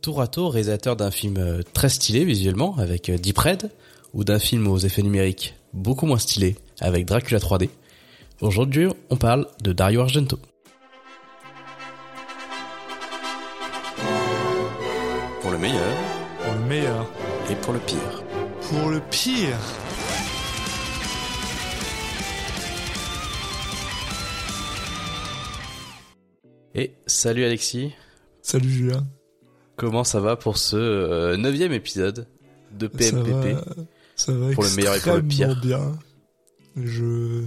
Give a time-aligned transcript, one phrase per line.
[0.00, 3.70] tour à tour réalisateur d'un film euh, très stylé visuellement avec euh, Deep Red
[4.14, 7.68] ou d'un film aux effets numériques beaucoup moins stylé avec Dracula 3D.
[8.40, 10.38] Aujourd'hui, on parle de Dario Argento.
[15.42, 15.96] Pour le meilleur
[16.42, 17.06] Pour le meilleur.
[17.50, 18.22] et pour le pire.
[18.62, 19.58] Pour le pire.
[26.74, 27.92] Et salut Alexis,
[28.42, 29.06] Salut Julien.
[29.80, 32.26] Comment ça va pour ce euh, neuvième épisode
[32.78, 33.74] de PMPP Ça va,
[34.16, 35.60] ça va Pour le meilleur et pour le pire.
[35.60, 35.98] bien.
[36.76, 37.42] Je,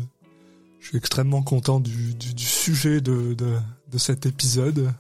[0.80, 3.54] je suis extrêmement content du, du, du sujet de, de,
[3.92, 4.92] de cet épisode.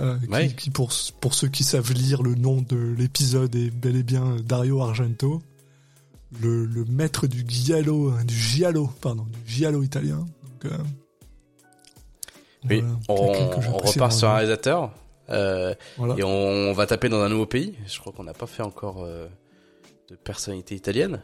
[0.00, 0.48] Euh, qui- Ouais.
[0.56, 4.36] qui, pour, pour ceux qui savent lire le nom de l'épisode est bel et bien
[4.44, 5.42] Dario Argento,
[6.40, 10.18] le, le maître du giallo, du giallo, pardon, du giallo italien.
[10.18, 10.78] Donc, euh,
[12.68, 14.92] Oui, voilà, on, repart sur un réalisateur
[15.30, 16.14] euh, Voilà.
[16.18, 17.74] et on, va taper dans un nouveau pays.
[17.86, 19.26] Je crois qu'on n'a pas fait encore euh,
[20.08, 21.20] de personnalité italienne.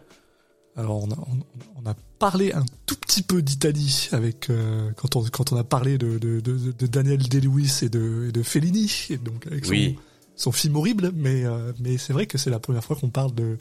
[0.77, 5.15] Alors on a, on, on a parlé un tout petit peu d'Italie avec euh, quand
[5.15, 8.43] on quand on a parlé de, de, de, de Daniel Day-Lewis et de, et de
[8.43, 9.97] Fellini et donc avec son, Oui,
[10.35, 11.45] son film horrible mais
[11.79, 13.57] mais c'est vrai que c'est la première fois qu'on parle de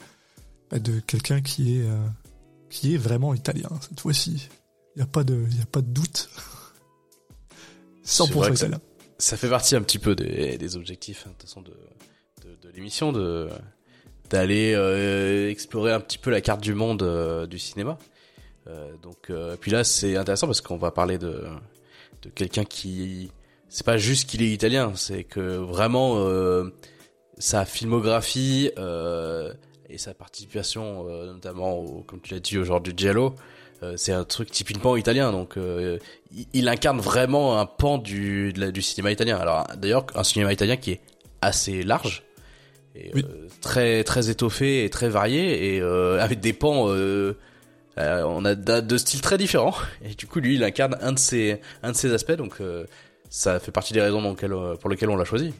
[0.72, 1.84] bah, de quelqu'un qui est
[2.68, 4.48] qui est vraiment italien cette fois-ci
[4.96, 6.28] il y a pas de il y a pas de doute
[8.04, 8.80] 100% vrai que ça- italien
[9.24, 11.72] ça fait partie un petit peu des, objectifs hein, de toute façon de,
[12.74, 13.48] l'émission de
[14.28, 17.98] d'aller euh, explorer un petit peu la carte du monde euh, du cinéma.
[18.66, 21.44] Euh, donc puis là c'est intéressant parce qu'on va parler de
[22.22, 23.30] de quelqu'un qui
[23.68, 26.22] c'est pas juste qu'il est italien, c'est que vraiment
[27.38, 28.70] sa filmographie
[29.88, 33.34] et sa participation notamment comme tu l'as dit au genre du giallo
[33.96, 35.98] c'est un truc typiquement italien donc euh,
[36.34, 39.36] il, il incarne vraiment un pan du de la- du cinéma italien.
[39.38, 41.00] Alors d'ailleurs un cinéma italien qui est
[41.40, 42.22] assez large
[42.94, 43.24] et Oui.
[43.28, 47.36] euh, très très étoffé et très varié et euh, avec des pans euh,
[47.98, 49.74] euh, on a de, de styles très différents.
[50.04, 52.84] Et du coup lui il incarne un de ces un de ces aspects donc euh,
[53.30, 55.52] ça fait partie des raisons dans euh, pour lesquelles on l'a choisi.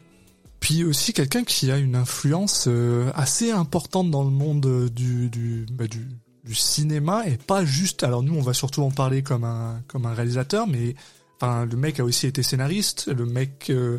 [0.60, 5.28] Puis aussi quelqu'un qui a une influence euh, assez importante dans le monde euh, du
[5.28, 6.06] du, bah, du
[6.44, 10.06] du cinéma et pas juste alors nous on va surtout en parler comme un comme
[10.06, 10.94] un réalisateur mais
[11.41, 13.99] enfin le mec a aussi été scénariste le mec euh,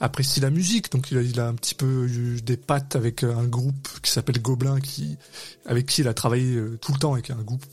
[0.00, 3.22] apprécie la musique donc il a, il a un petit peu eu des pattes avec
[3.22, 5.18] euh, un groupe qui s'appelle Gobelin qui
[5.66, 7.64] avec qui il a travaillé euh, tout le temps avec un groupe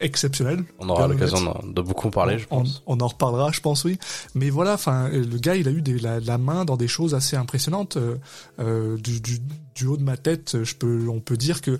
[0.00, 3.84] exceptionnel on aura l'occasion de beaucoup en parler je pense on en reparlera, je pense,
[3.84, 3.98] oui.
[4.34, 7.14] Mais voilà, enfin, le gars, il a eu des, la, la main dans des choses
[7.14, 7.96] assez impressionnantes.
[7.96, 8.16] Euh,
[8.60, 9.38] euh, du, du,
[9.74, 11.78] du haut de ma tête, je peux, on peut dire que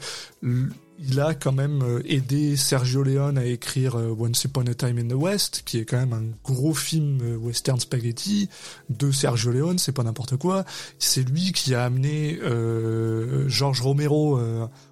[1.06, 4.98] il a quand même euh, aidé Sergio Leone à écrire euh, Once Upon a Time
[4.98, 8.48] in the West, qui est quand même un gros film euh, western spaghetti
[8.88, 10.64] de Sergio Leone, c'est pas n'importe quoi.
[10.98, 14.40] C'est lui qui a amené euh, George Romero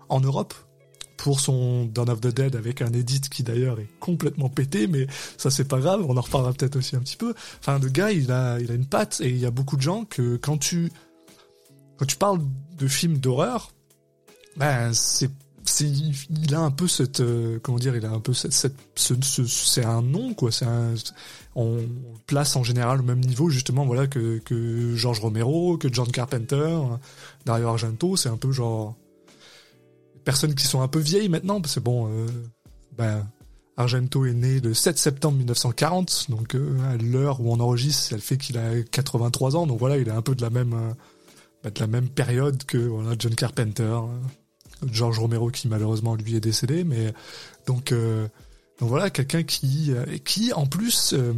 [0.08, 0.54] en Europe
[1.16, 5.06] pour son Dawn of the Dead avec un edit qui d'ailleurs est complètement pété, mais
[5.36, 7.34] ça c'est pas grave, on en reparlera peut-être aussi un petit peu.
[7.60, 9.82] Enfin, le gars, il a, il a une patte et il y a beaucoup de
[9.82, 10.92] gens que quand tu,
[11.96, 12.40] quand tu parles
[12.76, 13.72] de films d'horreur,
[14.56, 15.30] ben c'est,
[15.80, 19.14] il a un peu cette, euh, comment dire, il a un peu cette, cette ce,
[19.22, 20.66] ce- c'est un nom quoi, c'est
[21.54, 21.78] on
[22.26, 26.78] place en général au même niveau justement voilà que que George Romero, que John Carpenter,
[27.46, 28.94] Dario Argento, c'est un peu genre
[30.24, 32.26] personnes qui sont un peu vieilles maintenant, parce que bon, euh,
[32.96, 33.26] ben,
[33.76, 38.20] Argento est né le 7 septembre 1940, donc euh, à l'heure où on enregistre, elle
[38.20, 40.76] fait qu'il a 83 ans, donc voilà, il est un peu de la même,
[41.64, 44.06] ben, de la même période que voilà, John Carpenter, euh,
[44.90, 47.12] George Romero qui malheureusement lui est décédé, mais
[47.66, 48.26] donc, euh,
[48.78, 51.32] donc voilà, quelqu'un qui, euh, qui en plus, euh,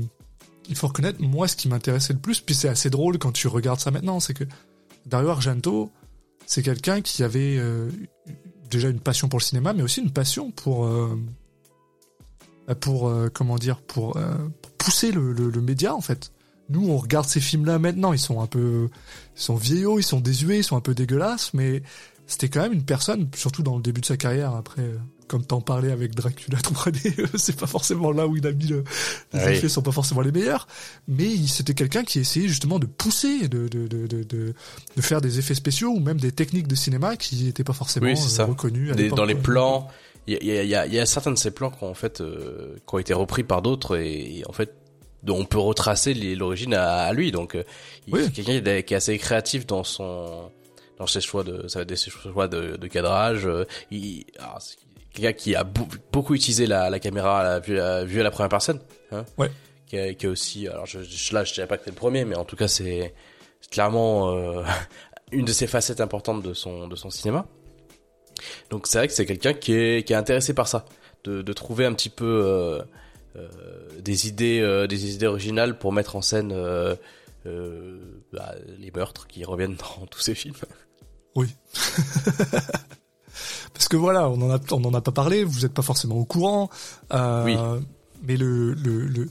[0.68, 3.48] il faut reconnaître, moi, ce qui m'intéressait le plus, puis c'est assez drôle quand tu
[3.48, 4.44] regardes ça maintenant, c'est que
[5.06, 5.90] Dario Argento,
[6.46, 7.90] c'est quelqu'un qui avait euh,
[8.70, 11.18] déjà une passion pour le cinéma, mais aussi une passion pour euh,
[12.80, 14.18] pour euh, comment dire pour,
[14.78, 16.32] pousser le, le, le média en fait.
[16.70, 18.88] Nous, on regarde ces films-là maintenant, ils sont un peu,
[19.36, 21.82] ils sont vieillots, ils sont désuets, ils sont un peu dégueulasses, mais
[22.26, 24.54] c'était quand même une personne, surtout dans le début de sa carrière.
[24.54, 24.96] Après, euh,
[25.28, 28.66] comme t'en parlais avec Dracula 3D, euh, c'est pas forcément là où il a mis
[28.66, 28.84] le,
[29.32, 29.52] les Oui.
[29.52, 30.66] effets sont pas forcément les meilleurs,
[31.08, 35.38] mais c'était quelqu'un qui essayait justement de pousser, de de, de, de, de faire des
[35.38, 38.44] effets spéciaux ou même des techniques de cinéma qui étaient pas forcément Oui, euh, ça.
[38.44, 39.88] reconnues à Des- l'époque, dans les plans
[40.26, 42.22] il y a, y, a, y a- certains de ces plans qui ont en fait
[42.22, 44.72] euh, qui ont été repris par d'autres et, et en fait
[45.22, 47.56] dont on peut retracer l'origine à, à lui donc
[48.10, 48.20] Oui.
[48.24, 50.50] c'est quelqu'un qui est assez créatif dans son
[50.98, 54.60] dans ses choix de ça va être ses choix de, de cadrage euh, il alors,
[54.60, 54.76] c'est
[55.12, 58.30] quelqu'un qui a beau- beaucoup utilisé la, la caméra la vue, à- vue à la
[58.30, 58.80] première personne
[59.12, 59.50] hein Ouais.
[59.86, 61.96] qui a, qui a aussi alors je, je- là je dirais pas que c'est le
[61.96, 63.12] premier mais en tout cas c'est
[63.70, 64.34] clairement
[65.32, 67.46] une de ses facettes importantes de son de son cinéma.
[68.70, 70.84] Donc c'est vrai que c'est quelqu'un qui est qui est intéressé par ça,
[71.24, 72.80] de, de trouver un petit peu
[74.00, 76.52] des idées des idées originales pour mettre en scène
[77.44, 80.54] bah, les meurtres qui reviennent dans tous ses films.
[81.36, 81.48] Oui.
[83.72, 86.16] Parce que voilà, on en a, on en a pas parlé, vous n'êtes pas forcément
[86.16, 86.70] au courant.
[87.12, 87.56] Euh, oui.
[88.22, 89.28] Mais le, le, le,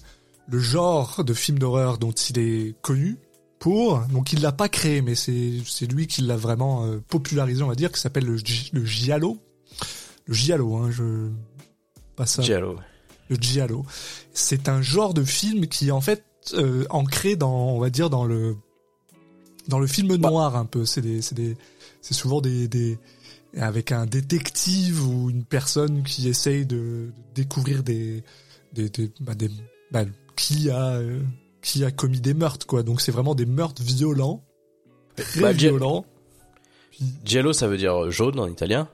[0.47, 3.17] le, genre de film d'horreur dont il est connu
[3.59, 7.63] pour, donc il l'a pas créé, mais c'est, c'est lui qui l'a vraiment euh, popularisé,
[7.63, 8.37] on va dire, qui s'appelle le,
[8.73, 9.37] le giallo.
[10.25, 11.29] Le giallo, hein, je
[12.15, 12.43] pas ça.
[12.43, 12.77] Giallo.
[13.29, 13.85] Le giallo.
[14.33, 16.23] C'est un genre de film qui en fait
[16.53, 18.55] euh, ancré dans, on va dire, dans le
[19.67, 20.29] dans le film bah.
[20.29, 20.85] noir un peu.
[20.85, 21.55] C'est des, c'est des,
[22.01, 22.97] c'est souvent des, des
[23.57, 28.23] avec un détective ou une personne qui essaye de découvrir des
[28.73, 29.49] des, des, bah, des
[29.91, 30.05] bah,
[30.35, 31.21] qui a euh,
[31.61, 32.83] qui a commis des meurtres quoi.
[32.83, 34.43] Donc c'est vraiment des meurtres violents,
[35.15, 36.05] très bah, violents.
[37.25, 38.87] Giallo ça veut dire jaune en italien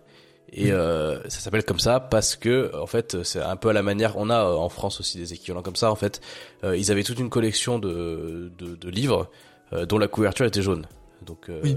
[0.51, 3.83] et euh, ça s'appelle comme ça parce que en fait c'est un peu à la
[3.83, 6.21] manière on a euh, en France aussi des équivalents comme ça en fait
[6.63, 9.29] euh, ils avaient toute une collection de de, de livres
[9.73, 10.87] euh, dont la couverture était jaune
[11.25, 11.75] donc oui.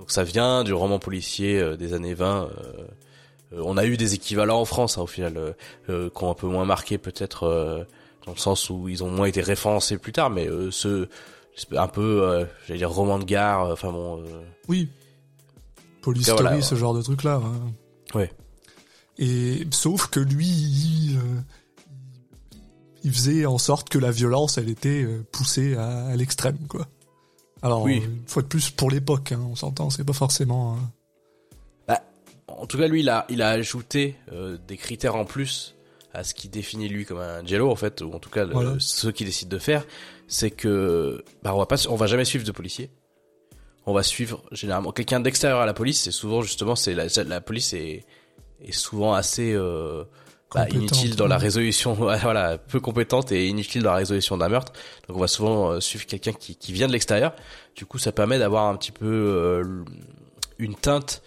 [0.00, 2.44] Donc ça vient du roman policier euh, des années 20.
[2.44, 2.48] Euh,
[3.52, 5.54] euh, on a eu des équivalents en France hein, au final,
[5.86, 7.86] qui ont un peu moins marqué peut-être
[8.24, 11.08] dans le sens où ils ont moins été référencés plus tard, mais ce
[11.76, 14.24] un peu, j'allais dire roman de gare, enfin bon.
[14.68, 14.88] Oui.
[16.00, 17.42] Police story, ce genre de truc là.
[17.44, 17.72] Hein.
[18.14, 18.32] Ouais.
[19.18, 21.18] Et sauf que lui, il,
[23.04, 26.86] il, faisait en sorte que la violence, elle était poussée à, à l'extrême, quoi.
[27.62, 28.02] Alors, oui.
[28.04, 30.74] une fois de plus, pour l'époque, hein, on s'entend, c'est pas forcément...
[30.74, 30.90] Hein.
[31.86, 32.02] Bah,
[32.48, 35.76] en tout cas, lui, il a, il a ajouté euh, des critères en plus
[36.12, 38.44] à ce qui définit lui comme un jello en fait, ou en tout cas
[38.78, 39.86] ce qu'il décide de faire,
[40.26, 42.90] c'est que bah, on va pas, on va jamais suivre de policier.
[43.86, 46.02] On va suivre généralement quelqu'un d'extérieur à la police.
[46.02, 48.04] C'est souvent justement, c'est la, la police est,
[48.62, 50.04] est souvent assez euh,
[50.54, 54.72] bah, inutile dans la résolution, voilà, peu compétente et inutile dans la résolution d'un meurtre.
[55.08, 57.34] Donc on va souvent euh, suivre quelqu'un qui, qui vient de l'extérieur.
[57.74, 59.84] Du coup, ça permet d'avoir un petit peu euh,
[60.58, 61.22] une teinte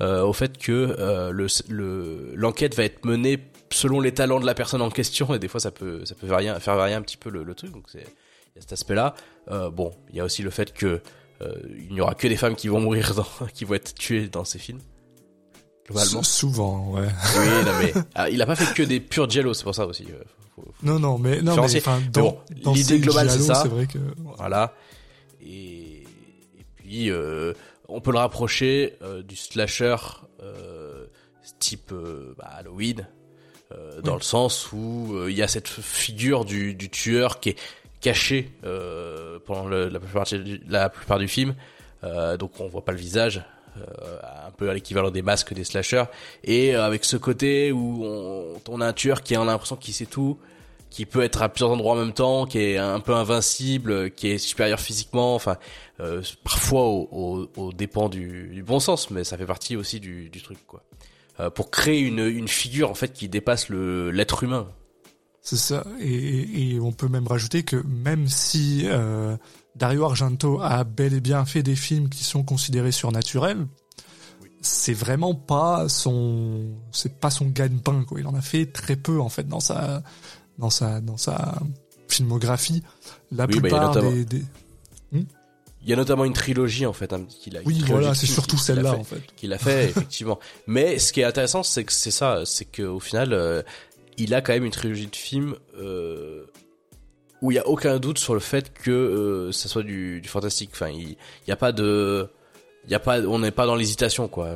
[0.00, 0.94] au fait que
[1.32, 3.40] le l'enquête va être menée
[3.72, 6.28] selon les talents de la personne en question et des fois ça peut ça peut
[6.28, 7.72] varier, faire varier un petit peu le, le truc.
[7.72, 9.16] Donc c'est il y a cet aspect-là.
[9.72, 11.02] bon, il y a aussi le fait que
[11.40, 14.44] il n'y aura que des femmes qui vont mourir dans, qui vont être tuées dans
[14.44, 14.80] ces films
[16.22, 17.08] souvent, ouais.
[17.38, 19.86] Oui, non, mais ah, il a pas fait que des purs jello, c'est pour ça
[19.86, 20.04] aussi.
[20.10, 20.22] Euh,
[20.82, 22.42] non, non, mais non, mais enfin, dans,
[22.74, 23.64] l'idée globale, c'est ça.
[23.64, 23.98] Vrai que,
[24.36, 24.74] Voilà.
[25.40, 26.02] Et,
[26.58, 27.52] et puis, euh,
[27.88, 29.96] on peut le rapprocher euh, du slasher
[30.42, 31.06] euh,
[31.58, 33.06] type euh, bah, Halloween,
[33.72, 37.58] euh, dans le sens où il y a cette figure du, du tueur qui est
[38.00, 38.50] caché
[39.46, 40.26] pendant le, la, plupart,
[40.68, 41.54] la plupart du film.
[42.38, 43.42] donc on voit pas le visage,
[43.78, 46.04] euh, un peu à l'équivalent des masques des slashers,
[46.42, 49.94] et euh, avec ce côté où on, on, a un tueur qui a l'impression qu'il
[49.94, 50.38] sait tout,
[50.90, 54.28] qui peut être à plusieurs endroits en même temps, qui est un peu invincible, qui
[54.28, 55.58] est supérieur physiquement, enfin
[56.00, 60.00] euh, parfois au, au, au dépend du, du, bon sens, mais ça fait partie aussi
[60.00, 60.82] du, du truc quoi.
[61.40, 64.66] Euh, pour créer une, une figure en fait qui dépasse le l'être humain.
[65.48, 69.34] C'est ça, et, et, on peut même rajouter que même si euh,
[69.76, 73.66] Dario Argento a bel et bien fait des films qui sont considérés surnaturels.
[74.60, 78.20] C'est vraiment pas son, c'est pas son gagne-pain quoi.
[78.20, 80.02] Il en a fait très peu en fait dans sa,
[80.58, 81.54] dans sa, dans sa
[82.08, 82.82] filmographie.
[83.32, 84.42] La bah, plupart des,
[85.12, 85.22] hmm?
[85.82, 87.60] Il y a notamment une trilogie en fait hein, qu'il a.
[87.64, 89.22] Oui, voilà, c'est surtout celle-là en fait.
[89.36, 90.38] Qu'il a fait effectivement.
[90.66, 93.62] Mais ce qui est intéressant, c'est que c'est ça, c'est qu'au final, euh,
[94.18, 96.44] il a quand même une trilogie de films euh,
[97.40, 100.28] où il y a aucun doute sur le fait que euh, ça soit du, du
[100.28, 100.70] fantastique.
[100.72, 102.28] Enfin, il y a pas de,
[102.84, 104.50] il y a pas, on n'est pas dans l'hésitation quoi.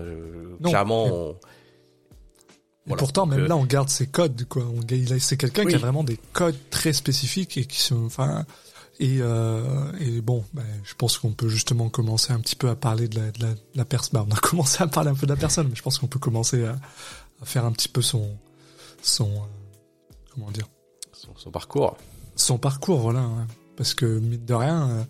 [0.62, 1.07] clairement.
[1.07, 1.37] On...
[2.97, 4.64] Pourtant, même euh, là, on garde ses codes, quoi.
[4.64, 4.81] On,
[5.21, 8.45] c'est quelqu'un qui a vraiment des codes très spécifiques et qui sont, enfin,
[8.99, 12.75] et, euh, et bon, ben, je pense qu'on peut justement commencer un petit peu à
[12.75, 14.11] parler de la, de la, la personne.
[14.14, 16.09] Bah, on a commencé à parler un peu de la personne, mais je pense qu'on
[16.09, 16.76] peut commencer à,
[17.40, 18.28] à, faire un petit peu son,
[19.02, 20.68] son, euh, comment dire,
[21.12, 21.97] son, son parcours
[22.37, 23.21] son parcours, voilà.
[23.21, 23.47] Hein.
[23.76, 25.04] Parce que, mine de rien, euh,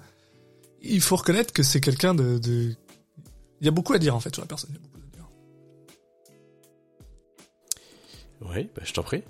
[0.83, 2.75] il faut reconnaître que c'est quelqu'un de, de,
[3.61, 4.71] Il y a beaucoup à dire, en fait, sur la personne.
[4.71, 5.29] Il y a beaucoup à dire.
[8.43, 9.23] Oui, bah, je t'en prie.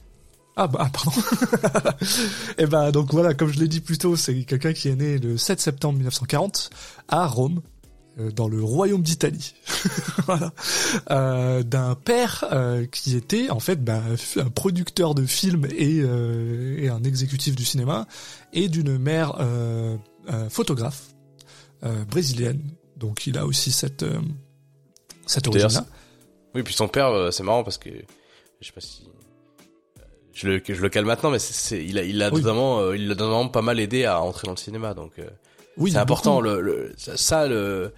[0.54, 1.12] Ah bah pardon.
[1.12, 4.96] et eh bah donc voilà, comme je l'ai dit plus tôt, c'est quelqu'un qui est
[4.96, 6.68] né le 7 septembre 1940
[7.08, 7.62] à Rome,
[8.18, 9.54] dans le royaume d'Italie,
[10.26, 10.52] voilà,
[11.10, 14.02] euh, d'un père euh, qui était en fait bah,
[14.36, 18.06] un producteur de films et, et, un exécutif du cinéma,
[18.52, 19.38] et d'une mère
[20.50, 21.14] photographe
[22.08, 22.60] brésilienne.
[22.96, 24.04] Donc il a aussi cette
[25.26, 25.86] cette origine-là.
[26.54, 27.88] Oui, puis son père, c'est marrant parce que
[28.60, 29.08] je sais pas si
[30.34, 33.14] je le je le cale maintenant, mais c'est il a il a notamment il a
[33.14, 35.12] notamment pas mal aidé à entrer dans le cinéma, donc
[35.76, 36.40] oui, c'est important.
[36.40, 37.92] Le, le, ça le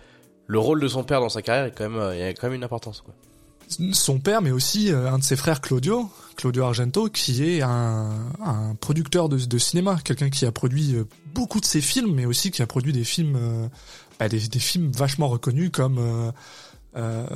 [0.47, 2.49] le rôle de son père dans sa carrière est quand même il y a quand
[2.49, 3.15] même une importance quoi
[3.69, 8.11] son père, mais aussi euh, un de ses frères Claudio, Claudio Argento, qui est un,
[8.45, 11.05] un producteur de, de cinéma, quelqu'un qui a produit euh,
[11.35, 13.69] beaucoup de ses films, mais aussi qui a produit des films, euh,
[14.19, 15.99] bah, des, des, films vachement reconnus comme,
[16.97, 17.27] euh,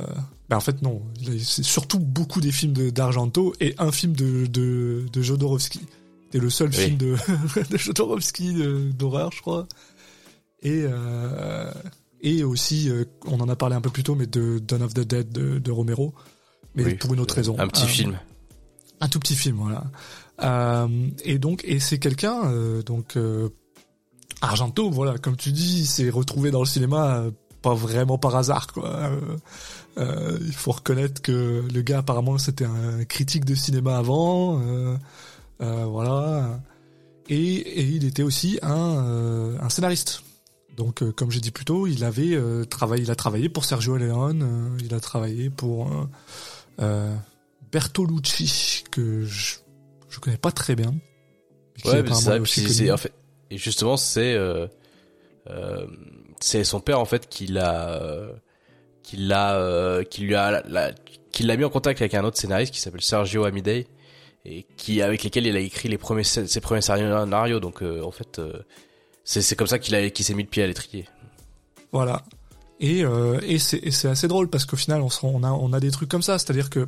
[0.49, 1.01] bah en fait non,
[1.43, 5.81] c'est surtout beaucoup des films d'Argento et un film de, de, de Jodorowsky.
[6.31, 7.15] C'est le seul film de,
[7.71, 8.53] de Jodorowsky
[8.93, 9.67] d'horreur, je crois.
[10.61, 11.71] Et euh,
[12.21, 14.93] et aussi, euh, on en a parlé un peu plus tôt, mais de Dawn of
[14.93, 16.13] the Dead de, Romero,
[16.75, 17.55] mais pour une autre raison.
[17.57, 18.19] Un petit euh, film.
[18.99, 19.85] Un tout petit film, voilà.
[20.41, 22.51] Euh, et donc, et c'est quelqu'un,
[22.85, 23.17] donc
[24.41, 27.25] Argento, voilà, comme tu dis, s'est retrouvé dans le cinéma
[27.61, 29.11] pas vraiment par hasard, quoi.
[29.97, 34.61] il faut reconnaître que le gars, apparemment, c'était un critique de cinéma avant,
[35.59, 36.59] voilà.
[37.29, 40.23] Et, et, il était aussi un, un scénariste.
[40.79, 43.65] Donc, euh, comme j'ai dit plus tôt, il avait euh, travaillé, il a travaillé pour
[43.65, 45.91] Sergio Leone, euh, il a travaillé pour
[47.69, 49.57] Bertolucci, que je,
[50.07, 50.95] je connais pas très bien.
[51.83, 53.11] Ouais, mais ça, c'est, en fait,
[53.51, 54.37] et justement, c'est
[56.39, 58.29] c'est son père en fait qui l'a
[59.03, 60.63] qui l'a qui lui a
[61.33, 63.87] qui l'a mis en contact avec un autre scénariste qui s'appelle Sergio Amidei
[64.45, 68.39] et qui avec lesquels il a écrit les premiers ses premiers scénarios donc en fait
[69.23, 71.07] c'est comme ça qu'il a qu'il s'est mis le pied à l'étrier.
[71.91, 72.23] Voilà.
[72.79, 75.91] Et, euh, et c'est assez drôle parce qu'au final on, on, a, on a des
[75.91, 76.87] trucs comme ça, c'est-à-dire que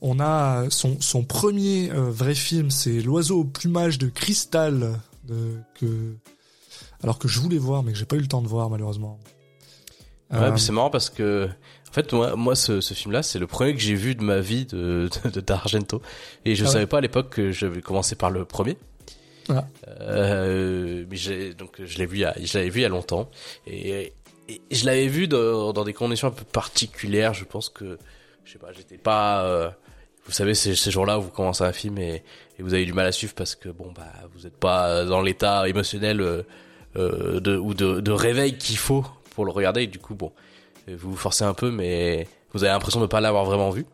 [0.00, 5.58] on a son, son premier euh, vrai film, c'est L'oiseau au plumage de cristal, de,
[5.74, 6.14] que,
[7.02, 9.18] alors que je voulais voir mais que j'ai pas eu le temps de voir malheureusement.
[10.30, 11.48] Ouais, euh, c'est marrant parce que
[11.90, 14.40] en fait moi, moi ce, ce film-là c'est le premier que j'ai vu de ma
[14.40, 15.10] vie de
[15.46, 16.00] d'Argento
[16.46, 18.78] et je ah savais pas à l'époque que j'avais commencé par le premier.
[20.00, 23.30] Euh, mais donc je l'ai vu, je l'avais vu il y a longtemps
[23.66, 24.12] et,
[24.70, 27.34] je l'avais vu dans, dans, des conditions un peu particulières.
[27.34, 27.98] Je pense que
[28.44, 29.44] je sais pas, j'étais pas.
[29.44, 29.70] Euh,
[30.24, 32.22] vous savez, ces, ces jours-là où vous commencez un film et,
[32.58, 35.20] et, vous avez du mal à suivre parce que bon bah vous n'êtes pas dans
[35.20, 36.42] l'état émotionnel euh,
[36.96, 39.82] euh, de ou de, de réveil qu'il faut pour le regarder.
[39.82, 40.32] Et du coup bon,
[40.86, 43.84] vous vous forcez un peu, mais vous avez l'impression de pas l'avoir vraiment vu.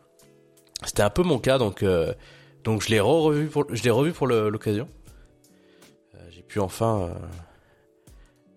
[0.85, 1.83] C'était un peu mon cas donc.
[1.83, 2.13] Euh,
[2.63, 4.87] donc je l'ai revu pour je l'ai revu pour l'occasion
[6.55, 7.27] pu enfin euh,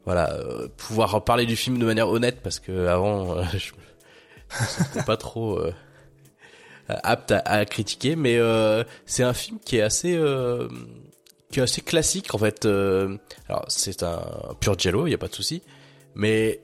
[0.04, 3.72] voilà euh, pouvoir parler du film de manière honnête parce que avant euh, je
[4.84, 5.60] n'étais pas trop
[6.88, 8.16] apte à, critiquer.
[8.16, 8.38] Mais
[9.04, 10.18] c'est un film qui est assez
[11.50, 14.22] qui est assez classique en fait alors c'est un
[14.60, 15.62] pur jello il y a pas de souci.
[16.14, 16.60] Mais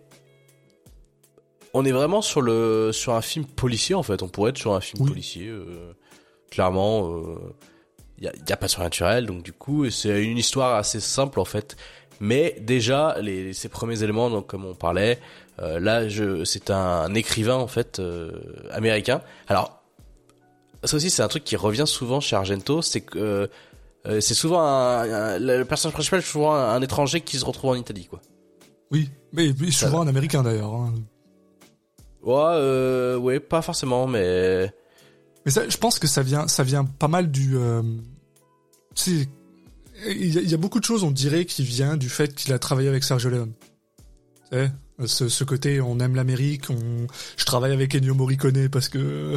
[1.74, 4.22] on est vraiment sur le sur un film policier en fait.
[4.22, 5.52] On pourrait être sur un film policier
[6.50, 7.22] clairement
[8.32, 11.44] il y a, pas de surnaturel, donc du coup c'est une histoire assez simple en
[11.44, 11.76] fait.
[12.20, 15.18] Mais déjà les, ces premiers éléments, donc comme on parlait,
[15.60, 16.02] euh, là
[16.44, 18.32] c'est un, écrivain en fait euh,
[18.70, 19.20] américain.
[19.48, 19.82] Alors
[20.84, 23.50] ça aussi c'est un truc qui revient souvent chez Argento, c'est que
[24.06, 27.74] euh, c'est souvent un, le personnage principal est souvent un, étranger qui se retrouve en
[27.74, 28.20] Italie quoi.
[28.90, 30.72] Oui, mais, souvent un américain d'ailleurs.
[30.72, 30.94] Hein.
[32.22, 34.70] Ouais, ouais, pas forcément, mais
[35.44, 37.56] mais ça, je pense que ça vient, ça vient pas mal du.
[37.56, 37.82] Euh,
[39.06, 42.88] il y, a beaucoup de choses, on dirait, qui vient du fait qu'il a travaillé
[42.88, 43.52] avec Sergio Leone.
[45.06, 46.66] Ce, côté, on aime l'Amérique,
[47.36, 49.36] je travaille avec Ennio Morricone parce que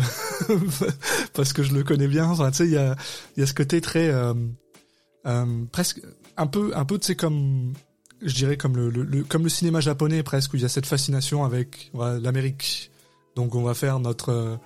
[1.33, 2.25] parce que je le connais bien.
[2.25, 2.95] Enfin, tu sais, il y a,
[3.37, 4.35] y a ce côté très euh,
[5.25, 6.01] euh, presque
[6.37, 7.73] un peu, un peu, tu sais, comme
[8.21, 11.43] je dirais comme le, comme le cinéma japonais presque où il y a cette fascination
[11.43, 12.91] avec l'Amérique.
[13.35, 14.59] Donc on va faire notre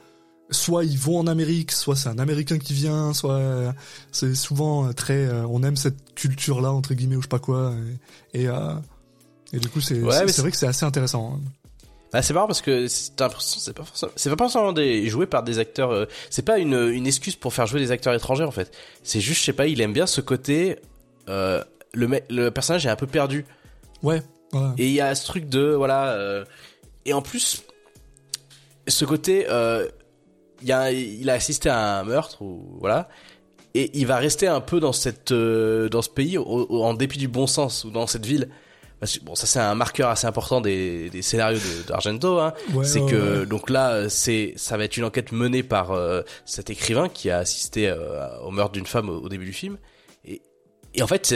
[0.52, 3.72] soit ils vont en Amérique, soit c'est un Américain qui vient, soit euh,
[4.12, 7.40] c'est souvent très, euh, on aime cette culture là entre guillemets ou je sais pas
[7.40, 7.74] quoi,
[8.34, 8.74] et et, euh,
[9.54, 11.36] et du coup c'est c'est vrai que c'est assez intéressant.
[11.36, 11.40] Hein.
[12.12, 15.60] Bah, c'est marrant parce que c'est pas forcément, c'est pas forcément des, joué par des
[15.60, 18.76] acteurs, c'est pas une, une excuse pour faire jouer des acteurs étrangers en fait.
[19.02, 20.78] C'est juste, je sais pas, il aime bien ce côté,
[21.28, 23.46] le, le personnage est un peu perdu.
[24.04, 24.22] Ouais.
[24.78, 26.44] Et il y a ce truc de, voilà,
[27.06, 27.64] et en plus,
[28.90, 29.48] ce côté,
[30.62, 33.10] il, a, il a assisté à un meurtre ou voilà
[33.74, 37.28] et il va rester un peu dans cette euh, dans ce pays en dépit du
[37.28, 38.50] bon sens ou dans cette ville
[39.00, 42.54] parce que, bon ça c'est un marqueur assez important des, des scénarios d'Argento hein.
[42.84, 47.08] c'est que donc là c'est ça va être une enquête menée par euh, cet écrivain
[47.10, 49.78] qui a assisté euh, au meurtre d'une femme au, début du film
[50.26, 50.42] et,
[50.94, 51.34] et en fait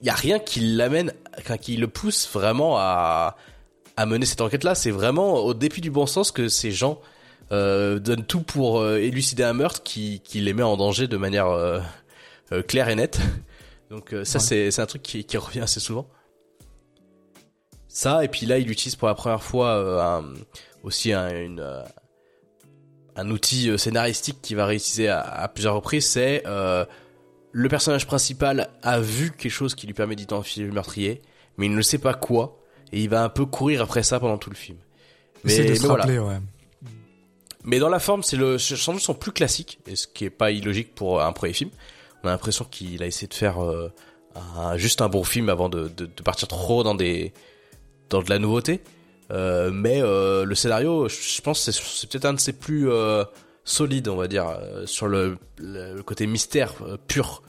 [0.00, 1.12] il y a rien qui l'amène,
[1.60, 3.36] qui le pousse vraiment à,
[3.96, 4.74] à mener cette enquête-là.
[4.74, 7.00] C'est vraiment au début du bon sens que ces gens
[7.52, 11.16] euh, donnent tout pour euh, élucider un meurtre qui, qui les met en danger de
[11.16, 11.80] manière euh,
[12.66, 13.20] claire et nette.
[13.90, 16.08] Donc ça, c'est, c'est un truc qui, qui revient assez souvent.
[17.88, 20.24] Ça, et puis là, il utilise pour la première fois un,
[20.82, 21.84] aussi un, une,
[23.16, 26.42] un outil scénaristique qui va réutiliser à, à plusieurs reprises, c'est
[27.52, 31.22] le personnage principal a vu quelque chose qui lui permet d'identifier le meurtrier,
[31.56, 32.58] mais il ne sait pas quoi,
[32.92, 34.78] et il va un peu courir après ça pendant tout le film.
[35.44, 36.38] Mais, rappeler, ouais.
[37.64, 40.30] Mais dans la forme, c'est le sans doute son plus classique, et ce qui est
[40.30, 41.70] pas illogique pour un premier film.
[42.22, 43.92] On a l'impression qu'il a essayé de faire euh,
[44.56, 47.32] un, juste un bon film avant de, de, de, partir trop dans des
[48.10, 48.80] dans de la nouveauté.
[49.30, 53.24] Euh, mais euh, le scénario, je pense, c'est, c'est peut-être un de ses plus euh,
[53.64, 57.42] solides, on va dire, euh, sur le, le, côté mystère euh, pur.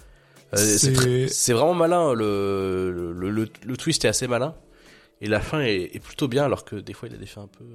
[0.53, 2.13] c'est, c'est vraiment malin.
[2.13, 4.55] Le, le, le, le, twist est assez malin.
[5.21, 7.43] Et la fin est, est, plutôt bien, alors que des fois il a des fins
[7.43, 7.65] un peu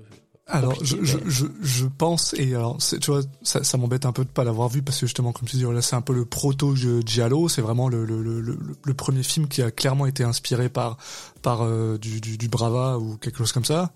[0.46, 4.24] alors, je, je, je, je, pense, et alors, tu vois, ça, ça m'embête un peu
[4.24, 6.26] de pas l'avoir vu parce que justement, comme tu dis, là, c'est un peu le
[6.26, 10.68] proto Giallo, c'est vraiment le, le, le, le, premier film qui a clairement été inspiré
[10.68, 10.98] par,
[11.40, 13.92] par euh, du, du, du, Brava ou quelque chose comme ça.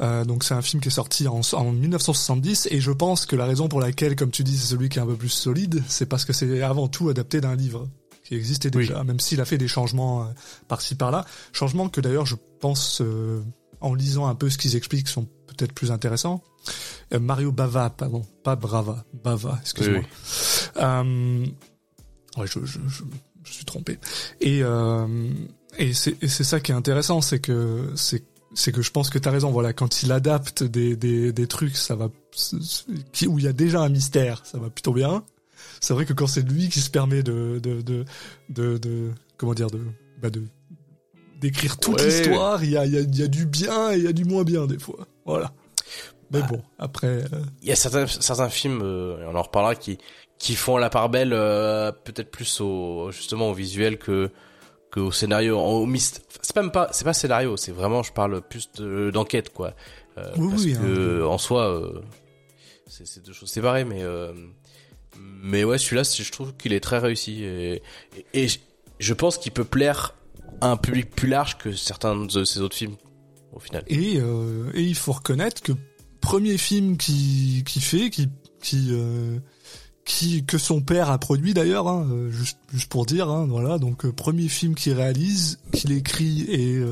[0.00, 3.36] Euh, donc, c'est un film qui est sorti en, en 1970 et je pense que
[3.36, 5.80] la raison pour laquelle, comme tu dis, c'est celui qui est un peu plus solide,
[5.86, 7.88] c'est parce que c'est avant tout adapté d'un livre
[8.24, 10.26] qui existait déjà, même s'il a fait des changements euh,
[10.66, 11.24] par-ci par-là.
[11.52, 13.42] Changements que d'ailleurs, je pense, euh,
[13.80, 16.42] en lisant un peu ce qu'ils expliquent, sont peut-être plus intéressant.
[17.12, 20.02] Euh, Mario Bava, pardon, pas Brava, Bava, excuse-moi.
[20.76, 21.46] Euh,
[22.36, 23.02] ouais, je, je, je,
[23.44, 23.98] je, suis trompé.
[24.40, 25.06] Et euh,
[25.78, 29.28] et c'est ça qui est intéressant, c'est que c'est c'est que je pense que tu
[29.28, 29.50] as raison.
[29.50, 33.80] Voilà, quand il adapte des des des trucs, ça va où il y a déjà
[33.80, 35.24] un mystère, ça va plutôt bien.
[35.80, 38.04] C'est vrai que quand c'est lui qui se permet de de de
[38.48, 39.80] de, de comment dire de
[40.20, 40.42] bah de
[41.40, 44.08] d'écrire toute l'histoire, il y a, y, a, y a du bien et il y
[44.08, 45.06] a du moins bien des fois.
[45.24, 45.52] Voilà.
[46.30, 47.06] Mais bah, bon, après.
[47.06, 47.28] Euh,
[47.62, 49.98] il y a certains certains films, euh, on en reparlera, qui
[50.38, 54.30] qui font la part belle euh, peut-être plus au justement au visuel que
[54.90, 55.58] que au scénario.
[55.58, 56.22] Au mist...
[56.42, 58.70] C'est même pas c'est pas scénario, c'est vraiment je parle plus
[59.12, 59.74] d'enquête quoi.
[60.36, 61.26] oui, parce oui, que hein.
[61.26, 61.82] en soi
[62.86, 64.02] c'est deux choses séparées, mais
[65.16, 67.82] mais ouais celui-là je trouve qu'il est très réussi et,
[68.34, 68.48] et, et
[68.98, 70.14] je pense qu'il peut plaire
[70.60, 72.96] à un public plus large que certains de ses autres films
[73.88, 75.72] Et, euh, et il faut reconnaître que
[76.20, 78.28] premier film qui qui fait, qui
[78.60, 79.38] qui euh,
[80.46, 84.06] que son père a produit d'ailleurs, hein, euh, juste juste pour dire, hein, voilà, donc
[84.10, 86.82] premier film qu'il réalise, qu'il écrit et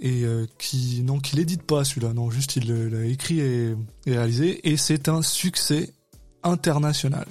[0.00, 0.24] et
[0.58, 3.74] qui non qu'il édite pas celui-là, non juste il l'a écrit et,
[4.06, 5.92] et réalisé et c'est un succès
[6.44, 7.26] international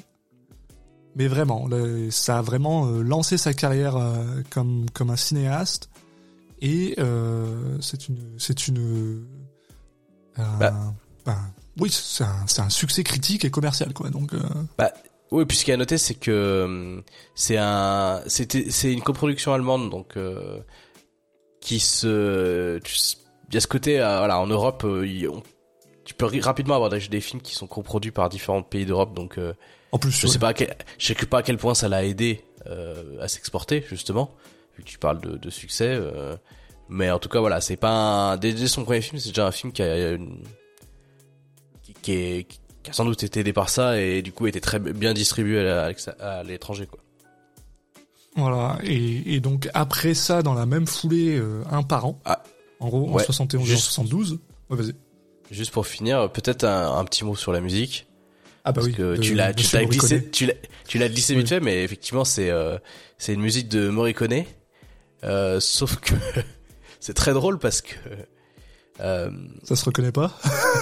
[1.16, 1.68] mais vraiment,
[2.12, 3.98] ça a vraiment lancé sa carrière
[4.52, 5.90] comme comme un cinéaste.
[6.62, 9.26] Et euh, c'est une, c'est une,
[10.40, 10.74] euh, bah.
[11.26, 11.38] bah,
[11.80, 14.10] oui, c'est un, un succès critique et commercial, quoi.
[14.10, 14.34] Donc.
[14.34, 14.42] Euh...
[14.78, 14.94] Bah.
[15.30, 17.02] Oui, puis ce qu'il y a à noter, c'est que euh,
[17.36, 20.62] c'est un, c'était, c'est une coproduction allemande, donc euh,
[21.60, 22.80] qui se,
[23.50, 24.88] il y a ce côté, voilà, en Europe,
[26.06, 29.38] tu peux rapidement avoir des, films qui sont coproduits par différents pays d'Europe, donc.
[29.92, 32.46] en plus, je sais pas, quel, je sais pas à quel point ça l'a aidé
[33.20, 34.34] à s'exporter justement
[34.84, 35.90] tu parles de, de succès.
[35.90, 36.36] Euh,
[36.90, 38.38] mais en tout cas, voilà, c'est pas un...
[38.38, 40.44] dès, son premier film, c'est déjà un film qui a une...
[41.84, 42.48] qui, qui, est...
[42.84, 45.68] qui, a sans doute été aidé par ça et du coup était très bien distribué
[45.70, 47.00] à l'étranger, quoi.
[48.38, 52.44] Voilà, et, et, donc après ça, dans la même foulée, euh, un par an, ah,
[52.80, 54.40] en gros, en 71 et en 72.
[54.70, 54.94] Ouais, vas-y.
[55.50, 58.06] Juste pour finir, peut-être un, un, petit mot sur la musique.
[58.64, 58.94] Ah bah Parce oui.
[58.94, 60.54] Que tu l'as, tu l'as glissé, tu l'as,
[60.88, 62.78] tu l'as glissé vite fait, mais effectivement c'est, euh,
[63.18, 64.44] c'est une musique de Morricone.
[65.24, 66.14] Euh, sauf que
[67.00, 67.96] c'est très drôle parce que
[69.00, 69.32] euh,
[69.64, 70.32] ça se reconnaît pas?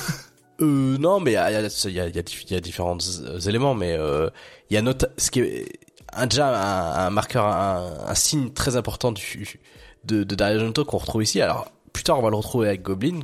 [0.61, 2.07] euh, non, mais il y a, y, a, y, a,
[2.49, 2.97] y a différents
[3.45, 4.29] éléments, mais euh,
[4.69, 5.79] il y a note, ce qui est
[6.13, 9.59] un, déjà un, un marqueur, un, un, signe très important du
[10.05, 11.41] de, de Dario qu'on retrouve ici.
[11.41, 13.21] Alors plus tard, on va le retrouver avec Goblin,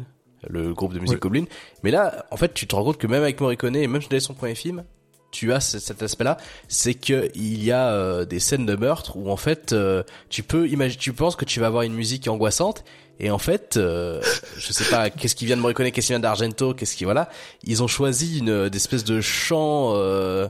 [0.47, 1.19] le groupe de musique.
[1.19, 1.45] Goblin.
[1.83, 4.19] Mais là, en fait, tu te rends compte que même avec Morricone et même dès
[4.19, 4.83] son premier film,
[5.31, 9.29] tu as cet aspect-là, c'est que il y a euh, des scènes de meurtre où
[9.29, 12.83] en fait, euh, tu peux imaginer, tu penses que tu vas avoir une musique angoissante
[13.19, 14.21] et en fait, euh,
[14.57, 17.29] je sais pas, qu'est-ce qui vient de Morricone, qu'est-ce qui vient d'Argento, qu'est-ce qui voilà,
[17.63, 19.93] ils ont choisi une espèce de chant.
[19.95, 20.47] Euh,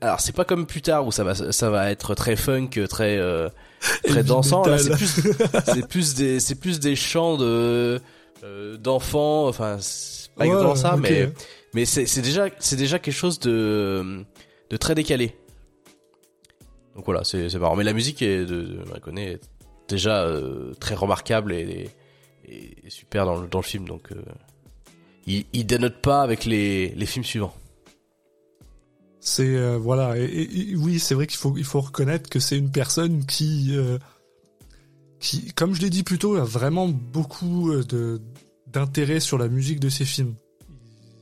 [0.00, 3.20] alors c'est pas comme plus tard où ça va ça va être très funk, très
[4.04, 4.64] très dansant.
[4.64, 5.22] Là, c'est plus
[5.64, 8.00] c'est plus des c'est plus des chants de
[8.44, 9.48] euh, d'enfants.
[9.48, 11.00] Enfin, c'est pas exactement ça, okay.
[11.02, 11.32] mais
[11.74, 14.24] mais c'est déjà déjà quelque chose de
[14.70, 15.34] de très décalé.
[16.94, 17.76] donc voilà, c'est marrant.
[17.76, 19.40] Mais la musique est de, de est
[19.88, 21.88] déjà euh, très remarquable et,
[22.46, 23.86] et, super dans le dans le film.
[23.86, 24.22] Donc euh,
[25.26, 27.54] il, il dénote pas avec les les films suivants.
[29.20, 32.70] C'est euh, voilà, et, oui, c'est vrai qu'il faut il faut reconnaître que c'est une
[32.70, 33.76] personne qui
[35.20, 38.20] qui, comme je l'ai dit plus tôt, a vraiment beaucoup de
[38.66, 40.34] d'intérêt sur la musique de ses films.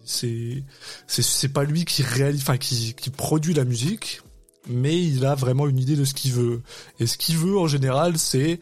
[0.06, 0.64] C'est
[1.06, 4.22] c'est pas lui qui réalise, enfin qui qui produit la musique,
[4.68, 6.62] mais il a vraiment une idée de ce qu'il veut.
[7.00, 8.60] Et ce qu'il veut en général, c'est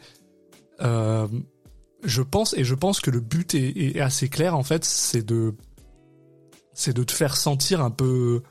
[0.81, 1.27] euh,
[2.03, 5.25] je pense et je pense que le but est, est assez clair en fait, c'est
[5.25, 5.55] de
[6.73, 8.43] c'est de te faire sentir un peu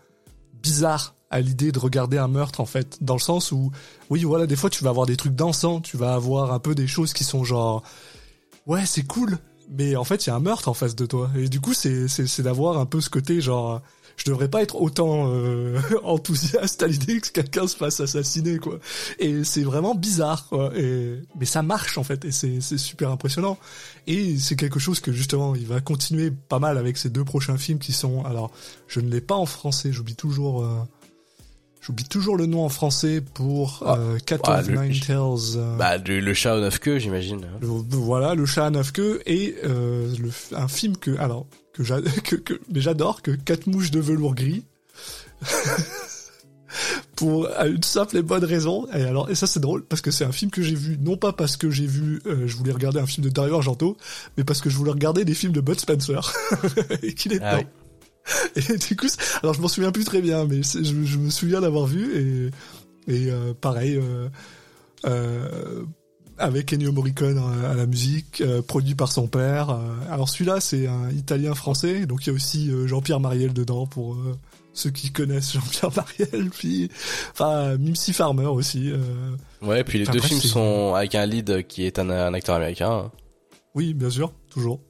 [0.54, 3.70] bizarre à l'idée de regarder un meurtre en fait dans le sens où
[4.08, 6.74] oui voilà des fois tu vas avoir des trucs dansants tu vas avoir un peu
[6.74, 7.82] des choses qui sont genre
[8.66, 9.38] ouais c'est cool
[9.70, 11.30] mais en fait il y a un meurtre en face de toi.
[11.36, 13.80] Et du coup c'est c'est c'est d'avoir un peu ce côté genre
[14.16, 18.78] je devrais pas être autant euh, enthousiaste à l'idée que quelqu'un se fasse assassiner quoi.
[19.18, 20.72] Et c'est vraiment bizarre quoi.
[20.76, 22.24] Et mais ça marche en fait.
[22.24, 23.58] Et c'est c'est super impressionnant.
[24.06, 27.58] Et c'est quelque chose que justement il va continuer pas mal avec ces deux prochains
[27.58, 28.50] films qui sont alors
[28.86, 30.78] je ne l'ai pas en français j'oublie toujours euh,
[31.84, 33.96] j'oublie toujours le nom en français pour Ah.
[33.98, 36.98] euh, Cat Ah, of le- Nine Tails euh, Bah le, le chat aux neuf queues,
[36.98, 37.42] j'imagine.
[37.60, 41.84] le- voilà, le chat à neuf queues et euh, le, un film que alors que
[41.84, 44.64] j'a- que, que j'adore quatre mouches de velours gris
[47.16, 50.10] pour à une simple et bonne raison et alors et ça c'est drôle parce que
[50.10, 52.72] c'est un film que j'ai vu non pas parce que j'ai vu euh, je voulais
[52.72, 53.96] regarder un film de Dario Argento
[54.36, 56.32] mais parce que je voulais regarder des films de Bud Spencer
[57.02, 57.68] et qu'il est Ah dedans.
[58.56, 59.06] Et du coup,
[59.42, 62.50] alors je m'en souviens plus très bien, mais je, je me souviens d'avoir vu et
[63.06, 64.28] et euh, pareil euh,
[65.04, 65.82] euh,
[66.38, 67.38] avec Ennio Morricone
[67.70, 69.78] à la musique, produit par son père.
[70.10, 74.16] alors celui-là, c'est un Italien-français, donc il y a aussi Jean-Pierre Mariel dedans pour
[74.72, 76.90] ceux qui connaissent Jean-Pierre Mariel, puis
[77.32, 78.90] enfin Mimsy Farmer aussi.
[79.62, 82.34] Ouais, puis les Enfin, deux bref, films sont avec un lead qui est un, un
[82.34, 82.90] acteur américain.
[82.90, 83.10] hein.
[83.76, 84.80] Oui, bien sûr, toujours.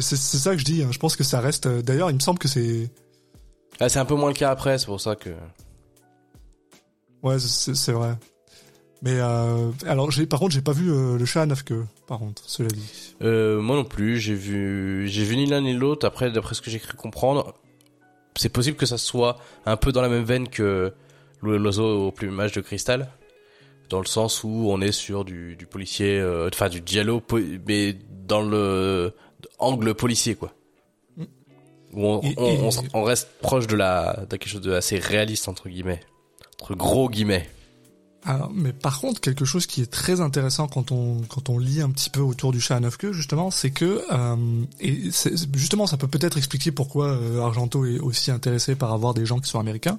[0.00, 0.82] C'est ça que je dis.
[0.82, 0.88] hein.
[0.90, 1.66] Je pense que ça reste.
[1.66, 2.90] euh, D'ailleurs, il me semble que c'est
[3.80, 5.30] Ah, c'est un peu moins le cas après, c'est pour ça que.
[7.22, 8.14] Ouais, c'est vrai.
[9.02, 11.84] Mais euh, alors, par contre, j'ai pas vu euh, le chat à neuf queues.
[12.06, 13.14] Par contre, cela dit.
[13.22, 16.06] Euh, moi non plus, j'ai vu, j'ai vu ni l'un ni l'autre.
[16.06, 17.54] Après, d'après ce que j'ai cru comprendre,
[18.36, 20.92] c'est possible que ça soit un peu dans la même veine que
[21.42, 23.10] l'oiseau au plumage de cristal,
[23.90, 27.96] dans le sens où on est sur du, du policier, enfin du giallo, po- mais
[28.26, 29.12] dans le
[29.58, 30.52] angle policier quoi.
[31.16, 31.22] Mm.
[31.94, 34.60] Où on, Et- on, et- on s- on reste proche de la, de quelque chose
[34.60, 36.00] de assez réaliste entre guillemets,
[36.60, 37.48] entre gros guillemets.
[38.26, 41.82] Alors, mais par contre, quelque chose qui est très intéressant quand on quand on lit
[41.82, 44.36] un petit peu autour du chat à neuf queues, justement, c'est que euh,
[44.80, 45.10] et
[45.54, 49.40] justement, ça peut peut-être expliquer pourquoi euh, Argento est aussi intéressé par avoir des gens
[49.40, 49.98] qui sont américains,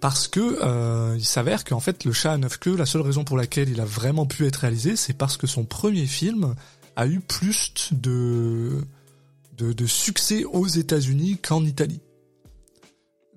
[0.00, 3.24] parce que euh, il s'avère qu'en fait, le chat à neuf queues, la seule raison
[3.24, 6.54] pour laquelle il a vraiment pu être réalisé, c'est parce que son premier film
[6.96, 8.80] a eu plus de
[9.56, 12.00] de, de succès aux États-Unis qu'en Italie.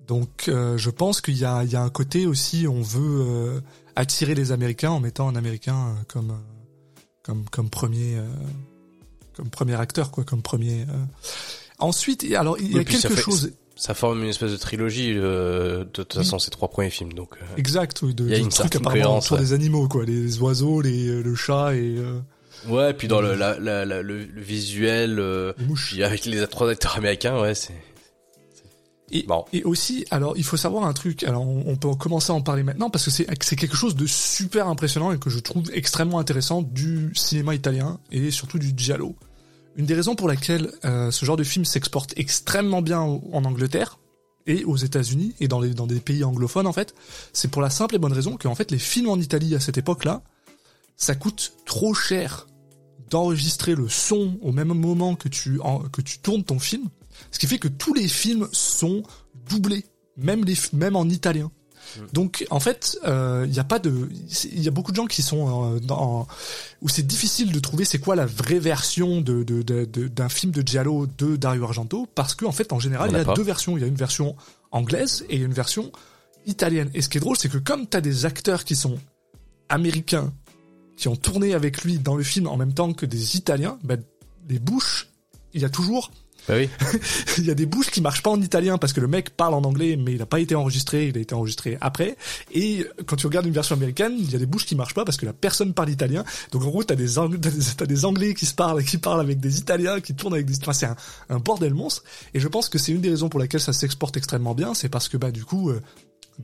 [0.06, 3.60] Donc, euh, je pense qu'il y y a un côté aussi, on veut euh,
[3.94, 6.32] attirer les Américains en mettant un Américain euh, comme
[7.22, 8.26] comme comme premier euh,
[9.34, 10.86] comme premier acteur quoi, comme premier.
[11.78, 14.56] Ensuite, alors il y Oui, a ça quelque fait- chose Ça forme une espèce de
[14.56, 16.24] trilogie de toute Oui.
[16.24, 17.36] façon ces trois premiers films donc.
[17.56, 19.44] exact, oui, de, Il y a de une trucs certaine apparemment cohérence, autour ouais.
[19.44, 21.96] des animaux quoi, les oiseaux, les le chat et
[22.66, 25.52] Ouais, puis dans le, la, la, la- le, le visuel, euh,
[26.02, 27.74] avec les trois acteurs américains, ouais, c'est.
[29.10, 29.46] Et, Bon.
[29.54, 31.22] et aussi, alors il faut savoir un truc.
[31.24, 33.96] Alors on, on peut commencer à en parler maintenant parce que c'est c'est quelque chose
[33.96, 38.72] de super impressionnant et que je trouve extrêmement intéressant du cinéma italien et surtout du
[38.76, 39.16] giallo.
[39.76, 43.98] Une des raisons pour laquelle euh, ce genre de film s'exporte extrêmement bien en Angleterre
[44.46, 46.94] et aux États-Unis et dans les dans des pays anglophones en fait,
[47.32, 49.60] c'est pour la simple et bonne raison que en fait les films en Italie à
[49.60, 50.20] cette époque-là,
[50.98, 52.46] ça coûte trop cher
[53.08, 56.88] d'enregistrer le son au même moment que tu en- que tu tournes ton film.
[57.30, 59.02] Ce qui fait que tous les films sont
[59.48, 59.86] doublés,
[60.18, 61.50] même les même en italien.
[61.96, 62.00] Mm.
[62.12, 64.10] Donc en fait, euh, il y a pas de,
[64.52, 66.26] il y a beaucoup de gens qui sont euh, dans,
[66.82, 69.62] où c'est difficile de trouver c'est quoi la vraie version de de-
[70.08, 73.16] d'un film de giallo de Dario Argento parce que en fait en général Il y
[73.16, 73.34] a a pas.
[73.34, 73.78] deux versions.
[73.78, 74.36] Il y a une version
[74.70, 75.90] anglaise et une version
[76.44, 76.90] italienne.
[76.92, 78.98] Et ce qui est drôle, c'est que comme t'as des acteurs qui sont
[79.70, 80.32] américains
[80.98, 84.02] qui ont tourné avec lui dans le film en même temps que des Italiens, ben,
[84.50, 85.08] les bouches,
[85.54, 86.10] il y a toujours
[86.48, 86.68] Bah oui.
[87.38, 89.54] il y a des bouches qui marchent pas en italien parce que le mec parle
[89.54, 92.16] en anglais mais il a pas été enregistré, il a été enregistré après.
[92.52, 95.04] Et quand tu regardes une version américaine, il y a des bouches qui marchent pas
[95.04, 96.24] parce que la personne parle italien.
[96.52, 98.98] Donc en gros, t'as des, Ang- t'as des, t'as des anglais qui se parlent, qui
[98.98, 100.96] parlent avec des italiens, qui tournent avec des, enfin c'est un,
[101.28, 102.02] un bordel monstre.
[102.34, 104.88] Et je pense que c'est une des raisons pour laquelle ça s'exporte extrêmement bien, c'est
[104.88, 105.80] parce que bah du coup, euh,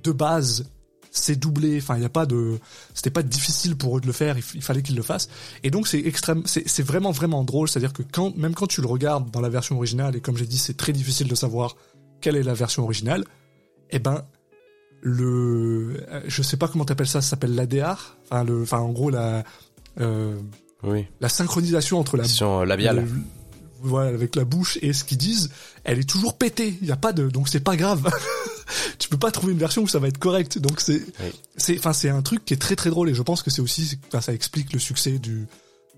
[0.02, 0.66] de base,
[1.14, 1.78] c'est doublé.
[1.78, 2.58] Enfin, il y a pas de,
[2.92, 4.36] c'était pas difficile pour eux de le faire.
[4.36, 5.28] Il, fallait qu'ils le fassent.
[5.62, 7.68] Et donc c'est extrême, c'est vraiment vraiment drôle.
[7.68, 10.46] C'est-à-dire que quand même quand tu le regardes dans la version originale et comme j'ai
[10.46, 11.76] dit, c'est très difficile de savoir
[12.20, 13.24] quelle est la version originale.
[13.90, 14.24] Eh ben
[15.00, 18.16] le, je sais pas comment t'appelles ça, ça s'appelle l'ADR.
[18.24, 19.44] Enfin le, enfin en gros la,
[20.00, 20.36] euh,
[20.82, 21.06] oui.
[21.20, 22.24] la synchronisation entre la
[22.64, 23.06] labiale.
[23.84, 25.50] Voilà, avec la bouche et ce qu'ils disent,
[25.84, 26.78] elle est toujours pétée.
[26.80, 28.10] Il y a pas de, donc c'est pas grave.
[28.98, 30.58] tu peux pas trouver une version où ça va être correct.
[30.58, 31.02] Donc c'est,
[31.56, 33.62] c'est, enfin c'est un truc qui est très très drôle et je pense que c'est
[33.62, 35.46] aussi, enfin, ça explique le succès du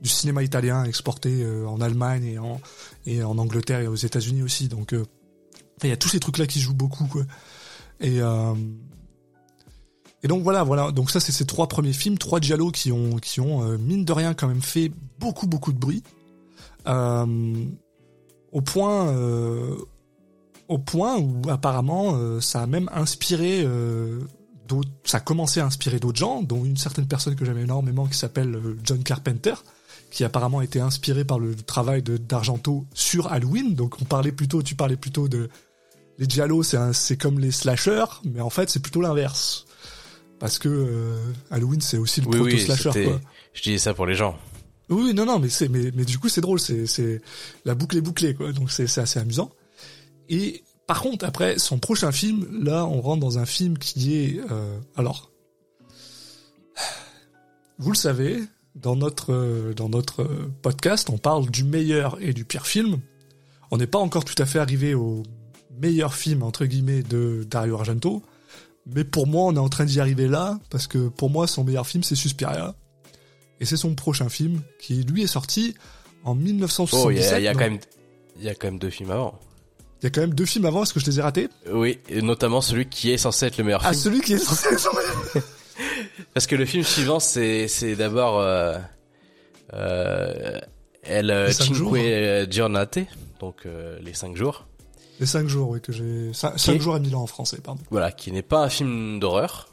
[0.02, 2.60] du cinéma italien exporté euh, en Allemagne et en
[3.06, 4.68] et en Angleterre et aux États-Unis aussi.
[4.68, 5.06] Donc euh,
[5.82, 7.22] il y a tous ces trucs là qui jouent beaucoup quoi.
[8.00, 8.54] Et euh,
[10.26, 10.90] et donc voilà, voilà.
[10.90, 14.04] Donc ça, c'est ces trois premiers films, trois giallo qui ont, qui ont euh, mine
[14.04, 16.02] de rien quand même fait beaucoup, beaucoup de bruit.
[16.86, 17.64] Euh,
[18.52, 19.76] au point, euh,
[20.68, 23.66] au point où apparemment, euh, ça a même inspiré
[24.68, 24.90] d'autres.
[25.04, 28.16] Ça a commencé à inspirer d'autres gens, dont une certaine personne que j'aime énormément qui
[28.16, 29.54] s'appelle John Carpenter,
[30.10, 33.74] qui apparemment a été inspiré par le travail de d'Argento sur Halloween.
[33.74, 35.48] Donc on parlait plutôt, tu parlais plutôt de
[36.18, 39.66] les giallo, c'est c'est comme les slashers, mais en fait c'est plutôt l'inverse
[40.38, 43.20] parce que euh, Halloween c'est aussi le proto slasher quoi.
[43.54, 44.36] Je disais ça pour les gens.
[44.88, 47.20] Oui, non, non, mais c'est, mais, mais du coup c'est drôle, c'est, c'est
[47.64, 49.50] la boucle est bouclée quoi, donc c'est, c'est assez amusant.
[50.28, 54.40] Et par contre après son prochain film, là on rentre dans un film qui est,
[54.50, 55.32] euh, alors,
[57.78, 58.42] vous le savez,
[58.74, 60.24] dans notre dans notre
[60.62, 63.00] podcast, on parle du meilleur et du pire film.
[63.70, 65.24] On n'est pas encore tout à fait arrivé au
[65.80, 68.22] meilleur film entre guillemets de Dario Argento.
[68.86, 71.64] Mais pour moi, on est en train d'y arriver là, parce que pour moi, son
[71.64, 72.76] meilleur film, c'est Suspiria.
[73.60, 75.74] Et c'est son prochain film, qui lui est sorti
[76.24, 77.04] en 1977.
[77.06, 77.78] Oh, il y, a, quand même,
[78.38, 79.38] il y a quand même deux films avant.
[80.02, 81.48] Il y a quand même deux films avant, est-ce que je les ai ratés?
[81.72, 84.00] Oui, et notamment celui qui est censé être le meilleur ah, film.
[84.00, 84.90] Ah, celui qui est censé être
[85.34, 85.40] le
[86.34, 88.78] Parce que le film suivant, c'est, c'est d'abord, euh,
[89.72, 90.60] euh,
[91.02, 92.98] El Cinque Giornate,
[93.40, 94.66] donc euh, les cinq jours.
[95.18, 96.30] Les 5 jours, oui, que j'ai.
[96.34, 97.80] 5 jours à Milan en français, pardon.
[97.90, 99.68] Voilà, qui n'est pas un film d'horreur.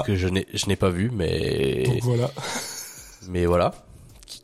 [0.00, 0.02] Ah.
[0.04, 1.84] Que je n'ai, je n'ai pas vu, mais.
[1.84, 2.30] Donc voilà.
[3.28, 3.74] mais voilà.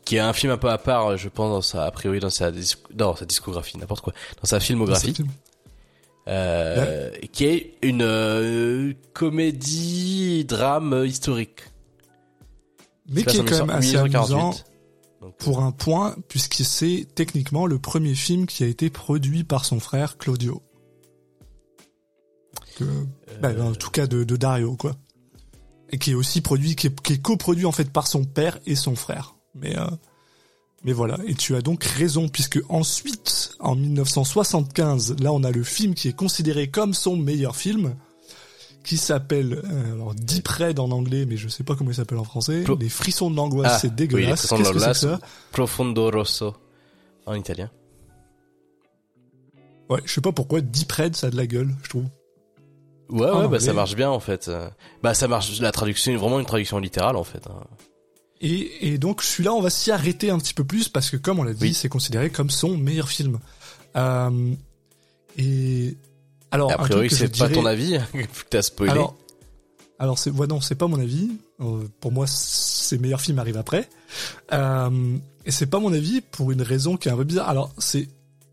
[0.04, 2.30] Qui, est un film un peu à part, je pense, dans sa, a priori, dans
[2.30, 2.50] sa,
[2.92, 4.12] dans sa discographie, n'importe quoi.
[4.40, 5.14] Dans sa filmographie.
[6.28, 11.62] Euh, qui est une euh, comédie drame historique.
[13.08, 14.54] Mais qui est quand même assez amusant
[15.38, 19.80] pour un point, puisque c'est techniquement le premier film qui a été produit par son
[19.80, 20.62] frère Claudio.
[22.76, 22.84] Que,
[23.40, 24.92] bah, en tout cas de, Dario, quoi.
[25.90, 28.94] Et qui est aussi produit, qui est, coproduit en fait par son père et son
[28.94, 29.35] frère.
[29.55, 29.87] Mais, euh,
[30.85, 31.18] mais voilà.
[31.26, 36.09] Et tu as donc raison, puisque ensuite, en 1975, là on a le film qui
[36.09, 37.96] est considéré comme son meilleur film,
[38.85, 42.18] qui s'appelle euh, alors Deep Red en anglais, mais je sais pas comment il s'appelle
[42.18, 42.64] en français.
[42.79, 44.46] les frissons de l'angoisse, ah, c'est dégueulasse.
[44.48, 45.20] Qu'est-ce que c'est ça?
[45.53, 46.55] Profondo rosso
[47.26, 47.70] en italien.
[49.88, 52.05] Ouais, je sais pas pourquoi Deep Red ça a de la gueule, je trouve.
[53.10, 54.50] Ouais, ouais, bah ça marche bien en fait.
[55.02, 57.46] Bah ça marche, la traduction est vraiment une traduction littérale en fait.
[57.46, 57.64] Hein.
[58.40, 61.38] Et, et donc celui-là, on va s'y arrêter un petit peu plus parce que comme
[61.38, 63.38] on l'a dit, c'est considéré comme son meilleur film.
[63.96, 64.54] Euh,
[65.36, 65.96] et
[66.50, 68.92] alors, a priori, c'est pas ton avis, que t'as spoilé.
[68.92, 69.16] Alors,
[69.98, 71.30] alors c'est, ouais, non, c'est pas mon avis.
[71.60, 73.88] Euh, pour moi, ses meilleurs films arrivent après.
[74.52, 77.48] Euh, et c'est pas mon avis pour une raison qui est un peu bizarre.
[77.48, 78.08] Alors, c'est,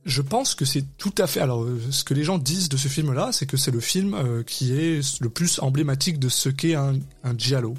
[0.07, 1.41] je pense que c'est tout à fait.
[1.41, 4.43] Alors, ce que les gens disent de ce film-là, c'est que c'est le film euh,
[4.43, 7.75] qui est le plus emblématique de ce qu'est un, un giallo.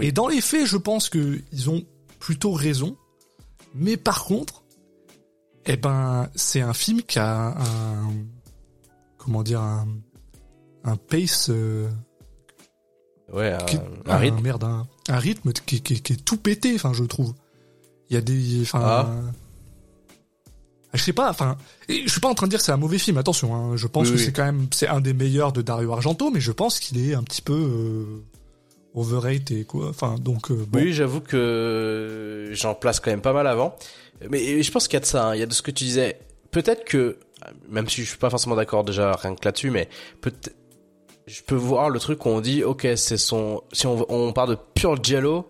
[0.00, 1.84] Et dans les faits, je pense que ils ont
[2.20, 2.96] plutôt raison.
[3.74, 4.62] Mais par contre,
[5.66, 8.12] eh ben, c'est un film qui a un
[9.18, 9.86] comment dire un,
[10.84, 11.88] un pace euh,
[13.32, 13.56] ouais
[14.06, 17.34] un, rythme merde un, rythme qui, qui, qui, est tout pété enfin je trouve
[18.08, 19.20] il y a des enfin ah.
[20.94, 21.56] Je sais pas enfin
[21.88, 23.86] je suis pas en train de dire que c'est un mauvais film attention hein, je
[23.86, 26.80] pense que c'est quand même c'est un des meilleurs de Dario Argento mais je pense
[26.80, 28.22] qu'il est un petit peu euh,
[28.94, 29.88] overrated quoi.
[29.88, 33.76] Enfin donc euh, oui j'avoue que j'en place quand même pas mal avant.
[34.28, 35.34] Mais je pense qu'il y a de ça hein.
[35.34, 36.18] il y a de ce que tu disais.
[36.50, 37.18] Peut-être que
[37.68, 39.88] même si je suis pas forcément d'accord déjà rien que là-dessus, mais
[40.20, 40.32] peut
[41.26, 44.50] je peux voir le truc où on dit, ok, c'est son, si on, on parle
[44.50, 45.48] de pure Jello,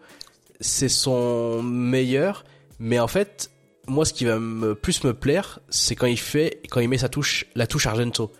[0.61, 2.45] c'est son meilleur,
[2.79, 3.50] mais en fait,
[3.91, 6.99] moi, ce qui va me, plus me plaire, c'est quand il fait, quand il met
[6.99, 8.33] sa touche, la touche Argento.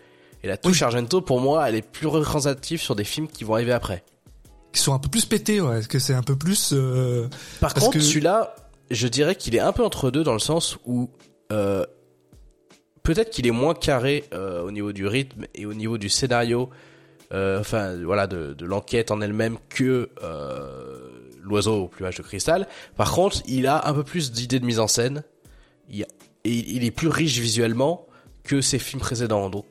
[0.43, 3.53] Et la touche Argento, pour moi, elle est plus représentative sur des films qui vont
[3.53, 4.03] arriver après.
[4.71, 6.71] Qui sont un peu plus pétés, ouais, que c'est un peu plus.
[6.73, 7.27] Euh...
[7.59, 8.55] Par contre, celui-là,
[8.89, 11.09] je dirais qu'il est un peu entre deux dans le sens où
[11.51, 11.85] euh,
[13.03, 16.69] peut-être qu'il est moins carré euh, au niveau du rythme et au niveau du scénario
[17.33, 20.09] enfin voilà, de, de l'enquête en elle-même que
[21.41, 22.67] l'oiseau au plumage de cristal.
[22.97, 25.23] Par contre, il a un peu plus d'idées de mise en scène.
[26.43, 28.07] Il, est plus riche visuellement
[28.43, 29.49] que ses films précédents.
[29.49, 29.65] Donc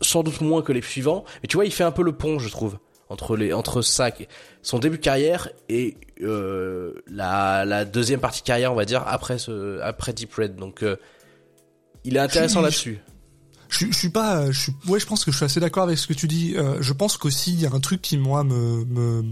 [0.00, 1.24] sans doute moins que les suivants.
[1.42, 4.10] Mais tu vois, il fait un peu le pont, je trouve, entre les entre ça,
[4.62, 9.02] son début de carrière et euh, la, la deuxième partie de carrière, on va dire
[9.06, 10.56] après ce après Deep Red.
[10.56, 10.96] Donc euh,
[12.04, 13.00] il est intéressant là-dessus.
[13.68, 15.98] Je, je, suis pas, je suis, ouais, je pense que je suis assez d'accord avec
[15.98, 16.54] ce que tu dis.
[16.56, 19.24] Euh, je pense qu'aussi il y a un truc qui moi me, me...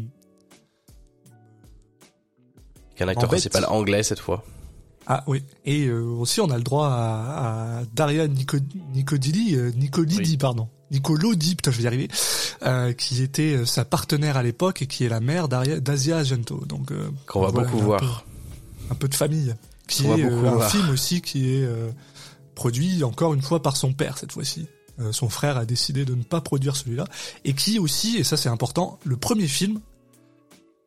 [2.96, 4.44] Qu'un acteur principal anglais cette fois.
[5.06, 8.56] Ah oui, et euh, aussi on a le droit à, à Daria Nico,
[8.94, 12.08] Nicodili, euh, Nicolidi, pardon, Nicolodi, putain je vais y arriver,
[12.62, 16.64] euh, qui était euh, sa partenaire à l'époque et qui est la mère d'Asia Argento.
[16.66, 16.92] Donc
[17.26, 18.24] qu'on va beaucoup voir.
[18.90, 19.54] Un peu, de famille,
[19.88, 21.68] qui est un film aussi qui est
[22.54, 24.66] produit encore une fois par son père cette fois-ci.
[25.12, 27.06] son frère a décidé de ne pas produire celui-là.
[27.44, 29.80] Et qui aussi, et ça c'est important, le premier film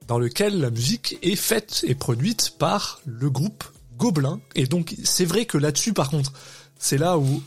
[0.08, 3.64] dans lequel la musique est faite et produite par le groupe
[3.98, 4.40] Gobelin.
[4.56, 6.34] Et donc, c'est vrai que là-dessus, par contre,
[6.78, 7.42] c'est là où,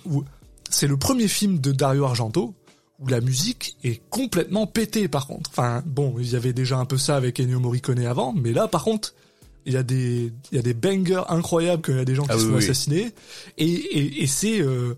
[0.71, 2.55] c'est le premier film de Dario Argento
[2.99, 5.51] où la musique est complètement pétée, par contre.
[5.51, 8.67] Enfin, bon, il y avait déjà un peu ça avec Ennio Morricone avant, mais là,
[8.67, 9.15] par contre,
[9.67, 12.25] il y a des, il y a des bangers incroyables qu'il y a des gens
[12.25, 13.13] qui ah sont assassinés.
[13.57, 14.95] Et, et, et c'est, euh,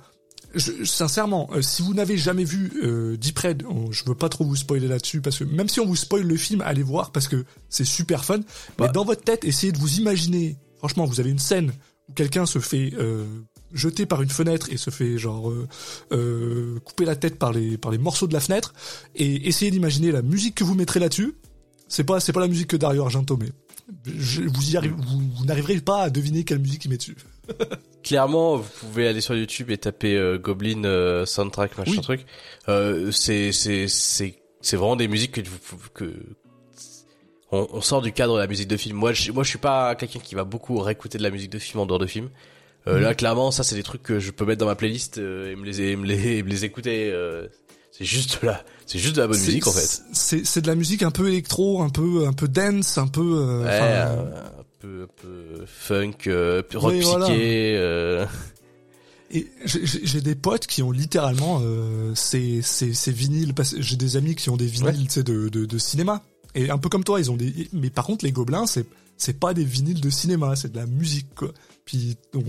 [0.84, 4.56] sincèrement, euh, si vous n'avez jamais vu euh, Deep Red, je veux pas trop vous
[4.56, 7.44] spoiler là-dessus parce que même si on vous spoil le film, allez voir parce que
[7.68, 8.38] c'est super fun.
[8.78, 8.88] Mais bah.
[8.88, 11.72] dans votre tête, essayez de vous imaginer Franchement, vous avez une scène
[12.08, 13.26] où quelqu'un se fait euh,
[13.74, 15.68] jeter par une fenêtre et se fait genre euh,
[16.12, 18.72] euh, couper la tête par les par les morceaux de la fenêtre
[19.14, 21.34] et essayez d'imaginer la musique que vous mettrez là-dessus.
[21.86, 23.50] C'est pas c'est pas la musique que Dario Argento met.
[24.06, 27.16] vous y vous, n'arriverez pas à deviner quelle musique il met dessus.
[28.02, 32.24] Clairement, vous pouvez aller sur YouTube et taper Goblin soundtrack machin truc.
[33.12, 35.42] c'est c'est c'est c'est vraiment des musiques que
[35.92, 36.14] que
[37.52, 38.96] on, on, sort du cadre de la musique de film.
[38.96, 41.58] Moi, je, moi, je suis pas quelqu'un qui va beaucoup réécouter de la musique de
[41.58, 42.30] film en dehors de film.
[42.86, 43.02] Euh, mm.
[43.02, 45.56] Là, clairement, ça, c'est des trucs que je peux mettre dans ma playlist euh, et
[45.56, 47.10] me les, me les, me les écouter.
[47.12, 47.46] Euh,
[47.90, 50.02] c'est juste là, c'est juste de la bonne musique en fait.
[50.12, 53.20] C'est, c'est de la musique un peu électro, un peu, un peu dance, un peu.
[53.20, 58.26] Euh, ouais, un, peu, un peu funk, euh, rock piqué.
[59.32, 63.54] Et j'ai des potes qui ont littéralement euh, ces, ces, ces vinyles.
[63.78, 66.22] J'ai des amis qui ont des vinyles, tu sais, de, de, de cinéma.
[66.54, 67.68] Et un peu comme toi, ils ont des.
[67.72, 68.86] Mais par contre, les gobelins, c'est
[69.16, 71.50] c'est pas des vinyles de cinéma, c'est de la musique quoi.
[71.84, 72.44] Puis donc,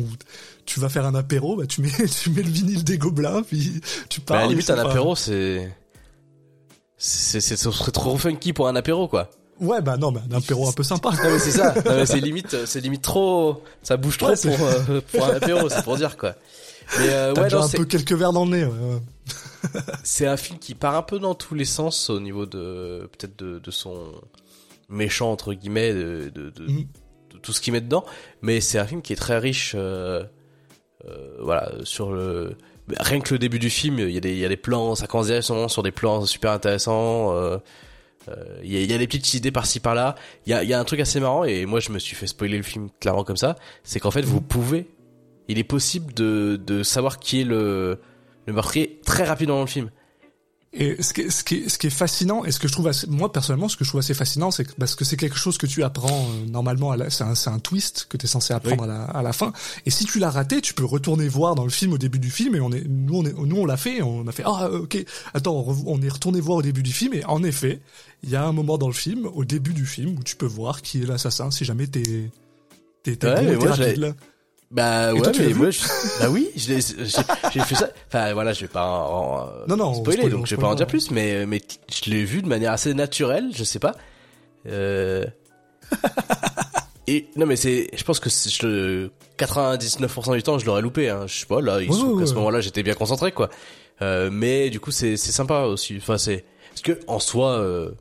[0.66, 1.90] tu vas faire un apéro, bah tu mets
[2.22, 4.40] tu mets le vinyle des gobelins, puis tu parles.
[4.40, 5.72] Bah, à limite un apéro, c'est
[6.98, 9.30] c'est c'est ce serait trop funky pour un apéro quoi.
[9.60, 11.12] Ouais bah non, mais un apéro un peu sympa.
[11.12, 11.76] non mais c'est ça.
[12.06, 15.98] c'est limite c'est limite trop ça bouge trop pour euh, pour un apéro, c'est pour
[15.98, 16.36] dire quoi.
[17.00, 18.66] Mais euh, ouais, déjà un peu quelques verres dans le nez.
[18.66, 19.02] Ouais,
[20.04, 23.38] c'est un film qui part un peu dans tous les sens au niveau de peut-être
[23.38, 24.12] de, de, son
[24.90, 26.86] méchant entre guillemets de, de, de, mm.
[27.42, 28.04] tout ce qu'il met dedans,
[28.42, 29.74] mais c'est un film qui est très riche.
[29.76, 30.24] Euh,
[31.08, 32.56] euh, voilà sur le
[33.00, 34.96] rien que le début du film, il y a des il y a des plans,
[34.96, 37.36] ça commence directement sur des plans super intéressants.
[37.36, 37.58] Euh,
[38.30, 40.16] euh, il y, a, y, a, des petites idées par-ci par-là.
[40.46, 42.28] Il y a, y a un truc assez marrant et moi je me suis fait
[42.28, 43.56] spoiler le film clairement comme ça.
[43.84, 44.88] C'est qu'en fait vous pouvez,
[45.48, 48.00] il est possible de, de savoir qui est le
[48.48, 49.90] le meurtrier très rapidement dans le film.
[50.74, 52.72] Et ce qui, est, ce, qui est, ce qui est fascinant, et ce que je
[52.72, 55.18] trouve assez, moi personnellement, ce que je trouve assez fascinant, c'est que parce que c'est
[55.18, 58.54] quelque chose que tu apprends euh, normalement, c'est un, un, twist que tu es censé
[58.54, 59.52] apprendre à, la, à, la, fin.
[59.86, 62.32] Et si tu l'as raté, tu peux retourner voir dans le film au début du
[62.32, 62.56] film.
[62.56, 64.02] Et on est, nous, on est, nous, on l'a fait.
[64.02, 64.98] On a fait ah ok,
[65.34, 67.16] attends, on, est retourné voir au début du film.
[67.16, 67.82] Et en effet,
[68.24, 70.46] il y a un moment dans le film, au début du film, où tu peux
[70.46, 72.32] voir qui est l'assassin si jamais t'es
[73.04, 74.14] t'es ouais, bon, là.
[74.72, 75.82] Bah ouais, mais moi, je...
[76.22, 77.90] bah oui, j'ai fait ça.
[78.08, 80.88] Enfin voilà, je vais pas en, non, non, spoiler, donc je vais pas en dire
[80.88, 83.96] plus, mais mais je l'ai vu de manière assez naturelle, je sais pas.
[84.68, 85.26] Euh...
[87.08, 91.10] Et non mais c'est, je pense que je, 99% du temps je l'aurais loupé.
[91.10, 91.26] Hein.
[91.28, 93.50] Je sais pas là, ils sont, à ce moment-là j'étais bien concentré quoi.
[94.02, 95.98] Euh, mais du coup c'est c'est sympa aussi.
[95.98, 97.92] Enfin c'est parce que en soi, euh...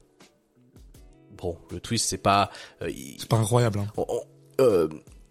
[1.32, 2.50] bon le twist c'est pas.
[2.82, 3.80] Euh, c'est pas incroyable.
[3.80, 4.04] Hein.
[4.60, 4.88] euh,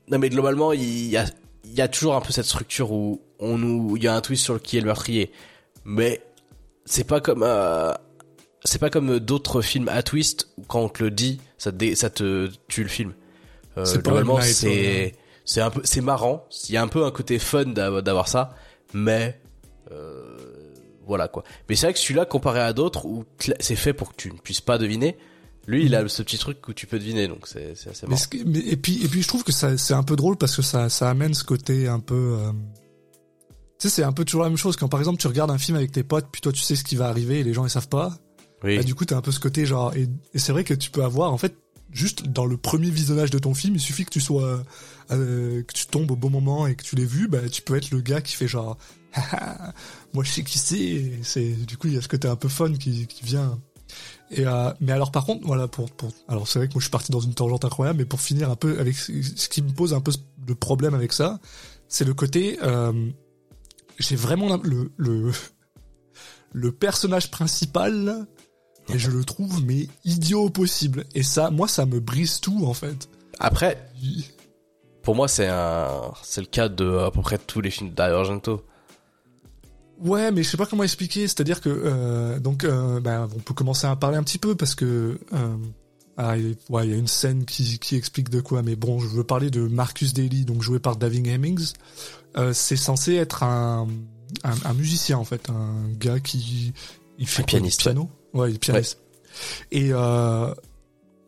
[0.09, 1.25] non mais globalement, il y a,
[1.63, 4.21] il y a toujours un peu cette structure où on nous, il y a un
[4.21, 5.31] twist sur qui est le meurtrier.
[5.85, 6.21] Mais
[6.85, 7.93] c'est pas comme, euh,
[8.63, 11.95] c'est pas comme d'autres films à twist où quand on te le dit, ça te,
[11.95, 13.13] ça te tue le film.
[13.77, 16.47] Euh, globalement, c'est, c'est un peu, c'est marrant.
[16.67, 18.55] Il y a un peu un côté fun d'avoir ça,
[18.93, 19.39] mais
[19.91, 20.37] euh,
[21.05, 21.43] voilà quoi.
[21.67, 23.25] Mais c'est vrai que celui-là comparé à d'autres où
[23.59, 25.17] c'est fait pour que tu ne puisses pas deviner,
[25.69, 28.21] lui, il a ce petit truc où tu peux deviner, donc c'est assez marrant.
[28.45, 30.89] Mais, et puis et puis je trouve que c'est un peu drôle parce que ça
[30.89, 32.37] ça amène ce côté un peu.
[32.39, 32.51] Euh...
[33.79, 35.57] Tu sais, c'est un peu toujours la même chose quand par exemple tu regardes un
[35.57, 37.65] film avec tes potes, puis toi tu sais ce qui va arriver et les gens
[37.65, 38.17] ils savent pas.
[38.63, 38.77] Oui.
[38.77, 40.91] Bah, du coup, t'as un peu ce côté genre, et, et c'est vrai que tu
[40.91, 41.55] peux avoir, en fait,
[41.91, 44.63] juste dans le premier visionnage de ton film, il suffit que tu sois,
[45.11, 47.75] euh, que tu tombes au bon moment et que tu l'aies vu, bah, tu peux
[47.75, 48.77] être le gars qui fait genre,
[50.13, 51.11] moi je sais qui c'est.
[51.23, 53.59] C'est du coup il y a ce côté un peu fun qui, qui vient.
[54.37, 56.91] Euh, mais alors par contre voilà pour pour alors c'est vrai que moi je suis
[56.91, 59.93] parti dans une tangente incroyable, mais pour finir un peu avec ce qui me pose
[59.93, 61.39] un peu de problème avec ça,
[61.87, 63.09] c'est le côté euh,
[63.97, 65.31] j'ai vraiment le le
[66.53, 68.27] le personnage principal
[68.89, 72.73] et je le trouve mais idiot possible et ça moi ça me brise tout en
[72.73, 73.09] fait.
[73.39, 73.89] Après,
[75.01, 78.17] pour moi, c'est un, c'est le cas de à peu près tous les films d'Ario
[78.17, 78.61] Argento.
[80.01, 81.27] Ouais, mais je sais pas comment expliquer.
[81.27, 84.55] C'est-à-dire que euh, donc, euh, ben, on peut commencer à en parler un petit peu
[84.55, 85.55] parce que euh,
[86.17, 88.61] ah, il, ouais, il y a une scène qui, qui explique de quoi.
[88.61, 91.73] Mais bon, je veux parler de Marcus Daly, donc joué par David Hemmings.
[92.37, 93.87] Euh, c'est censé être un,
[94.43, 96.73] un un musicien en fait, un gars qui
[97.17, 98.09] il fait Un quoi, pianiste, piano?
[98.33, 98.99] Ouais, il est pianiste.
[99.71, 100.53] Et euh,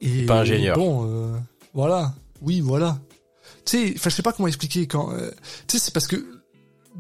[0.02, 0.78] et Pas ingénieur.
[0.78, 1.38] Bon, euh,
[1.74, 2.14] voilà.
[2.42, 3.00] Oui, voilà.
[3.66, 5.12] Tu sais, enfin, je sais pas comment expliquer quand.
[5.12, 5.30] euh,
[5.68, 6.41] tu sais, c'est parce que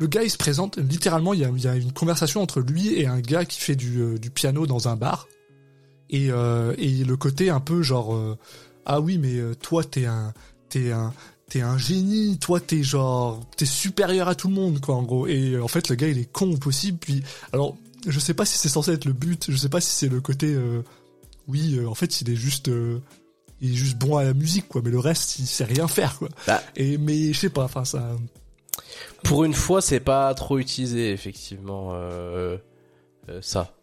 [0.02, 2.60] le gars il se présente littéralement il y a, il y a une conversation entre
[2.60, 5.28] lui et un gars qui fait du, euh, du piano dans un bar.
[6.10, 8.38] Et, euh, et le côté un peu genre euh,
[8.86, 10.34] ah oui mais toi t'es un
[10.68, 11.14] t'es un
[11.48, 15.28] t'es un génie toi t'es genre t'es supérieur à tout le monde quoi en gros.
[15.28, 17.24] Et euh, en fait le gars il est con au possible puis
[17.54, 17.78] alors
[18.08, 20.20] je sais pas si c'est censé être le but je sais pas si c'est le
[20.20, 20.58] côté
[21.48, 22.72] oui en fait il est juste
[23.62, 26.18] il est juste bon à la musique quoi mais le reste il sait rien faire
[26.18, 26.30] quoi.
[26.48, 26.62] Bah.
[26.76, 28.18] et mais je sais pas enfin ça
[29.24, 32.58] Pour une fois, c'est pas trop utilisé, effectivement, euh,
[33.30, 33.74] euh, ça.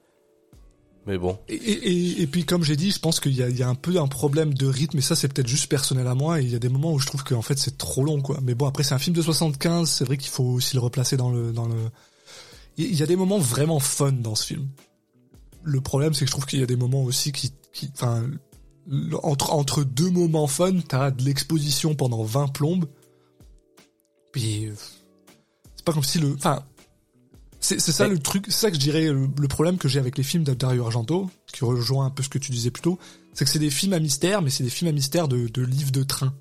[1.09, 1.39] Mais bon.
[1.49, 4.09] Et, et, et puis comme j'ai dit, je pense qu'il y a, un peu un
[4.09, 6.59] problème de rythme, et ça c'est peut-être juste personnel à moi, et il y a
[6.59, 8.41] des moments où je trouve qu'en fait c'est trop long, quoi.
[8.43, 11.17] Mais bon, après c'est un film de 75, c'est vrai qu'il faut aussi le replacer
[11.17, 11.53] dans le...
[11.53, 11.77] Dans le...
[12.77, 14.69] Il y a des moments vraiment fun dans ce film.
[15.65, 17.53] Le problème c'est que je trouve qu'il y a des moments aussi qui...
[17.73, 18.27] qui enfin,
[19.23, 22.85] entre, entre deux moments fun, t'as de l'exposition pendant 20 plombes,
[24.33, 24.69] puis...
[25.89, 26.35] pas comme si le...
[26.35, 26.63] Enfin,
[27.61, 30.17] c'est ça le truc, c'est ça que je dirais le, le problème que j'ai avec
[30.17, 32.99] les films de Dario Argento, qui rejoint un peu ce que tu disais plus tôt,
[33.35, 35.63] c'est que c'est des films à mystère, mais c'est des films à mystère de, de
[35.63, 36.33] livres de train.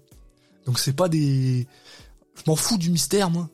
[0.65, 1.67] Donc c'est pas des...
[2.35, 3.49] Je m'en fous du mystère, moi.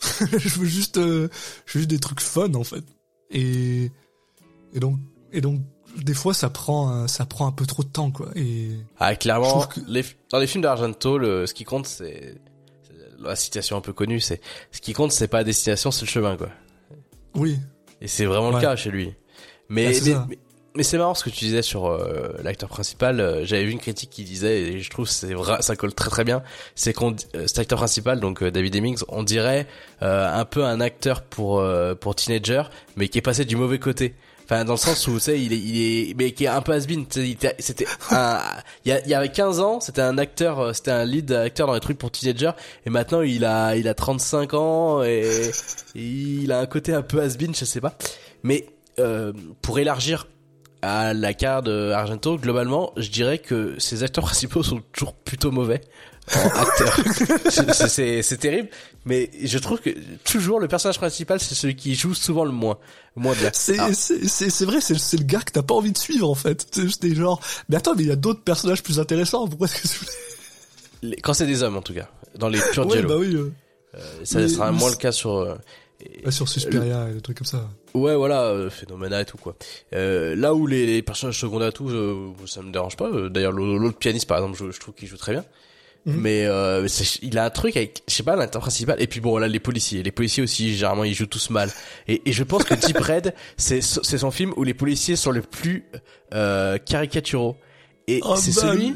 [0.20, 1.28] je veux juste, euh,
[1.66, 2.84] je veux juste des trucs fun, en fait.
[3.30, 3.90] Et,
[4.72, 4.98] et donc,
[5.32, 5.60] et donc,
[5.96, 8.30] des fois, ça prend, ça prend un peu trop de temps, quoi.
[8.36, 8.70] Et
[9.00, 12.40] Ah, clairement, trouve que- les, dans les films d'Argento, le, ce qui compte, c'est
[13.20, 14.40] la citation un peu connue, c'est,
[14.72, 16.48] ce qui compte, c'est pas la destination, c'est le chemin, quoi.
[17.34, 17.58] oui,
[18.00, 19.14] Et c'est vraiment le cas chez lui.
[19.68, 20.38] Mais, Ah, c'est mais, mais,
[20.76, 23.20] mais c'est marrant ce que tu disais sur euh, l'acteur principal.
[23.20, 25.92] euh, J'avais vu une critique qui disait, et je trouve que c'est vrai, ça colle
[25.94, 26.42] très très bien,
[26.74, 29.66] c'est qu'on, euh, cet acteur principal, donc David Hemmings, on dirait
[30.02, 31.62] euh, un peu un acteur pour
[32.00, 32.62] pour teenager,
[32.96, 34.14] mais qui est passé du mauvais côté.
[34.50, 36.62] Enfin, dans le sens où, tu sais, il est, il est, mais qui est un
[36.62, 37.04] peu has-been.
[37.10, 38.40] C'était un,
[38.86, 41.30] il y, a, il y avait 15 ans, c'était un acteur, euh, c'était un lead
[41.32, 42.52] acteur dans les trucs pour teenager,
[42.86, 45.50] et maintenant il a, il a 35 ans, et,
[45.94, 47.98] il a un côté un peu has-been, je sais pas.
[48.42, 48.64] Mais,
[48.98, 50.28] euh, pour élargir
[50.80, 55.82] à la carte Argento, globalement, je dirais que ses acteurs principaux sont toujours plutôt mauvais
[56.36, 57.00] en acteurs.
[57.88, 58.68] C'est- terrible,
[59.04, 59.90] mais je trouve que
[60.24, 62.78] toujours le personnage principal, c'est celui qui joue souvent le moins,
[63.16, 63.50] le moins bien.
[63.52, 66.34] c'est, Alors, c'est, vrai, c'est, c'est le gars que t'as pas envie de suivre, en
[66.34, 66.66] fait.
[66.72, 69.88] C'est genres, mais attends, mais il y a d'autres personnages plus intéressants, pourquoi est-ce que
[70.04, 70.10] tu
[71.02, 73.52] les- quand c'est des hommes, en tout cas, dans les purs Ouais, bah oui, euh,
[73.94, 75.36] Euh, ça mais- sera mais moins le cas sur.
[75.36, 75.54] euh,
[76.24, 77.68] ouais, sur Suspiria et des trucs comme ça.
[77.94, 79.56] Ouais, voilà, euh, Phénoména et tout quoi.
[79.94, 83.06] Euh, là où les, les personnages secondaires et tout, euh, ça me dérange pas.
[83.08, 85.44] Euh, D'ailleurs, l'au- l'autre pianiste, par exemple, je, je trouve qu'il joue très bien.
[86.06, 86.20] Mhm.
[86.20, 86.86] Mais euh,
[87.22, 89.00] il a un truc avec, je sais pas, l'acteur principal.
[89.00, 90.02] Et puis bon, là, les policiers.
[90.02, 91.70] Les policiers aussi, généralement, ils jouent tous mal.
[92.06, 95.32] Et, et je pense que Deep Red, c'est c'est son film où les policiers sont
[95.32, 95.84] les plus
[96.32, 97.56] euh, caricaturaux.
[98.06, 98.94] Et Oh, c'est bah, celui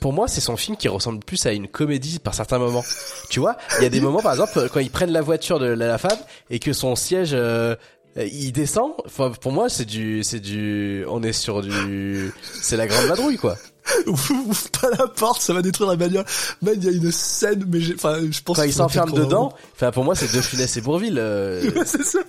[0.00, 2.84] pour moi, c'est son film qui ressemble plus à une comédie par certains moments.
[3.30, 5.66] Tu vois, il y a des moments, par exemple, quand ils prennent la voiture de
[5.66, 6.18] la, la femme
[6.50, 7.74] et que son siège, euh,
[8.16, 8.92] il descend.
[9.06, 13.38] Enfin, pour moi, c'est du, c'est du, on est sur du, c'est la grande vadrouille,
[13.38, 13.56] quoi.
[14.06, 16.24] ouvre, pas la porte, ça va détruire la bagnole.
[16.62, 19.52] Man, il y a une scène, mais j'ai, enfin, je pense Quand il s'enferme dedans,
[19.74, 21.18] enfin, pour moi, c'est De Funès et Bourville.
[21.18, 22.20] euh, Ouais, c'est ça.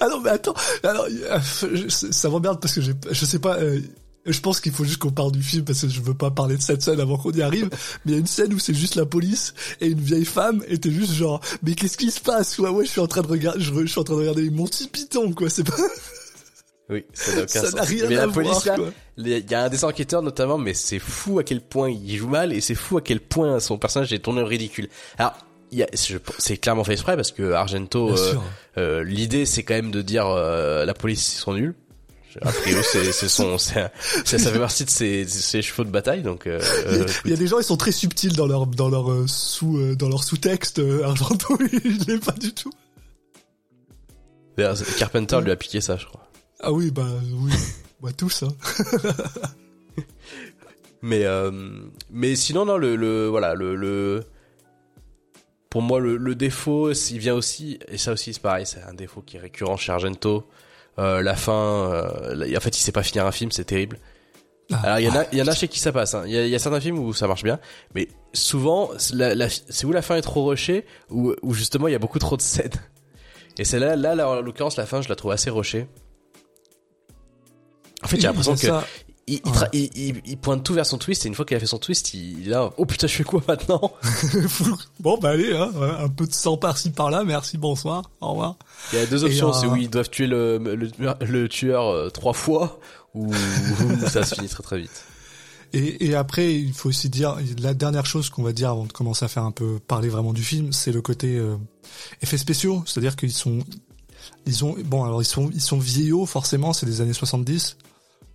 [0.00, 0.54] Ah non, mais attends.
[0.82, 1.06] Alors,
[1.62, 3.56] je- ça m'emmerde parce que j'ai, je sais pas.
[3.58, 3.80] euh,
[4.26, 6.56] je pense qu'il faut juste qu'on parle du film parce que je veux pas parler
[6.56, 7.68] de cette scène avant qu'on y arrive.
[8.06, 9.52] Mais il y a une scène où c'est juste la police
[9.82, 12.58] et une vieille femme et t'es juste genre, mais qu'est-ce qui se passe?
[12.58, 14.48] Ouais, ouais, je suis en train de regarder, je, je suis en train de regarder
[14.48, 15.50] Monty Python, quoi.
[15.50, 15.76] C'est pas,
[16.90, 17.80] Oui, ça n'a aucun ça sens.
[17.80, 18.76] rien mais à la police, là,
[19.16, 22.28] il y a un des enquêteurs notamment, mais c'est fou à quel point il joue
[22.28, 24.88] mal et c'est fou à quel point son personnage est tourné au ridicule.
[25.16, 25.34] Alors,
[26.38, 28.34] c'est clairement fait exprès parce que Argento, euh.
[28.76, 31.74] Euh, L'idée, c'est quand même de dire euh, la police ils sont nuls.
[32.42, 33.92] A priori, c'est son, ça,
[34.24, 36.46] ça fait partie de ses, ses chevaux de bataille, donc.
[36.46, 39.10] Euh, euh, Il y a des gens, ils sont très subtils dans leur dans leur
[39.10, 40.80] euh, sous euh, dans leur sous-texte.
[41.04, 42.72] Argento, il l'est pas du tout.
[44.98, 46.26] Carpenter lui a piqué ça, je crois.
[46.66, 47.52] Ah oui, bah oui,
[48.02, 48.42] bah tous.
[48.42, 48.48] Hein.
[51.02, 51.50] Mais euh,
[52.10, 54.24] mais sinon non le, le voilà le, le
[55.68, 58.94] pour moi le, le défaut il vient aussi et ça aussi c'est pareil c'est un
[58.94, 60.48] défaut qui est récurrent chez Argento
[60.98, 61.52] euh, la fin
[61.92, 63.98] euh, en fait il sait pas finir un film c'est terrible
[64.72, 66.22] Ah, alors il y en a il y en a chez qui ça passe hein.
[66.24, 67.60] il y, a, il y a certains films où ça marche bien
[67.94, 71.92] mais souvent la, la- c'est où la fin est trop rushée ou où justement il
[71.92, 72.72] y a beaucoup trop de scènes
[73.58, 75.86] et c'est là là, là en l'occurrence la fin je la trouve assez rushée
[78.04, 78.86] en fait j'ai a l'impression que ça.
[79.26, 81.60] il, il, il, il- il pointe tout vers son twist et une fois qu'il a
[81.60, 83.92] fait son twist, il, là, oh putain, je fais quoi maintenant?
[85.00, 87.24] Bon, bah allez, hein, un peu de sang par-ci par-là.
[87.24, 88.56] Merci, bonsoir, au revoir.
[88.92, 90.90] Il y a deux options, euh, c'est où ils doivent tuer le, le,
[91.24, 92.78] le tueur euh, trois fois
[93.14, 95.04] ou, ou ça se finit très très vite.
[95.72, 98.92] Et, et après, il faut aussi dire la dernière chose qu'on va dire avant de
[98.92, 101.56] commencer à faire un peu parler vraiment du film, c'est le côté euh,
[102.22, 102.84] effets spéciaux.
[102.86, 103.58] C'est-à-dire qu'ils sont,
[104.46, 107.76] ils ont, bon, alors ils sont, ils sont vieillots forcément, c'est des années 70.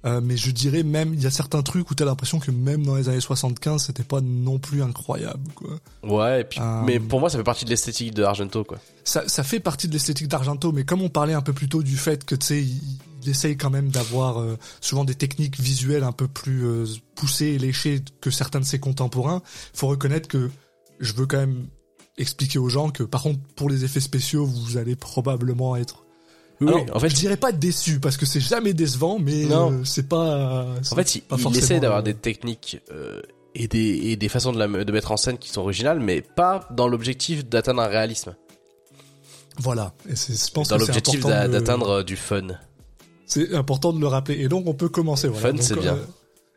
[0.05, 2.85] Euh, mais je dirais même, il y a certains trucs où t'as l'impression que même
[2.85, 5.77] dans les années 75, c'était pas non plus incroyable, quoi.
[6.03, 8.79] Ouais, et puis, Euh, mais pour moi, ça fait partie de l'esthétique de Argento, quoi.
[9.03, 11.83] Ça, ça fait partie de l'esthétique d'Argento, mais comme on parlait un peu plus tôt
[11.83, 12.79] du fait que tu sais, il,
[13.23, 16.63] il essaye quand même d'avoir euh, souvent des techniques visuelles un peu plus
[17.15, 19.41] poussées et léchées que certains de ses contemporains,
[19.73, 20.49] faut reconnaître que
[21.01, 21.67] je veux quand même
[22.17, 26.05] expliquer aux gens que par contre pour les effets spéciaux, vous allez probablement être
[26.61, 29.83] Oui, Alors, en fait, je dirais pas déçu parce que c'est jamais décevant, mais euh,
[29.85, 30.65] c'est pas.
[30.91, 33.21] en fait, il, il essaie d'avoir euh, des techniques euh,
[33.55, 33.79] et, des,
[34.11, 36.87] et des façons de, la, de mettre en scène qui sont originales, mais pas dans
[36.89, 38.35] l'objectif d'atteindre un réalisme.
[39.57, 39.93] Voilà.
[40.09, 42.47] Et c'est, je pense Dans l'objectif de- d'atteindre euh, du fun.
[43.25, 44.39] C'est important de le rappeler.
[44.39, 45.27] Et donc on peut commencer.
[45.27, 45.51] Voilà.
[45.57, 45.97] Fun, c'est bien.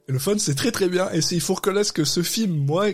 [0.06, 1.08] le fun, c'est très très bien.
[1.12, 2.86] Et il faut reconnaître que ce film, moi,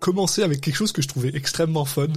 [0.00, 2.08] commençait avec quelque chose que je trouvais extrêmement fun.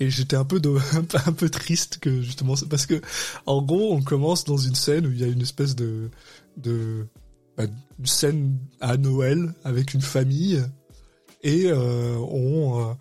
[0.00, 3.00] Et j'étais un peu de, un peu, un peu triste que justement, parce que
[3.46, 6.10] en gros, on commence dans une scène où il y a une espèce de,
[6.56, 7.06] de,
[7.56, 7.64] bah,
[7.98, 10.62] une scène à Noël avec une famille
[11.42, 12.92] et euh, on euh,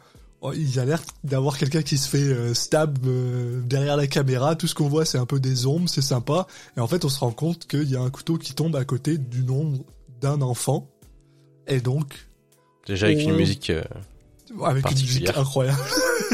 [0.42, 4.06] Oh, il y a l'air d'avoir quelqu'un qui se fait euh, stab euh, derrière la
[4.06, 4.56] caméra.
[4.56, 6.46] Tout ce qu'on voit, c'est un peu des ombres, c'est sympa.
[6.76, 8.86] Et en fait, on se rend compte qu'il y a un couteau qui tombe à
[8.86, 9.80] côté du nombre
[10.22, 10.92] d'un enfant.
[11.68, 12.28] Et donc,
[12.86, 13.72] Déjà avec une musique.
[13.72, 13.84] euh,
[14.64, 15.80] avec une musique incroyable.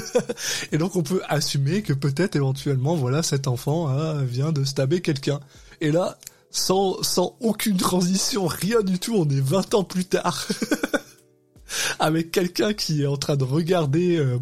[0.72, 5.02] et donc, on peut assumer que peut-être éventuellement, voilà, cet enfant hein, vient de stabber
[5.02, 5.40] quelqu'un.
[5.82, 6.18] Et là,
[6.52, 10.48] sans, sans aucune transition, rien du tout, on est 20 ans plus tard.
[12.00, 14.18] avec quelqu'un qui est en train de regarder...
[14.18, 14.38] euh,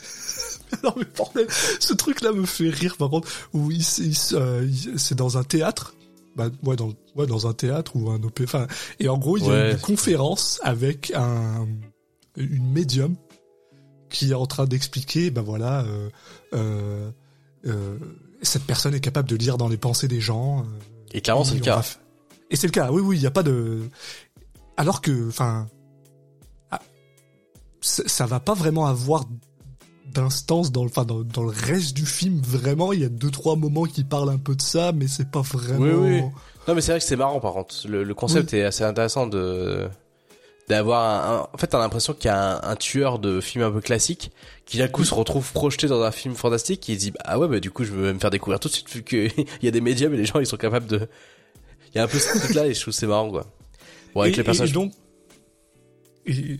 [0.84, 1.46] non mais bordel,
[1.80, 5.42] ce truc-là me fait rire par contre, où il, il euh, il- c'est dans un
[5.42, 5.94] théâtre,
[6.36, 8.66] bah ouais dans, ouais dans un théâtre ou un opé, enfin
[9.00, 9.72] et en gros il y a Ouais.
[9.72, 11.66] une conférence avec un
[12.40, 13.16] une médium
[14.08, 16.08] qui est en train d'expliquer, ben voilà, euh,
[16.54, 17.10] euh,
[17.66, 17.96] euh,
[18.42, 20.64] cette personne est capable de lire dans les pensées des gens.
[21.12, 21.80] Et clairement, c'est le cas.
[21.80, 21.98] f-
[22.50, 23.82] Et c'est le cas, oui, oui, il n'y a pas de...
[24.76, 25.68] Alors que, enfin...
[26.70, 26.80] ah,
[27.80, 29.24] ça va pas vraiment avoir
[30.12, 33.30] d'instance dans le, enfin, dans, dans le reste du film, vraiment, il y a deux,
[33.30, 35.84] trois moments qui parlent un peu de ça, mais c'est pas vraiment...
[35.84, 36.22] Oui, oui.
[36.66, 37.74] Non, mais c'est vrai que c'est marrant par contre.
[37.86, 39.88] Le, le concept est assez intéressant de
[40.70, 43.70] d'avoir un, En fait, t'as l'impression qu'il y a un, un tueur de film un
[43.70, 44.30] peu classique
[44.64, 47.48] qui d'un coup se retrouve projeté dans un film fantastique et il dit ah ouais
[47.48, 49.70] bah du coup je veux me faire découvrir tout de suite vu qu'il y a
[49.70, 51.08] des médiums et les gens ils sont capables de.
[51.92, 53.46] Il y a un peu ce truc là et je trouve c'est marrant quoi.
[54.14, 54.70] Bon avec et, les personnages.
[54.70, 54.92] et donc,
[56.26, 56.58] et,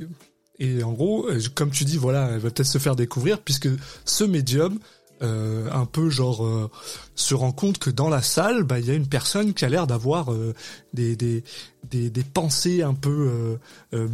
[0.58, 3.68] et en gros, euh, comme tu dis, voilà, elle va peut-être se faire découvrir puisque
[4.04, 4.78] ce médium,
[5.22, 6.70] euh, un peu genre, euh,
[7.14, 9.68] se rend compte que dans la salle, bah, il y a une personne qui a
[9.68, 10.54] l'air d'avoir euh,
[10.94, 11.44] des, des,
[11.88, 13.56] des, des pensées un peu euh,
[13.96, 14.08] euh,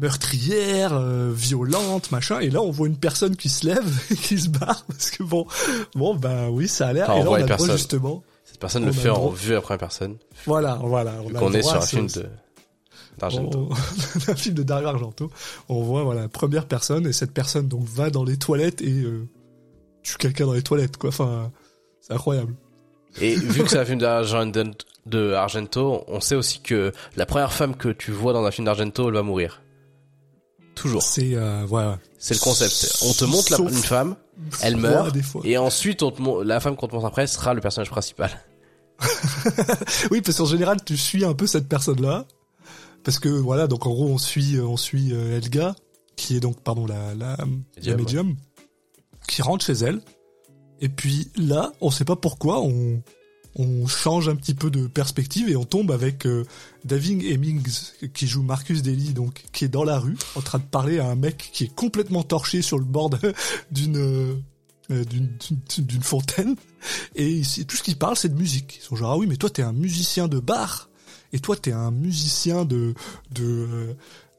[0.00, 2.40] meurtrières, euh, violentes, machin.
[2.40, 5.22] Et là, on voit une personne qui se lève et qui se barre parce que
[5.22, 5.46] bon,
[5.94, 7.10] bon, bah oui, ça a l'air.
[7.10, 7.76] Enfin, on et là, on voit a droit, personnes.
[7.76, 8.22] justement.
[8.44, 10.16] Cette personne on le fait en vue à première personne.
[10.46, 11.14] Voilà, voilà.
[11.40, 12.26] On, le est sur un film de
[13.18, 13.68] d'Argento.
[13.70, 15.30] on- un film de Dario Argento.
[15.68, 19.26] On voit voilà première personne et cette personne donc va dans les toilettes et euh,
[20.06, 21.08] tue quelqu'un dans les toilettes quoi.
[21.08, 21.50] Enfin,
[22.00, 22.54] c'est incroyable.
[23.20, 24.60] Et vu que c'est un film d'Argento,
[25.06, 28.66] de Argento, on sait aussi que la première femme que tu vois dans un film
[28.66, 29.62] d'Argento, elle va mourir.
[30.74, 31.02] Toujours.
[31.02, 31.66] C'est euh.
[32.18, 32.98] C'est le concept.
[33.02, 34.16] On te montre la- une femme,
[34.62, 35.40] elle meurt, des fois.
[35.44, 38.30] et ensuite on te la femme qu'on te montre après sera le personnage principal.
[40.10, 42.26] Oui, parce qu'en général, tu suis un peu cette personne-là.
[43.04, 45.76] Parce que voilà, donc en gros, on suit, on suit euh, Elga,
[46.16, 47.44] qui est donc, pardon, la, la, la
[47.76, 48.36] Médium, médium,
[49.26, 50.00] qui rentre chez elle.
[50.80, 53.02] Et puis là, on sait pas pourquoi, on,
[53.54, 56.44] on change un petit peu de perspective et on tombe avec euh,
[56.84, 57.64] David Hemmings
[58.12, 61.06] qui joue Marcus Daly, donc qui est dans la rue en train de parler à
[61.08, 63.10] un mec qui est complètement torché sur le bord
[63.70, 64.34] d'une euh,
[64.88, 65.30] d'une
[65.78, 66.54] d'une- fontaine
[67.16, 68.78] et tout ce qu'ils parlent c'est de musique.
[68.80, 70.90] Ils sont genre ah oui mais toi t'es un musicien de bar
[71.32, 72.94] et toi t'es un musicien de
[73.32, 73.94] de euh,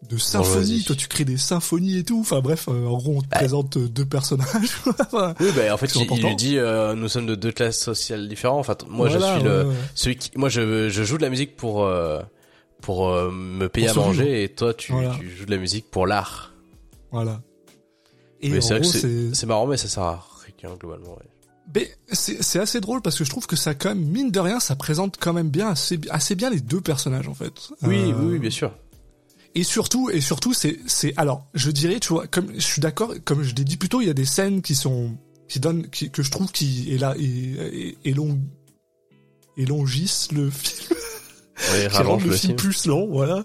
[0.10, 0.84] de symphonie, Bourgeoisie.
[0.86, 2.20] toi tu crées des symphonies et tout.
[2.20, 4.78] Enfin bref, euh, en gros on te présente euh, deux personnages.
[5.00, 6.28] Enfin, Oui, bah, en fait, il, il important.
[6.30, 8.60] lui dit, euh, nous sommes de deux classes sociales différentes.
[8.60, 9.76] Enfin, moi, voilà, je suis le, ouais, ouais.
[9.96, 12.22] celui qui, moi, je, je joue de la musique pour, euh,
[12.82, 15.16] pour euh, me payer Pour à manger, et toi, tu, Voilà.
[15.20, 16.54] tu joues de la musique pour l'art.
[17.12, 17.42] Voilà.
[18.42, 20.26] Et Mais c'est c'est C'est marrant, mais ça sert à
[20.62, 21.10] rien globalement.
[21.14, 21.26] Ouais.
[21.76, 24.40] Mais c'est c'est assez drôle parce que je trouve que ça quand même mine de
[24.40, 27.52] rien ça présente quand même bien assez assez bien les deux personnages en fait.
[27.82, 28.72] Oui, Euh, oui, oui, bien sûr.
[29.60, 33.14] Et surtout et surtout c'est c'est alors je dirais tu vois comme je suis d'accord
[33.26, 35.18] comme je l'ai dit plus tôt il y a des scènes qui sont
[35.50, 38.40] qui donnent qui, que je trouve qui est là et et, et long
[39.58, 40.98] élongissent le film
[41.74, 42.56] Ouais, qui rendent le, film film.
[42.56, 43.44] plus long, voilà.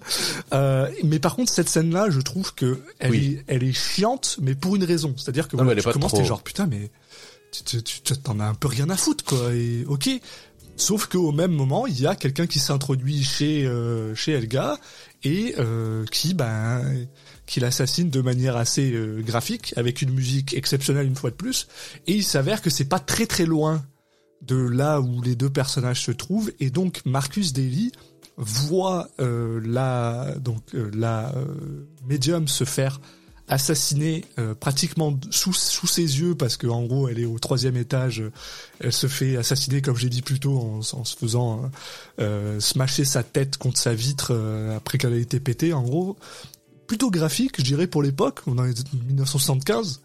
[0.53, 3.39] Euh, mais par contre, cette scène-là, je trouve que elle Oui.
[3.39, 5.15] est, elle est chiante, mais pour une raison.
[5.17, 6.91] C'est-à-dire que Non, voilà, mais elle est tu commences, trop- t'es genre putain, mais
[7.53, 9.55] tu tu- tu- tu- t'en as un peu rien à foutre, quoi.
[9.55, 10.11] Et ok.
[10.77, 14.77] Sauf qu'au même moment, il y a quelqu'un qui s'introduit chez euh, chez Elga
[15.25, 16.83] et euh, qui ben
[17.47, 21.69] qui l'assassine de manière assez euh, graphique avec une musique exceptionnelle une fois de plus.
[22.07, 23.85] Et il s'avère que c'est pas très très loin
[24.43, 27.93] de là où les deux personnages se trouvent et donc Marcus Daly
[28.37, 31.33] voit euh, la donc euh, la
[32.07, 33.01] médium se faire
[33.53, 37.77] assassiner euh, pratiquement sous sous ses yeux parce que en gros elle est au troisième
[37.77, 38.33] étage euh,
[38.81, 41.71] elle se fait assassiner comme j'ai dit plus tôt en, en se faisant
[42.19, 46.17] euh, smasher sa tête contre sa vitre euh, après qu'elle a été pétée en gros
[46.87, 50.01] plutôt graphique je dirais pour l'époque on est en 1975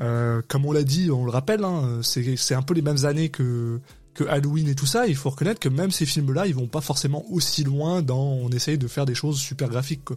[0.00, 3.04] euh, comme on l'a dit, on le rappelle, hein, c'est c'est un peu les mêmes
[3.04, 3.80] années que
[4.14, 5.06] que Halloween et tout ça.
[5.06, 8.48] Il faut reconnaître que même ces films-là, ils vont pas forcément aussi loin dans on
[8.50, 10.04] essaye de faire des choses super graphiques.
[10.04, 10.16] Quoi.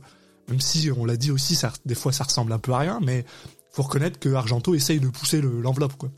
[0.50, 3.26] Même si on l'a dit aussi, des fois ça ressemble un peu à rien, mais
[3.72, 5.98] faut reconnaître que Argento essaye de pousser le- l'enveloppe.
[5.98, 6.10] quoi.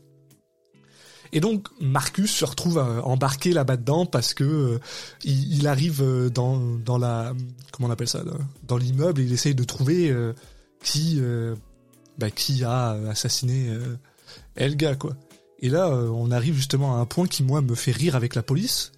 [1.32, 4.78] Et donc Marcus se retrouve embarqué là-bas dedans parce que euh,
[5.22, 7.32] il, arrive euh, dans dans la
[7.70, 8.24] comment on appelle ça
[8.66, 10.32] dans l'immeuble et il essaye de trouver euh,
[10.82, 11.20] qui
[12.18, 13.70] bah, qui a assassiné
[14.56, 15.14] Elga quoi.
[15.60, 18.42] Et là on arrive justement à un point qui moi me fait rire avec la
[18.42, 18.90] police.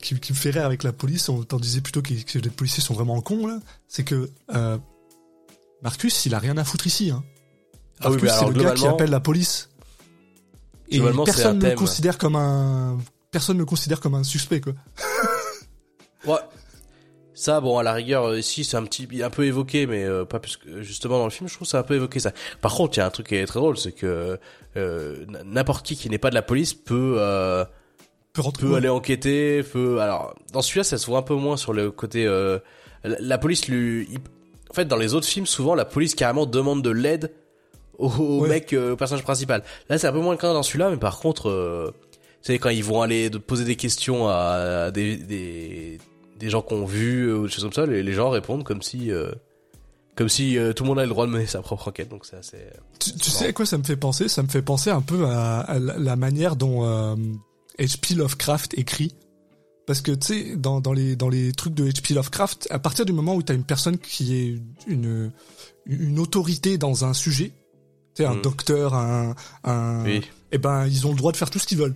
[0.00, 2.50] Qui, qui me fait rire avec la police, on t'en disait plutôt que, que les
[2.50, 4.78] policiers sont vraiment cons là, c'est que euh,
[5.82, 7.24] Marcus il a rien à foutre ici hein.
[8.00, 9.70] Ah oui, alors, c'est le gars qui appelle la police.
[10.88, 12.98] Et personne ne le considère comme un
[13.32, 14.74] personne ne le considère comme un suspect quoi.
[16.26, 16.40] Ouais.
[17.38, 20.24] Ça, bon, à la rigueur, euh, ici, c'est un petit, un peu évoqué, mais euh,
[20.24, 22.32] pas plus que justement dans le film, je trouve c'est un peu évoqué ça.
[22.60, 24.40] Par contre, il y a un truc qui est très drôle, c'est que
[24.76, 27.64] euh, n'importe qui qui n'est pas de la police peut euh,
[28.32, 30.00] Peut peut aller enquêter, peut.
[30.00, 32.26] Alors, dans celui-là, ça se voit un peu moins sur le côté.
[32.26, 32.58] euh,
[33.04, 34.06] la, la police lui.
[34.10, 34.18] il-
[34.70, 37.32] En fait, dans les autres films, souvent, la police carrément demande de l'aide
[37.98, 38.48] au, au Ouais.
[38.48, 39.62] mec, euh, au personnage principal.
[39.88, 41.90] Là, c'est un peu moins le cas dans celui-là, mais par contre, euh,
[42.42, 45.98] tu sais, quand ils vont aller poser des questions à, des, des
[46.38, 48.82] des gens qu'on vu euh, ou des choses comme ça, les, les gens répondent comme
[48.82, 49.10] si.
[49.10, 49.32] euh,
[50.14, 52.36] comme si tout le monde a le droit de mener sa propre enquête, donc c'est
[52.36, 52.58] assez.
[53.00, 54.28] Tu, tu sais à quoi ça me fait penser?
[54.28, 56.84] Ça me fait penser un peu à, à la manière dont
[57.78, 58.14] H.P.
[58.14, 59.14] Lovecraft écrit.
[59.86, 62.12] Parce que tu sais, dans, dans les dans les trucs de H.P.
[62.14, 65.32] Lovecraft, à partir du moment où t'as une personne qui est une
[65.86, 67.52] une autorité dans un sujet,
[68.14, 68.42] tu sais, un Mm.
[68.42, 70.20] docteur, un un, Oui.
[70.52, 71.94] eh ben ils ont le droit de faire tout ce qu'ils veulent.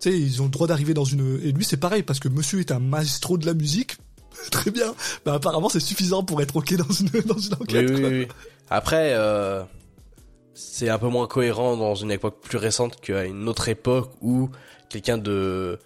[0.00, 2.28] Tu sais, ils ont le droit d'arriver dans une et lui c'est pareil parce que
[2.28, 3.96] monsieur est un maestro de la musique.
[4.50, 4.94] Très bien.
[5.24, 7.90] Bah apparemment c'est suffisant pour être ok dans une dans une enquête.
[7.90, 8.28] oui, oui, oui.
[8.68, 9.62] Après, euh,
[10.54, 14.50] c'est un peu moins cohérent dans une époque plus récente qu'à une autre époque où
[14.92, 15.78] quelqu'un de,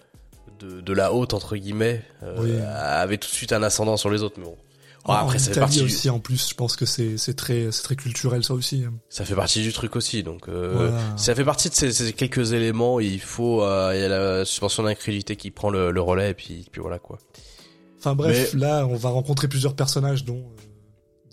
[0.59, 2.51] de de la haute entre guillemets euh, Oui.
[2.61, 4.35] avait tout de suite un ascendant sur les autres.
[4.37, 4.55] Mais bon,
[5.05, 7.33] En- après en ça fait partie du, aussi en plus, je pense que c'est c'est
[7.35, 8.83] très c'est très culturel ça aussi.
[9.09, 10.21] ça fait partie du truc aussi.
[10.23, 11.17] Donc euh, Voilà.
[11.17, 12.99] ça fait partie de ces, ces quelques éléments.
[12.99, 16.33] Il faut euh, il y a la suspension d'incrédulité qui prend le, le relais et
[16.33, 17.17] puis puis voilà quoi.
[17.99, 20.61] Enfin bref, là on va rencontrer plusieurs personnages dont euh,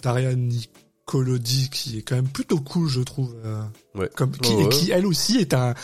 [0.03, 3.35] Daria Nicolodi qui est quand même plutôt cool je trouve.
[3.45, 3.63] euh,
[3.95, 4.09] Ouais.
[4.17, 4.69] Comme qui, ouais.
[4.71, 5.75] qui elle aussi est un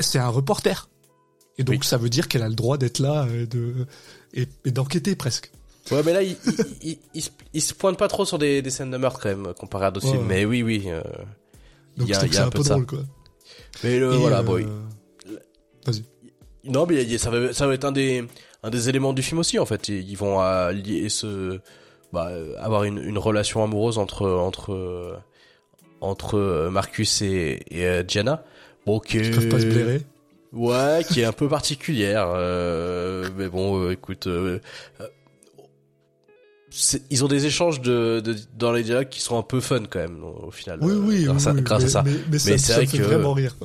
[0.00, 0.88] c'est un reporter.
[1.58, 1.86] Et donc Oui.
[1.86, 3.86] ça veut dire qu'elle a le droit d'être là euh, de
[4.34, 5.50] et, et d'enquêter presque.
[5.90, 8.60] Ouais, mais là, il, il, il, il se, il se pointe pas trop sur des,
[8.62, 10.28] des scènes de meurtre quand même, comparé à d'autres Ouais, films.
[10.28, 10.34] ouais.
[10.36, 10.82] Mais oui, oui.
[10.86, 11.02] euh,
[11.96, 12.74] Donc c'est un un peu de ça.
[12.74, 12.98] drôle quoi.
[13.82, 14.66] mais le, Et, voilà, euh, bon, oui.
[15.86, 16.04] Vas-y.
[16.64, 18.24] Non, mais ça va, ça va être un des,
[18.62, 19.88] un des éléments du film aussi, en fait.
[19.88, 21.58] Ils ils vont euh, lier ce,
[22.12, 25.16] bah, euh, avoir une, une relation amoureuse entre, entre, euh,
[26.02, 28.44] entre euh, Marcus et, et euh, Gianna.
[28.84, 29.16] Bon, que...
[29.18, 30.02] Ils peuvent pas se blairer.
[30.52, 32.28] Ouais, qui est un peu particulière.
[33.36, 34.28] mais bon, écoute,
[37.10, 40.00] ils ont des échanges de, de, dans les dialogues qui sont un peu fun quand
[40.00, 40.78] même au final.
[40.82, 42.04] Oui, oui, grâce, à, grâce à ça.
[42.30, 43.56] Mais, c'est vrai que vraiment rire.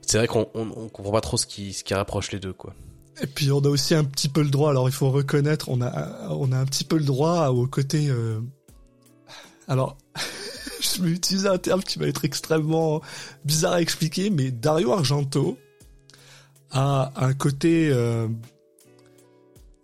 [0.00, 2.52] C'est vrai qu'on on, on, comprend pas trop ce qui ce qui rapproche les deux
[2.52, 2.74] quoi.
[3.22, 4.70] Et puis on a aussi un petit peu le droit.
[4.70, 8.08] Alors il faut reconnaître, on a on a un petit peu le droit au côté.
[8.08, 8.40] Euh...
[9.68, 9.96] Alors
[10.96, 13.00] je vais utiliser un terme qui va être extrêmement
[13.44, 15.58] bizarre à expliquer, mais Dario Argento
[16.70, 18.28] a un côté euh,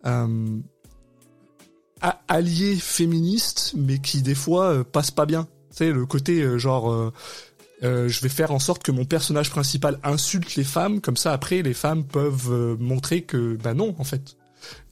[0.06, 0.58] euh,
[2.28, 5.46] allié féministe, mais qui des fois euh, passe pas bien.
[5.70, 7.12] Sais, le côté genre,
[7.82, 11.62] je vais faire en sorte que mon personnage principal insulte les femmes, comme ça après
[11.62, 14.36] les femmes peuvent montrer que bah non en fait.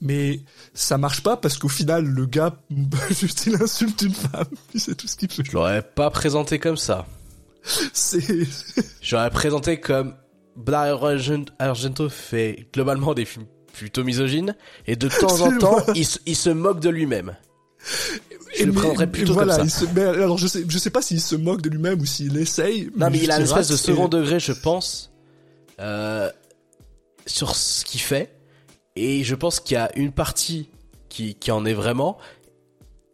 [0.01, 0.41] Mais
[0.73, 2.55] ça marche pas parce qu'au final le gars
[3.09, 5.43] juste il insulte une femme, c'est tout ce qu'il fait.
[5.45, 7.05] Je l'aurais pas présenté comme ça.
[7.93, 8.47] C'est.
[9.01, 10.15] J'aurais présenté comme
[10.55, 10.99] Blair
[11.59, 14.55] Argento fait globalement des films plutôt misogyne,
[14.87, 17.35] et de temps en temps, il, il, se moque de lui-même.
[18.57, 19.85] Je le prendrais plutôt comme ça.
[19.95, 22.89] mais alors je sais, je sais pas s'il se moque de lui-même ou s'il essaye.
[22.95, 25.11] Non, mais, il a une espèce de second degré, je pense,
[25.79, 26.29] euh,
[27.25, 28.36] sur ce qu'il fait.
[28.97, 30.69] Et je pense qu'il y a une partie
[31.07, 32.17] qui, qui en est vraiment,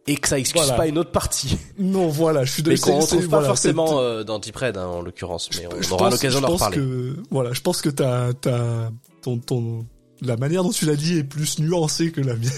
[0.06, 1.58] et que ça excuse pas une autre partie.
[1.78, 4.86] Non, voilà, je suis de Mais qu'on retrouve pas forcément euh, dans Deep Red, hein,
[4.86, 6.76] en l'occurrence, mais on aura l'occasion d'en reparler.
[6.76, 8.90] Que, voilà, je pense que t'as, t'as,
[9.22, 9.86] ton, ton,
[10.22, 12.50] la manière dont tu l'as dit est plus nuancée que la mienne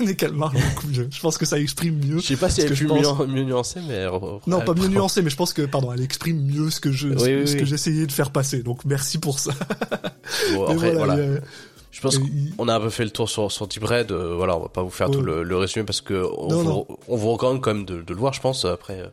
[0.08, 1.08] et qu'elle marche beaucoup mieux.
[1.10, 2.18] Je pense que ça exprime mieux.
[2.20, 4.06] Je sais pas si elle est plus mieux nuancée, mais
[4.46, 7.08] non, pas mieux nuancée, mais je pense que pardon, elle exprime mieux ce que je
[7.16, 8.62] ce, que j'essayais de faire passer.
[8.62, 9.52] Donc merci pour ça.
[10.54, 11.16] Bon, après, voilà.
[11.90, 14.12] Je pense qu'on a un peu fait le tour sur, sur Deep Red.
[14.12, 16.86] Euh, voilà, on va pas vous faire tout le, le, résumé parce que on, vous,
[17.08, 18.64] on vous recommande quand même de, de, le voir, je pense.
[18.64, 19.08] Après, euh,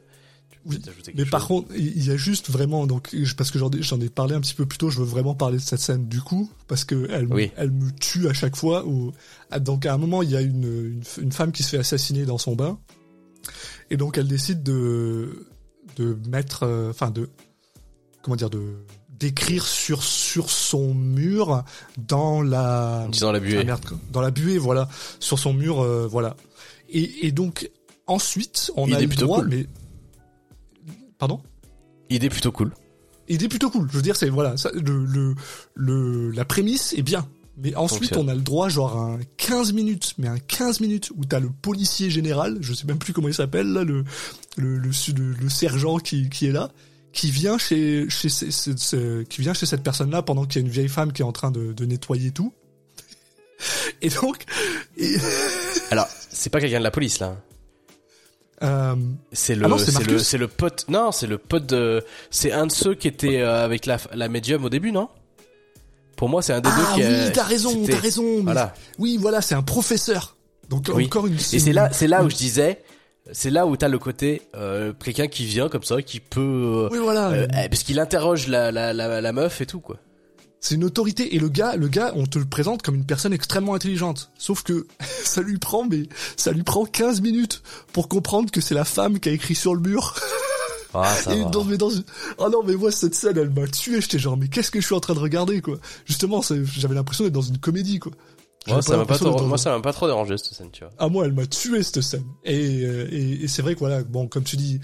[0.67, 0.81] oui.
[1.15, 4.41] Mais par contre, il y a juste vraiment donc parce que j'en ai, parlé un
[4.41, 7.07] petit peu plus tôt, je veux vraiment parler de cette scène du coup parce que
[7.09, 8.85] elle, elle me tue à chaque fois.
[8.85, 9.13] Où,
[9.49, 12.25] ah, donc à un moment, il y a une, une, femme qui se fait assassiner
[12.25, 12.77] dans son bain
[13.89, 15.47] et donc elle décide de
[15.95, 17.29] de mettre, euh, enfin de
[18.21, 18.75] comment dire de
[19.19, 21.63] d'écrire sur sur son mur
[21.97, 23.65] dans la dans la buée.
[23.69, 23.77] Ah,
[24.11, 24.87] dans la buée voilà.
[25.19, 26.35] Sur son mur euh, voilà.
[26.89, 27.69] Et, et donc
[28.05, 29.67] ensuite on a le droit mais
[31.17, 31.41] Pardon?
[32.09, 32.73] Idée plutôt cool.
[33.27, 33.89] Idée plutôt cool.
[33.91, 35.35] Je veux dire, c'est voilà, ça, le, le,
[35.75, 37.27] le, la prémisse est bien.
[37.57, 41.25] Mais ensuite, on a le droit, genre, un 15 minutes, mais un 15 minutes où
[41.25, 44.03] t'as le policier général, je sais même plus comment il s'appelle, là, le,
[44.57, 44.91] le, le,
[45.41, 46.69] le, sergent qui, qui est là,
[47.17, 50.87] qui vient chez, chez, qui vient chez cette personne-là pendant qu'il y a une vieille
[50.87, 52.53] femme qui est en train de, de nettoyer tout.
[54.03, 54.45] Et donc,
[55.91, 57.35] alors, c'est pas quelqu'un de la police, là.
[58.61, 58.95] Euh...
[59.31, 60.85] C'est le, ah c'est le, c'est le pote.
[60.89, 62.03] Non, c'est le pote de.
[62.29, 65.09] C'est un de ceux qui était euh, avec la, la médium au début, non?
[66.17, 67.03] Pour moi, c'est un des deux qui.
[67.03, 68.43] Ah oui, t'as raison, t'as raison.
[68.43, 68.75] Voilà.
[68.99, 70.35] Oui, voilà, c'est un professeur.
[70.69, 71.35] Donc encore une.
[71.35, 72.83] Et c'est là, c'est là où je disais.
[73.31, 76.41] C'est là où t'as le côté euh, quelqu'un qui vient comme ça, qui peut.
[76.41, 77.29] Euh, oui, voilà.
[77.29, 79.97] Euh, eh, parce qu'il interroge la, la, la, la meuf et tout quoi.
[80.59, 83.31] C'est une autorité et le gars, le gars, on te le présente comme une personne
[83.31, 84.31] extrêmement intelligente.
[84.37, 84.87] Sauf que
[85.23, 86.03] ça lui prend, mais
[86.35, 87.61] ça lui prend 15 minutes
[87.93, 90.15] pour comprendre que c'est la femme qui a écrit sur le mur.
[90.93, 91.91] Ah, ça et Dans, mais dans...
[92.39, 94.01] Ah non, mais moi cette scène, elle m'a tué.
[94.01, 97.23] J'étais genre, mais qu'est-ce que je suis en train de regarder quoi Justement, j'avais l'impression
[97.23, 98.11] d'être dans une comédie quoi.
[98.67, 100.93] Moi, ça m'a pas trop, moi, ça m'a pas trop dérangé cette scène, tu vois.
[100.97, 102.25] Ah moi, elle m'a tué cette scène.
[102.43, 104.79] Et, euh, et, et c'est vrai que voilà, bon, comme tu dis,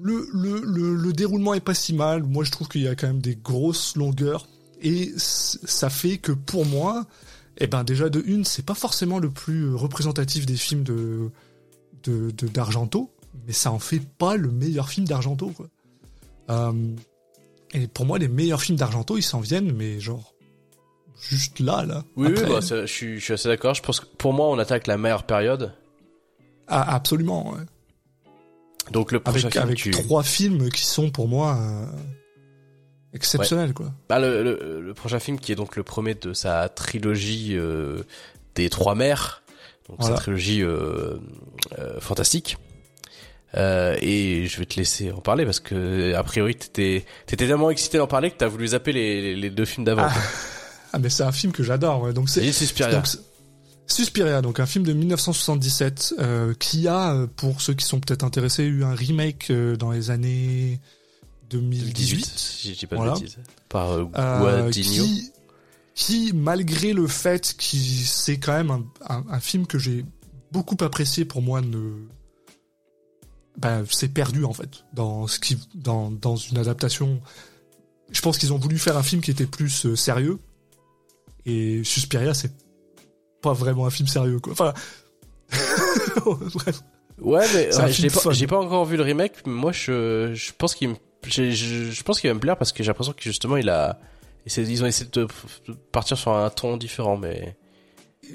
[0.00, 2.22] le, le, le, le déroulement est pas si mal.
[2.22, 4.46] Moi, je trouve qu'il y a quand même des grosses longueurs
[4.82, 7.06] et ça fait que pour moi,
[7.58, 11.30] eh ben déjà de une, c'est pas forcément le plus représentatif des films de
[12.04, 13.10] de d'Argento,
[13.46, 15.66] mais ça en fait pas le meilleur film d'Argento quoi.
[16.50, 16.72] Euh,
[17.74, 20.34] et pour moi, les meilleurs films d'Argento, ils s'en viennent, mais genre
[21.20, 22.04] juste là, là.
[22.16, 23.74] Oui, oui bah, je, suis, je suis assez d'accord.
[23.74, 25.72] Je pense que pour moi, on attaque la meilleure période.
[26.68, 27.52] Ah, absolument.
[27.52, 27.60] Ouais.
[28.92, 31.86] Donc le prochain avec, film, avec trois films qui sont pour moi euh,
[33.12, 33.92] exceptionnel quoi.
[34.08, 38.02] Bah, le, le, prochain film qui est donc le premier de sa trilogie euh,
[38.54, 39.42] des trois mères,
[39.88, 41.18] donc sa trilogie euh,
[41.78, 42.58] euh, fantastique.
[43.54, 47.70] Euh, et je vais te laisser en parler parce que a priori t'étais t'étais tellement
[47.70, 50.08] excité d'en parler que t'as voulu zapper les, les deux films d'avant.
[50.08, 50.14] Ah.
[50.96, 52.02] ah, mais c'est un film que j'adore.
[52.02, 52.12] Ouais.
[52.14, 53.02] Donc c'est Suspiria.
[53.86, 58.64] Suspiria, donc un film de 1977 euh, qui a, pour ceux qui sont peut-être intéressés,
[58.64, 60.80] eu un remake dans les années
[61.50, 63.38] 2018, j'ai pas de bêtises,
[63.68, 65.30] par euh, euh qui,
[65.94, 68.70] qui, malgré le fait que c'est quand même
[69.08, 70.04] un, un, film que j'ai
[70.50, 71.92] beaucoup apprécié, pour moi, ne
[73.58, 77.20] bah, c'est perdu en fait dans ce qui dans dans une adaptation
[78.10, 80.38] je pense qu'ils ont voulu faire un film qui était plus euh, sérieux.
[81.46, 82.52] Et Suspiria, c'est
[83.40, 84.52] pas vraiment un film sérieux, quoi.
[84.52, 84.74] Enfin.
[86.54, 86.82] Bref.
[87.18, 89.34] Ouais, mais j'ai pas, j'ai pas encore vu le remake.
[89.46, 92.82] Mais moi, je, je pense qu'il je, je pense qu'il va me plaire parce que
[92.82, 93.98] j'ai l'impression que justement, il a,
[94.46, 95.26] ils ont essayé de
[95.92, 97.56] partir sur un ton différent, mais.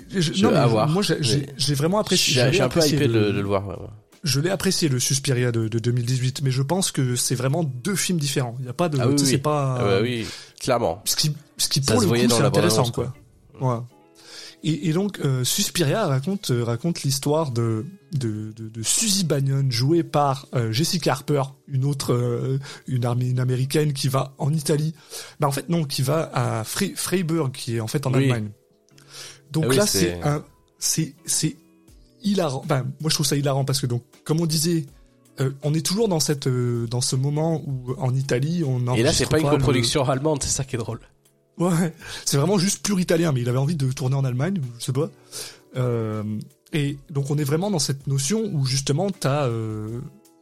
[0.10, 2.52] Je, non, mais moi, j'ai vraiment apprécié.
[2.52, 3.68] J'ai un peu hypé de, le voir.
[3.68, 3.90] Ouais, ouais.
[4.24, 7.96] Je l'ai apprécié le Suspiria de, de, 2018, mais je pense que c'est vraiment deux
[7.96, 8.56] films différents.
[8.60, 9.78] Il y a pas de, ah, oui, c'est pas.
[9.80, 10.28] Ah, bah oui,
[10.60, 11.02] clairement.
[11.06, 13.14] Ce qui, ce qui pour le coup, c'est intéressant, quoi.
[13.60, 13.78] Ouais.
[14.64, 19.66] Et, et, donc euh, Suspiria raconte euh, raconte l'histoire de, de, de de Suzy Bannion
[19.72, 24.94] jouée par euh, Jessica Harper, une autre une armée une américaine qui va en Italie.
[25.40, 28.52] Bah en fait non, qui va à Freiburg qui est en fait en Allemagne.
[29.52, 30.44] Donc ah là c'est un
[30.78, 31.56] c'est c'est
[32.22, 32.64] hilarant.
[32.70, 34.86] Moi je trouve ça hilarant parce que donc comme on disait
[35.64, 39.28] on est toujours dans cette dans ce moment où en Italie on et là c'est
[39.28, 41.00] pas une coproduction allemande c'est ça qui est drôle
[41.70, 41.94] ouais
[42.26, 44.94] c'est vraiment juste pur italien mais il avait envie de tourner en Allemagne je sais
[44.94, 45.10] pas
[45.78, 46.24] euh,
[46.74, 49.50] et donc on est vraiment dans cette notion où justement t'as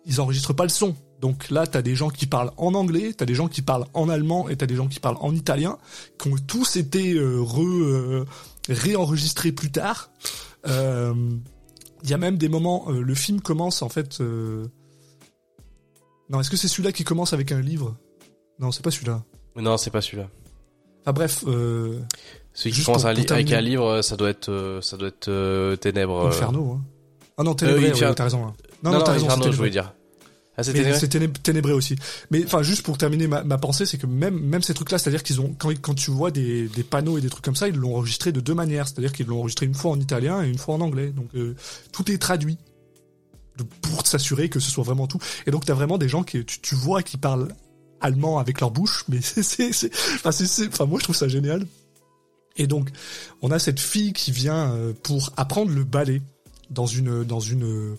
[0.06, 3.26] ils enregistrent pas le son donc là t'as des gens qui parlent en anglais t'as
[3.26, 5.78] des gens qui parlent en allemand et t'as des gens qui parlent en italien
[6.18, 8.26] qui ont tous été re
[8.68, 10.12] réenregistrés plus tard
[12.04, 14.22] il y a même des moments, euh, le film commence en fait.
[14.22, 14.68] Euh...
[16.30, 17.96] Non, est-ce que c'est celui-là qui commence avec un livre?
[18.60, 19.24] Non, c'est pas celui-là.
[19.56, 20.30] Non, c'est pas celui-là.
[21.06, 21.44] Ah bref.
[21.48, 22.00] Euh...
[22.54, 26.28] Celui qui commence avec un livre, ça doit être, euh, ça doit être euh, Ténèbres.
[26.28, 26.74] Inferno.
[26.74, 26.82] Hein.
[27.38, 28.46] Ah non, Ténèbres, oui, t'as raison.
[28.46, 28.54] Hein.
[28.84, 29.26] Non, non, non t'as raison.
[29.28, 29.94] Inferno, je voulais dire.
[30.60, 31.96] Ah, c'est ténébré aussi.
[32.32, 35.24] Mais enfin, juste pour terminer ma, ma pensée, c'est que même même ces trucs-là, c'est-à-dire
[35.24, 37.76] qu'ils ont quand quand tu vois des, des panneaux et des trucs comme ça, ils
[37.76, 38.88] l'ont enregistré de deux manières.
[38.88, 41.12] C'est-à-dire qu'ils l'ont enregistré une fois en italien et une fois en anglais.
[41.12, 41.56] Donc euh,
[41.94, 42.58] tout est traduit
[43.82, 45.20] pour s'assurer que ce soit vraiment tout.
[45.48, 47.48] Et donc t'as vraiment des gens qui tu, tu vois qui parlent
[48.02, 51.66] allemand avec leur bouche, mais c'est c'est enfin moi je trouve ça génial.
[52.58, 52.90] Et donc
[53.42, 56.22] on a cette fille qui vient euh, pour apprendre le ballet
[56.70, 57.98] dans une dans une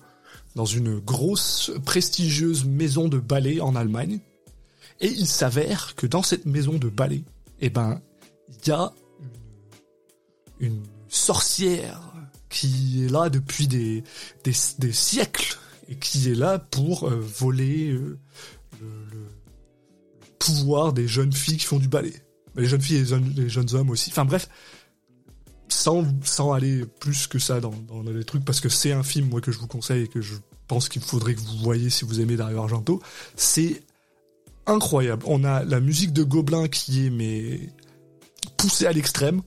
[0.56, 4.18] dans une grosse, prestigieuse maison de ballet en Allemagne.
[5.00, 7.22] Et il s'avère que dans cette maison de ballet,
[7.60, 8.00] eh ben,
[8.48, 8.92] il y a
[10.58, 10.82] une,
[11.12, 12.12] sorcière
[12.48, 14.04] qui est là depuis des,
[14.44, 18.16] des, siècles et qui est là pour euh, voler euh,
[20.40, 22.14] pouvoir des jeunes filles qui font du ballet.
[22.56, 24.10] Les jeunes filles et les jeunes, hommes aussi.
[24.10, 24.48] Enfin bref,
[25.68, 26.04] sans,
[26.52, 29.52] aller plus que ça dans, dans les trucs, parce que c'est un film moi que
[29.52, 30.34] je vous conseille et que je
[30.66, 33.00] pense qu'il faudrait que vous voyez si vous aimez Dario Argento,
[33.36, 33.82] c'est
[34.66, 35.22] incroyable.
[35.26, 37.60] On a la musique de Gobelin qui est mais
[38.56, 39.42] poussée à l'extrême.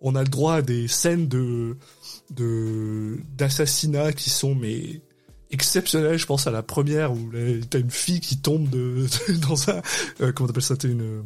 [0.00, 1.76] On a le droit à des scènes de
[2.30, 5.00] de d'assassinats qui sont mais
[5.50, 6.18] exceptionnelles.
[6.18, 7.30] Je pense à la première où
[7.70, 9.06] t'as une fille qui tombe de,
[9.48, 9.82] dans un
[10.20, 11.24] euh, comment t'appelles ça, une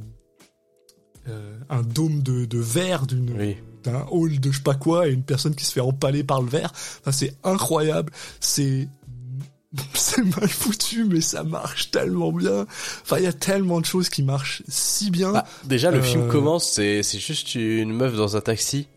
[1.28, 3.54] euh, un dôme de, de verre d'une
[3.84, 6.42] d'un hall de je sais pas quoi et une personne qui se fait empaler par
[6.42, 6.72] le verre.
[7.00, 8.12] Enfin, c'est incroyable.
[8.40, 8.88] C'est
[9.94, 12.66] c'est mal foutu, mais ça marche tellement bien.
[13.02, 15.32] Enfin, il y a tellement de choses qui marchent si bien.
[15.32, 18.88] Bah, déjà, le film euh, commence, c'est c'est juste une meuf dans un taxi.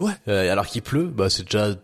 [0.00, 0.12] Ouais.
[0.28, 1.74] Euh, alors qu'il pleut, bah c'est déjà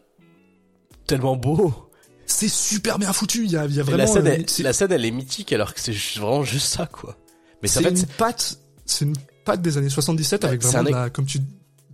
[1.07, 1.84] tellement beau.
[2.27, 3.45] C'est super bien foutu.
[3.45, 3.99] Il y a, y a vraiment.
[3.99, 7.17] La scène, elle, la scène, elle est mythique, alors que c'est vraiment juste ça, quoi.
[7.63, 11.41] Mais c'est une patte, c'est une patte des années 77 avec vraiment la, comme tu.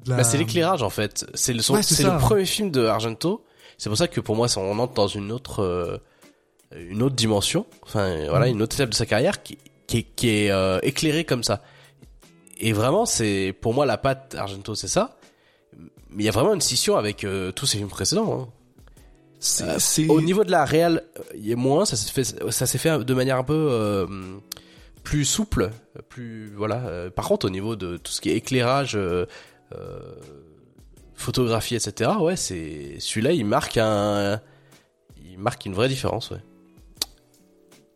[0.07, 1.27] Bah, c'est l'éclairage en fait.
[1.35, 3.45] C'est le, c'est le premier film de Argento.
[3.79, 5.63] C'est pour ça que pour moi, on entre dans une autre.
[5.63, 5.99] Euh,
[6.77, 8.51] une autre dimension, enfin voilà, mm.
[8.51, 9.59] une autre étape de sa carrière qui,
[9.89, 11.63] qui, qui est euh, éclairée comme ça.
[12.59, 15.19] Et vraiment, c'est pour moi la patte Argento, c'est ça.
[16.11, 18.41] Mais il y a vraiment une scission avec euh, tous ces films précédents.
[18.43, 18.49] Hein.
[19.41, 21.03] C'est, euh, au niveau de la réelle,
[21.35, 21.85] il y a moins.
[21.85, 24.07] Ça s'est fait, ça s'est fait de manière un peu
[25.03, 25.71] plus souple,
[26.09, 27.11] plus voilà.
[27.11, 28.99] par contre, au niveau de tout ce qui est éclairage,
[31.15, 32.11] photographie, etc.
[32.21, 34.41] Ouais, c'est celui-là, il marque un,
[35.17, 36.31] il marque une vraie différence.
[36.31, 36.41] Ouais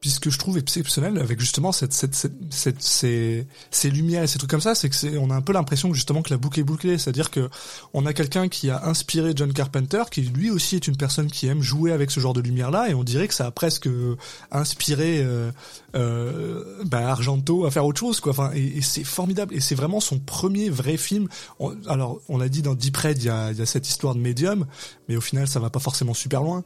[0.05, 2.15] puis ce que je trouve exceptionnel avec justement cette, cette,
[2.51, 5.41] cette, ces, ces lumières et ces trucs comme ça, c'est que c'est, on a un
[5.41, 7.49] peu l'impression que justement que la boucle est bouclée, c'est-à-dire que
[7.95, 11.47] on a quelqu'un qui a inspiré John Carpenter, qui lui aussi est une personne qui
[11.47, 13.89] aime jouer avec ce genre de lumière là, et on dirait que ça a presque
[14.51, 15.51] inspiré euh,
[15.97, 18.33] euh, bah, Argento à faire autre chose, quoi.
[18.33, 21.29] Enfin, et, c'est formidable, et c'est vraiment son premier vrai film.
[21.87, 24.21] alors, on l'a dit dans Deep Red, il y a, y a cette histoire de
[24.21, 24.67] médium,
[25.09, 26.63] mais au final, ça va pas forcément super loin.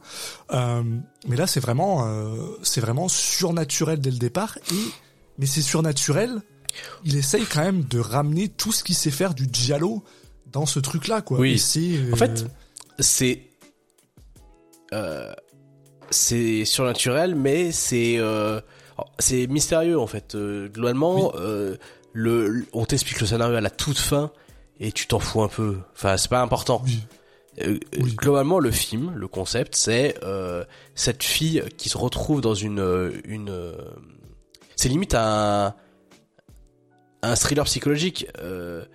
[0.51, 0.83] Euh,
[1.27, 4.57] mais là, c'est vraiment, euh, c'est vraiment surnaturel dès le départ.
[4.71, 4.91] Et
[5.37, 6.41] mais c'est surnaturel.
[7.03, 10.03] Il essaye quand même de ramener tout ce qu'il sait faire du giallo
[10.51, 11.39] dans ce truc-là, quoi.
[11.39, 11.61] Oui.
[12.11, 12.45] En fait,
[12.99, 13.43] c'est
[14.93, 15.33] euh,
[16.09, 18.59] c'est surnaturel, mais c'est euh,
[19.19, 20.35] c'est mystérieux en fait.
[20.35, 21.33] globalement,
[22.13, 24.31] le, on t'explique le scénario à la toute fin
[24.79, 25.77] et tu t'en fous un peu.
[25.93, 26.81] Enfin, c'est pas important.
[26.85, 26.99] Oui.
[27.61, 28.13] Euh, Oui.
[28.15, 30.63] Globalement, le film, le concept, c'est euh,
[30.95, 33.73] cette fille qui se retrouve dans une euh, une.
[34.75, 35.73] c'est limite un
[37.21, 38.27] un thriller psychologique.
[38.39, 38.85] Euh,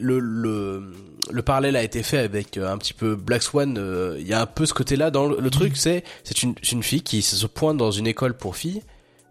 [0.00, 0.92] le, le
[1.30, 3.76] le parallèle a été fait avec un petit peu Black Swan.
[3.78, 5.76] euh, Il y a un peu ce côté-là dans le, le truc.
[5.76, 8.82] C'est c'est une une fille qui se pointe dans une école pour filles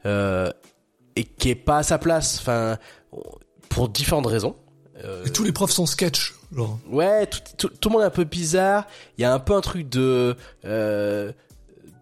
[0.06, 0.52] euh,
[1.16, 2.38] et qui est pas à sa place.
[2.40, 2.78] Enfin,
[3.70, 4.56] pour différentes raisons.
[5.04, 6.34] Euh, Et tous les profs sont sketch.
[6.56, 6.80] Genre.
[6.90, 8.86] Ouais, tout, tout, tout le monde est un peu bizarre.
[9.18, 10.36] Il y a un peu un truc de
[10.66, 11.32] euh,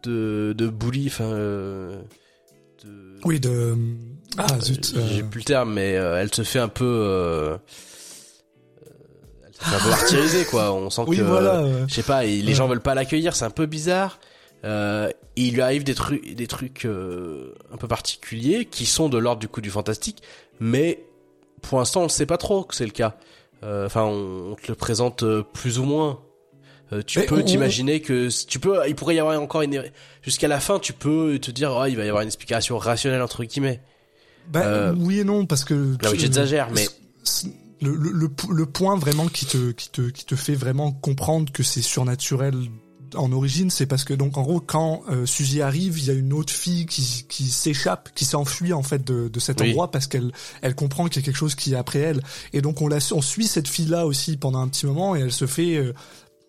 [0.03, 1.25] de de bully, enfin.
[1.25, 2.01] Euh,
[2.83, 3.75] de- Oui, de.
[4.37, 4.93] Ah zut.
[4.95, 6.85] euh, J'ai plus le terme, mais euh, elle se fait un peu.
[6.85, 7.57] Euh, euh,
[9.45, 10.73] elle se fait un peu martyriser, quoi.
[10.73, 11.21] On sent Oui, que.
[11.23, 11.57] voilà.
[11.61, 12.53] euh, Je sais pas, les Ouais.
[12.53, 14.19] gens veulent pas l'accueillir, c'est un peu bizarre.
[14.65, 19.17] Euh, il lui arrive des trucs, des trucs euh, un peu particuliers qui sont de
[19.17, 20.21] l'ordre du coup du fantastique,
[20.59, 21.05] mais
[21.61, 23.15] pour l'instant on ne sait pas trop que c'est le cas.
[23.63, 26.19] Euh, Enfin, on, on te le présente euh, plus ou moins.
[26.91, 29.83] Euh, tu Mais peux on- t'imaginer que tu peux, il pourrait y avoir encore une
[30.23, 33.21] jusqu'à la fin, tu peux te dire, oh, il va y avoir une explication rationnelle
[33.21, 33.81] entre guillemets.
[34.49, 35.95] Bah, Euh, oui et non, parce que.
[36.01, 36.87] Là, j'exagère, mais
[37.81, 41.51] Le, le, le, le point vraiment qui te, qui, te, qui te fait vraiment comprendre
[41.51, 42.55] que c'est surnaturel
[43.15, 46.13] en origine, c'est parce que donc en gros quand euh, Suzy arrive, il y a
[46.13, 49.69] une autre fille qui, qui s'échappe, qui s'enfuit en fait de, de cet Oui.
[49.69, 50.31] endroit parce qu'elle
[50.61, 52.21] elle comprend qu'il y a quelque chose qui est après elle.
[52.53, 55.19] Et donc on la on suit cette fille là aussi pendant un petit moment et
[55.21, 55.93] elle se fait euh,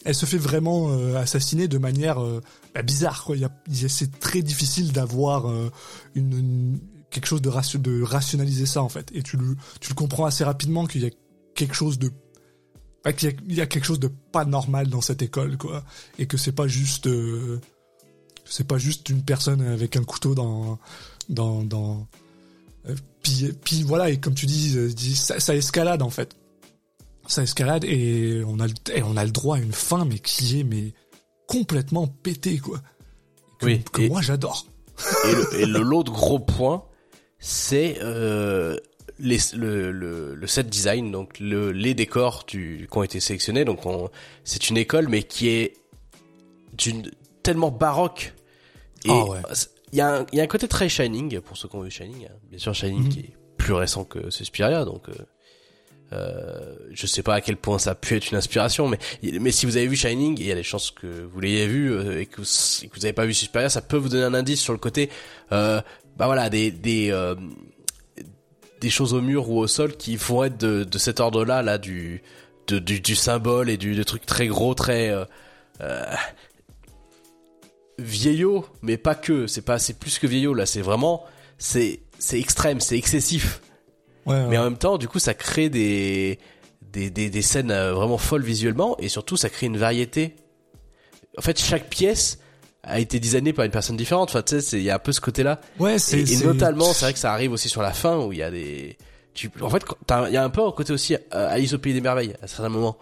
[0.05, 2.41] elle se fait vraiment euh, assassiner de manière euh,
[2.75, 3.37] bah, bizarre quoi.
[3.37, 5.47] Il y a, il y a- c'est très difficile d'avoir
[6.15, 6.79] une, une-
[7.11, 9.11] quelque chose de, ratio- de rationaliser ça en fait.
[9.15, 11.11] Et tu le tu le comprends assez rapidement qu'il y a
[11.55, 12.11] quelque chose de
[13.15, 15.83] qu'il y a, il y a quelque chose de pas normal dans cette école quoi.
[16.19, 17.59] Et que c'est pas juste euh,
[18.45, 20.79] c'est pas juste une personne avec un couteau dans
[21.29, 22.07] dans dans
[22.89, 26.35] euh, puis puis voilà et comme tu dis, euh, ça, ça escalade en fait.
[27.27, 30.19] Ça escalade et on a le, et on a le droit à une fin mais
[30.19, 30.93] qui est mais
[31.47, 32.81] complètement pété quoi.
[33.59, 34.67] Que, Oui, que et- moi j'adore.
[35.55, 36.85] Et l'autre gros point,
[37.39, 38.77] c'est euh,
[39.21, 43.65] les, le, le, le set design, donc le, les décors du, qui ont été sélectionnés.
[43.65, 44.09] Donc on-
[44.45, 45.75] c'est une école, mais qui est
[46.77, 47.11] d'une
[47.43, 48.33] tellement baroque.
[49.05, 49.39] Et Ah ouais.
[49.93, 51.83] il y, a un- il y a un côté très Shining, pour ceux qui ont
[51.83, 52.27] vu Shining.
[52.27, 52.35] hein.
[52.51, 53.09] Bien sûr, Shining Mhm.
[53.09, 55.09] qui est plus récent que Suspiria, donc...
[55.09, 55.13] Euh,
[56.13, 58.99] euh, je sais pas à quel point ça a pu être une inspiration, mais
[59.41, 61.93] mais si vous avez vu Shining, il y a des chances que vous l'ayez vu
[61.93, 62.49] euh, et que vous,
[62.83, 64.81] et que vous avez pas vu Suspiria, ça peut vous donner un indice sur le
[64.81, 65.09] côté,
[65.53, 65.81] euh,
[66.17, 67.37] bah voilà, des des euh,
[68.81, 71.79] des choses au mur ou au sol qui vont être de, de cet ordre-là, là,
[71.79, 72.23] du
[72.67, 75.25] de, du, du symbole et du de trucs très gros, très euh,
[75.81, 76.15] euh,
[77.99, 79.47] vieillot, mais pas que.
[79.47, 80.67] C'est pas, c'est plus que vieillot là.
[80.67, 81.25] C'est vraiment,
[81.59, 83.61] c'est c'est extrême, c'est excessif.
[84.27, 84.47] ouais, ouais.
[84.49, 86.39] Mais en même temps, du coup, ça crée des
[86.93, 90.35] des, des, des scènes euh, vraiment folles visuellement et surtout, ça crée une variété.
[91.39, 92.40] En fait, chaque pièce
[92.83, 94.31] a été designée par une personne différente.
[94.31, 95.61] Enfin, tu sais, c'est- il y a un peu ce côté-là.
[95.79, 98.17] ouais Et, c'est et c'est- notamment, c'est vrai que ça arrive aussi sur la fin
[98.19, 98.97] où il y a des.
[99.35, 99.85] Tu, en fait,
[100.29, 101.19] il y a un peu un côté aussi euh,
[101.51, 102.97] Alice au pays des merveilles à certains moments.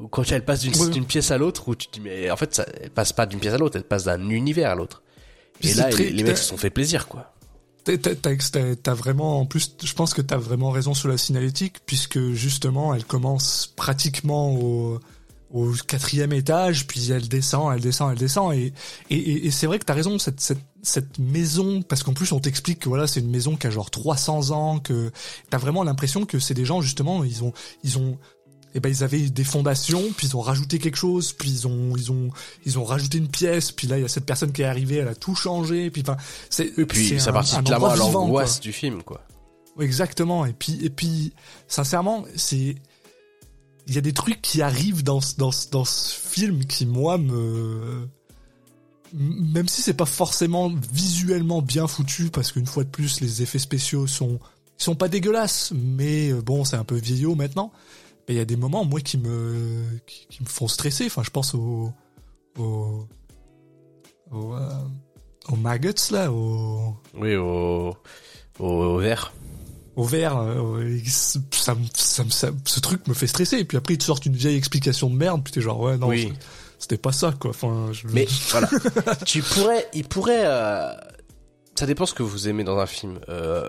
[0.00, 1.00] Où quand elle passe d'une Oui.
[1.02, 3.38] pièce à l'autre, où tu te dis mais en fait, ça, elle passe pas d'une
[3.38, 5.02] pièce à l'autre, elle passe d'un univers à l'autre.
[5.60, 7.32] Et là, très- les, les mecs se sont fait plaisir, quoi.
[7.84, 12.94] T'as vraiment, en plus, je pense que t'as vraiment raison sur la signalétique, puisque justement,
[12.94, 15.00] elle commence pratiquement au,
[15.52, 18.72] au quatrième étage, puis elle descend, elle descend, elle descend, et,
[19.10, 22.32] et, et, et c'est vrai que t'as raison, cette, cette, cette maison, parce qu'en plus
[22.32, 25.12] on t'explique que voilà, c'est une maison qui a genre 300 ans, que
[25.50, 27.52] t'as vraiment l'impression que c'est des gens justement, ils ont,
[27.84, 28.18] ils ont,
[28.74, 31.94] eh ben ils avaient des fondations, puis ils ont rajouté quelque chose, puis ils ont,
[31.96, 32.30] ils ont,
[32.64, 34.96] ils ont rajouté une pièce, puis là il y a cette personne qui est arrivée,
[34.96, 36.16] elle a tout changé, puis enfin,
[36.48, 39.20] c'est, Et puis, c'est ça participe clairement à l'angoisse du film, quoi.
[39.80, 40.44] Exactement.
[40.44, 41.32] Et puis, et puis,
[41.66, 42.76] sincèrement, c'est,
[43.86, 48.08] il y a des trucs qui arrivent dans ce, film qui, moi, me,
[49.12, 53.58] même si c'est pas forcément visuellement bien foutu, parce qu'une fois de plus, les effets
[53.58, 54.38] spéciaux sont,
[54.78, 57.72] sont pas dégueulasses, mais euh, bon, c'est un peu vieillot maintenant.
[58.28, 61.06] Mais il y a des moments, moi, qui me, qui, me font stresser.
[61.06, 61.92] Enfin, je pense au,
[62.56, 63.06] au,
[64.30, 64.78] au, euh,
[65.48, 67.96] aux maggots, là, au, Oui, au,
[68.60, 69.32] au, au vert.
[69.96, 73.58] Au vert, euh, ça, me- ça, me- ça, ce truc me fait stresser.
[73.58, 75.98] Et puis après, ils te sortent une vieille explication de merde, puis t'es genre, ouais,
[75.98, 76.32] non, Oui.
[76.78, 77.50] c'était pas ça, quoi.
[77.50, 78.06] Enfin, je...
[78.08, 78.68] Mais voilà,
[79.26, 80.92] tu pourrais, il pourrait, euh,
[81.74, 83.20] ça dépend ce que vous aimez dans un film.
[83.28, 83.66] Euh,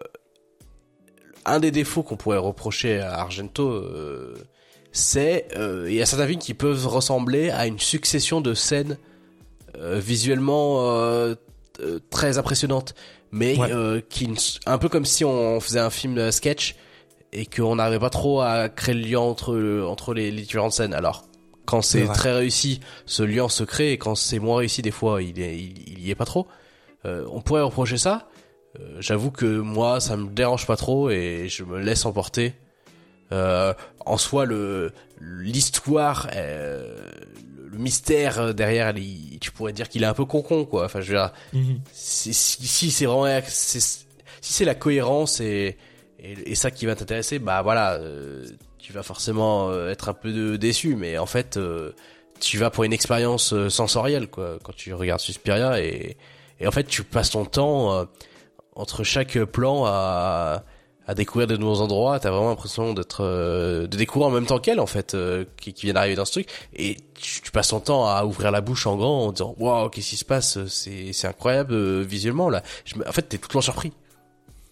[1.45, 3.83] un des défauts qu'on pourrait reprocher à Argento,
[4.93, 5.47] c'est,
[5.87, 8.97] il y a certains films qui peuvent ressembler à une succession de scènes
[9.77, 11.35] visuellement
[12.09, 12.95] très impressionnantes,
[13.33, 13.71] mais Ouais.
[13.73, 14.29] euh, qui,
[14.65, 16.75] un peu comme si on faisait un film euh, sketch
[17.33, 20.93] et qu'on n'arrivait pas trop à créer le lien entre entre les, les différentes scènes.
[20.93, 21.25] Alors
[21.65, 25.21] quand c'est très réussi, ce lien se crée et quand c'est moins réussi, des fois
[25.23, 26.45] il est, il, y est pas trop.
[27.05, 28.27] Euh, on pourrait reprocher ça.
[28.79, 32.53] Euh, J'avoue que moi, ça me dérange pas trop et je me laisse emporter.
[33.31, 33.73] Euh,
[34.05, 37.09] en soi, le l'histoire, euh,
[37.73, 39.01] le mystère derrière, elle,
[39.41, 40.85] tu pourrais dire qu'il est un peu concon, quoi.
[40.85, 41.79] Enfin, je veux dire, mhm.
[41.91, 43.79] si, si c'est vraiment, si
[44.41, 45.77] c'est la cohérence et,
[46.19, 48.45] et, et ça qui va t'intéresser, bah voilà, euh,
[48.83, 51.93] tu vas forcément euh, être un peu déçu, mais en fait, euh,
[52.39, 56.17] tu vas pour une expérience euh, sensorielle, quoi, quand tu regardes Suspiria, et,
[56.59, 58.05] et en fait, tu passes ton temps
[58.75, 60.63] entre chaque plan à,
[61.07, 62.19] à découvrir de nouveaux endroits.
[62.19, 65.15] T'as vraiment l'impression d'être, de découvrir en même temps qu'elle, en fait,
[65.57, 68.61] qui, qui vient d'arriver dans ce truc, et tu, passes ton temps à ouvrir la
[68.61, 70.65] bouche en grand en disant, waouh, qu'est-ce qui se passe?
[70.67, 72.63] C'est, c'est incroyable visuellement là.
[72.85, 73.91] Je, en fait, t'es tout le temps surpris.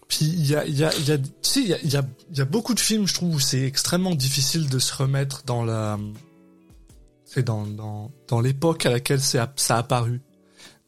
[0.08, 1.92] Puis il y a, il y a, y a, tu sais, il y a, il
[1.92, 2.02] y a,
[2.34, 5.64] y a beaucoup de films, je trouve, où c'est extrêmement difficile de se remettre dans
[5.64, 5.98] la,
[7.24, 10.20] c'est dans, dans, dans l'époque à laquelle ça a apparu.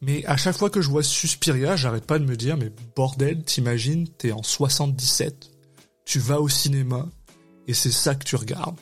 [0.05, 3.43] Mais à chaque fois que je vois Suspiria, j'arrête pas de me dire, mais bordel,
[3.43, 5.49] t'imagines, t'es en 77,
[6.05, 7.07] tu vas au cinéma,
[7.67, 8.79] et c'est ça que tu regardes.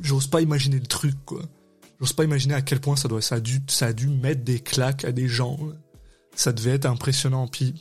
[0.00, 1.42] J'ose pas imaginer le truc, quoi.
[2.00, 4.42] J'ose pas imaginer à quel point ça doit, ça a dû, ça a dû mettre
[4.42, 5.58] des claques à des gens.
[6.34, 7.46] Ça devait être impressionnant.
[7.46, 7.74] Puis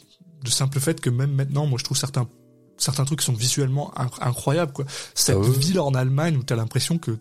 [0.44, 2.30] le simple fait que même maintenant, moi je trouve certains
[2.78, 4.86] certains trucs sont visuellement incroyables quoi.
[5.16, 7.18] Cette ah ville en Allemagne où t'as l'impression que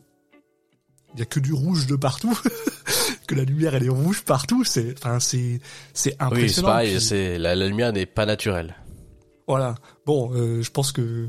[1.16, 2.36] y a que du rouge de partout,
[3.28, 5.60] que la lumière elle est rouge partout, c'est enfin c'est
[5.94, 6.42] c'est impressionnant.
[6.42, 8.74] Oui, c'est pareil, c'est la, lumière n'est pas naturelle.
[9.46, 9.76] Voilà.
[10.04, 11.28] Bon, euh, je pense que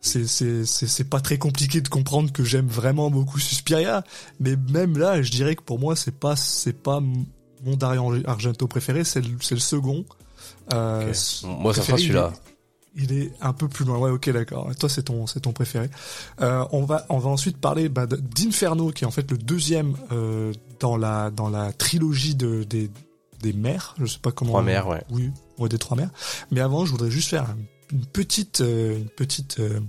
[0.00, 4.04] c'est c'est c'est pas très compliqué de comprendre que j'aime vraiment beaucoup Suspiria,
[4.40, 7.00] mais même là, je dirais que pour moi c'est pas c'est pas
[7.64, 10.04] mon Dario Argento préféré, c'est le, c'est le second.
[10.72, 11.12] Euh,
[11.44, 12.32] Moi, ça sera celui-là.
[12.94, 13.98] Il est un peu plus loin.
[13.98, 14.70] Ouais, ok, d'accord.
[14.78, 15.88] Toi, c'est ton, c'est ton préféré.
[16.42, 19.96] Euh, on va, on va ensuite parler bah, d'Inferno, qui est en fait le deuxième
[20.12, 22.90] euh, dans la, dans la trilogie de des,
[23.42, 23.94] des mères.
[23.98, 24.52] Je sais pas comment.
[24.52, 25.02] Trois mères, ouais.
[25.10, 26.10] Oui, ouais, des trois mères.
[26.50, 27.54] Mais avant, je voudrais juste faire
[27.92, 29.80] une petite, euh, une petite euh,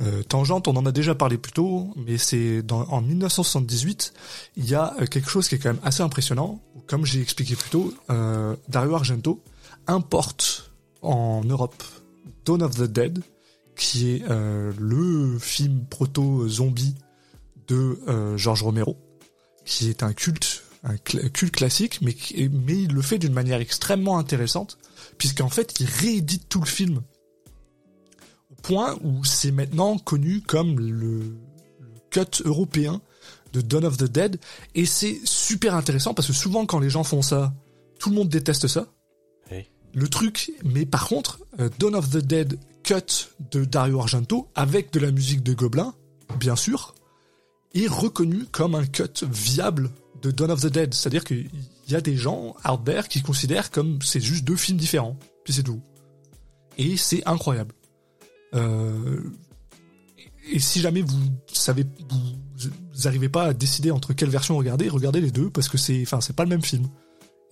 [0.00, 0.68] euh, tangente.
[0.68, 4.12] On en a déjà parlé plus tôt, mais c'est dans en 1978,
[4.56, 6.60] il y a quelque chose qui est quand même assez impressionnant.
[6.86, 7.94] Comme j'ai expliqué plus tôt,
[8.68, 9.42] Dario Argento
[9.86, 10.70] importe
[11.02, 11.82] en Europe
[12.48, 13.22] Dawn of the Dead,
[13.76, 16.94] qui est euh, le film proto-zombie
[17.66, 18.96] de euh, George Romero,
[19.66, 24.78] qui est un culte, un culte classique, mais, il le fait d'une manière extrêmement intéressante,
[25.18, 27.02] puisqu'en fait il réédite tout le film.
[28.50, 31.36] Au point où c'est maintenant connu comme le, le
[32.08, 33.02] cut européen
[33.52, 34.40] de Dawn of the Dead,
[34.74, 37.52] et c'est super intéressant parce que souvent quand les gens font ça,
[37.98, 38.86] tout le monde déteste ça
[39.98, 44.92] le truc, mais par contre, euh, Dawn of the Dead cut de Dario Argento avec
[44.92, 45.94] de la musique de Gobelin,
[46.38, 46.94] bien sûr,
[47.74, 49.90] est reconnu comme un cut viable
[50.22, 50.94] de Dawn of the Dead.
[50.94, 51.50] C'est-à-dire qu'il
[51.88, 55.64] y a des gens out qui considèrent comme c'est juste deux films différents, puis c'est
[55.64, 55.80] tout.
[56.76, 57.74] Et c'est incroyable.
[58.54, 59.20] Euh,
[60.50, 61.18] et si jamais vous
[61.52, 66.00] savez, vous, pas à décider entre quelle version regarder, regardez les deux parce que c'est,
[66.02, 66.88] enfin, c'est pas le même film.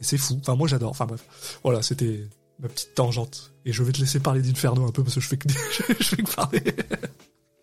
[0.01, 0.39] Et c'est fou.
[0.41, 0.91] Enfin, moi, j'adore.
[0.91, 1.59] Enfin, bref.
[1.63, 2.29] Voilà, c'était
[2.59, 3.53] ma petite tangente.
[3.65, 5.49] Et je vais te laisser parler d'Inferno un peu parce que je fais que,
[6.01, 6.63] je fais que parler.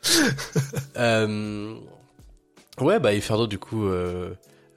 [0.98, 1.76] euh...
[2.80, 4.34] Ouais, bah, Inferno, du coup, euh,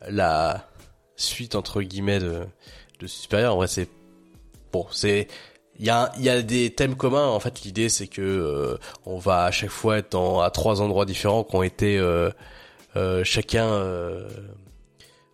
[0.07, 0.69] la
[1.17, 2.45] suite, entre guillemets, de,
[3.01, 3.89] de Superior, en vrai, c'est,
[4.71, 5.29] bon, c'est,
[5.79, 7.27] il y a, y a des thèmes communs.
[7.27, 10.83] En fait, l'idée, c'est que, euh, on va à chaque fois être dans, à trois
[10.83, 12.31] endroits différents qui ont été, euh,
[12.97, 13.67] euh chacun,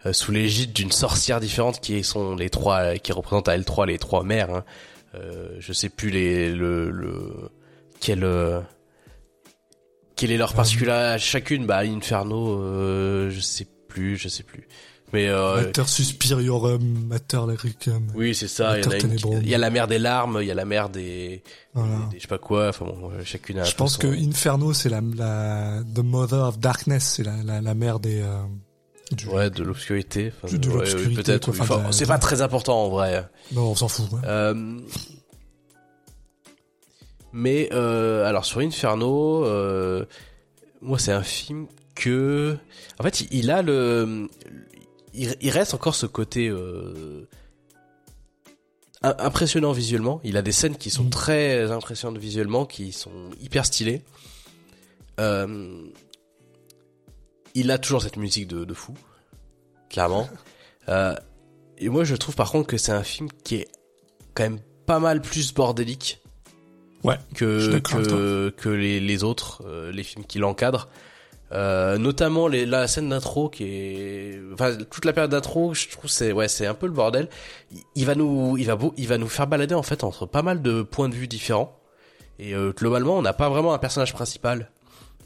[0.07, 3.99] euh, sous l'égide d'une sorcière différente qui sont les trois qui représentent à L3 les
[3.99, 4.51] trois mères.
[4.51, 4.65] Hein.
[5.15, 7.51] Euh, je sais plus les le, le
[8.01, 8.61] quel euh,
[10.17, 14.67] quel est leur particularité chacune bah Inferno euh, je sais plus je sais plus
[15.13, 18.11] mais euh, Mater Suspiriorum, Mater Lyricum.
[18.15, 18.79] Oui, c'est ça.
[18.79, 18.99] Il y, a
[19.41, 21.43] il y, a la mer des larmes, il y a la mer des,
[21.75, 21.97] voilà.
[22.11, 22.69] des, je sais pas quoi.
[22.71, 23.65] Enfin bon, euh, chacune a.
[23.65, 27.75] Je pense que Inferno, c'est la, la the mother of darkness, c'est la, la, la
[27.75, 28.23] mère des.
[28.23, 28.39] Euh,
[29.31, 30.33] ouais, de l'obscurité.
[30.43, 31.49] Enfin, de l'obscurité, peut-être.
[31.51, 33.27] Enfin, c'est pas très important en vrai.
[33.53, 34.09] Non, on s'en fout.
[34.25, 34.81] Euh,
[37.33, 40.05] mais euh, alors sur Inferno, euh,
[40.83, 42.57] moi c'est un film que,
[42.99, 44.29] en fait, il a le,
[45.15, 47.27] il, reste encore ce côté euh,
[49.03, 50.21] impressionnant visuellement.
[50.25, 51.11] Il a des scènes qui sont mm.
[51.11, 54.03] très impressionnantes visuellement, qui sont hyper stylées.
[57.57, 58.95] Euh, il a toujours cette musique de, de fou,
[59.91, 60.29] clairement.
[60.89, 61.15] Euh,
[61.79, 63.69] et moi, je trouve par contre que c'est un film qui est
[64.35, 66.21] quand même pas mal plus bordélique
[67.05, 67.15] Ouais.
[67.37, 69.63] Que que, que les, les autres,
[69.93, 70.89] les films qui l'encadrent.
[71.53, 76.11] Euh, notamment les, la scène d'intro qui est, enfin toute la période d'intro, je trouve
[76.11, 77.29] c'est ouais c'est un peu le bordel.
[77.95, 80.41] Il, va nous, il va beau, il va nous faire balader en fait entre pas
[80.41, 81.79] mal de points de vue différents.
[82.39, 84.71] Et euh, globalement, on n'a pas vraiment un personnage principal.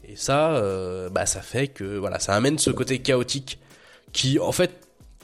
[0.07, 3.59] Et ça, euh, bah ça fait que voilà, ça amène ce côté chaotique
[4.13, 4.71] qui en fait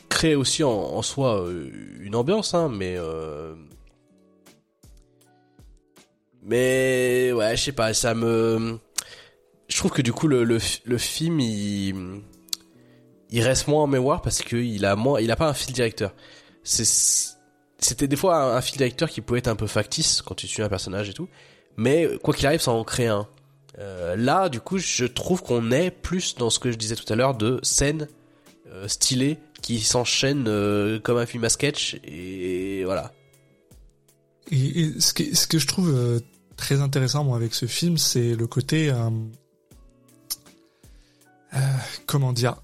[0.09, 2.97] crée aussi en, soi euh, une ambiance, hein, mais
[6.41, 8.77] mais ouais, je sais pas, ça me
[9.67, 12.21] je trouve que du coup le, le, film il,
[13.29, 16.13] il reste moins en mémoire parce qu'il a moins, il a pas un fil directeur.
[16.63, 20.61] c'était des fois un, fil directeur qui pouvait être un peu factice quand tu suis
[20.61, 21.29] un personnage et tout,
[21.77, 23.27] mais quoi qu'il arrive, ça en crée un.
[23.79, 27.11] Euh, là, du coup, je trouve qu'on est plus dans ce que je disais tout
[27.11, 28.07] à l'heure de scènes
[28.71, 33.11] euh, stylées qui s'enchaînent euh, comme un film à sketch et voilà.
[34.51, 36.21] Et, ce, que, je trouve
[36.57, 38.93] très intéressant moi avec ce film, c'est le côté
[42.05, 42.57] comment dire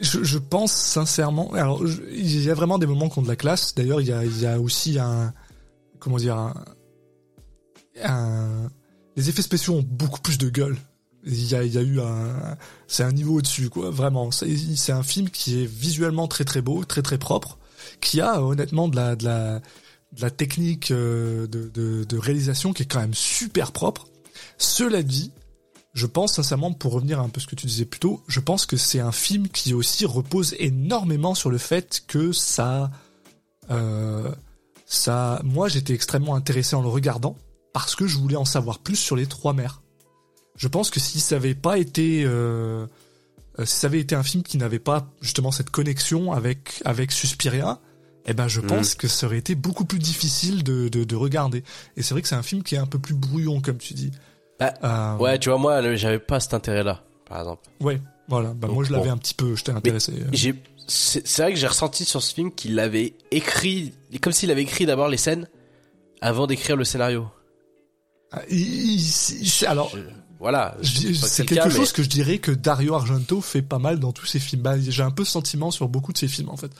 [0.00, 1.52] je, pense sincèrement.
[1.52, 1.80] Alors,
[2.10, 3.72] il y a vraiment des moments qui ont de la classe.
[3.76, 5.32] D'ailleurs, il y a, aussi un,
[6.00, 6.52] comment dire,
[8.02, 8.68] un,
[9.16, 10.76] les effets spéciaux ont beaucoup plus de gueule.
[11.24, 12.56] Il y a, y a eu un,
[12.88, 13.90] c'est un niveau au-dessus, quoi.
[13.90, 17.58] Vraiment, c'est un film qui est visuellement très très beau, très très propre,
[18.00, 19.60] qui a honnêtement de la, de la,
[20.12, 24.08] de la technique euh, de, réalisation qui est quand même super propre.
[24.58, 25.30] Cela dit,
[25.94, 28.66] je pense sincèrement, pour revenir un peu ce que tu disais plus tôt, je pense
[28.66, 32.90] que c'est un film qui aussi repose énormément sur le fait que ça,
[33.70, 34.32] euh,
[34.86, 37.36] ça, moi j'étais extrêmement intéressé en le regardant
[37.72, 39.82] parce que je voulais en savoir plus sur les trois mères.
[40.56, 42.86] Je pense que si ça avait pas été, euh,
[43.64, 47.80] si ça avait été un film qui n'avait pas justement cette connexion avec avec Suspiria,
[48.26, 48.66] eh ben je mm.
[48.66, 51.64] pense que ça aurait été beaucoup plus difficile de, de, de regarder.
[51.96, 53.94] Et c'est vrai que c'est un film qui est un peu plus brouillon comme tu
[53.94, 54.10] dis.
[54.60, 57.68] Bah, euh, ouais, tu vois, moi, j'avais pas cet intérêt-là, par exemple.
[57.80, 58.52] Ouais, voilà.
[58.54, 60.12] Bah, moi, je l'avais un petit peu, j'étais intéressé.
[60.32, 60.54] J'ai,
[60.86, 64.86] c'est vrai que j'ai ressenti sur ce film qu'il avait écrit, comme s'il avait écrit
[64.86, 65.48] d'abord les scènes
[66.20, 67.26] avant d'écrire le scénario.
[68.32, 68.40] Ah,
[69.66, 69.94] alors,
[70.38, 70.76] voilà.
[70.82, 74.38] C'est quelque chose que je dirais que Dario Argento fait pas mal dans tous ses
[74.38, 74.62] films.
[74.62, 76.72] Bah, j'ai un peu ce sentiment sur beaucoup de ses films, en fait.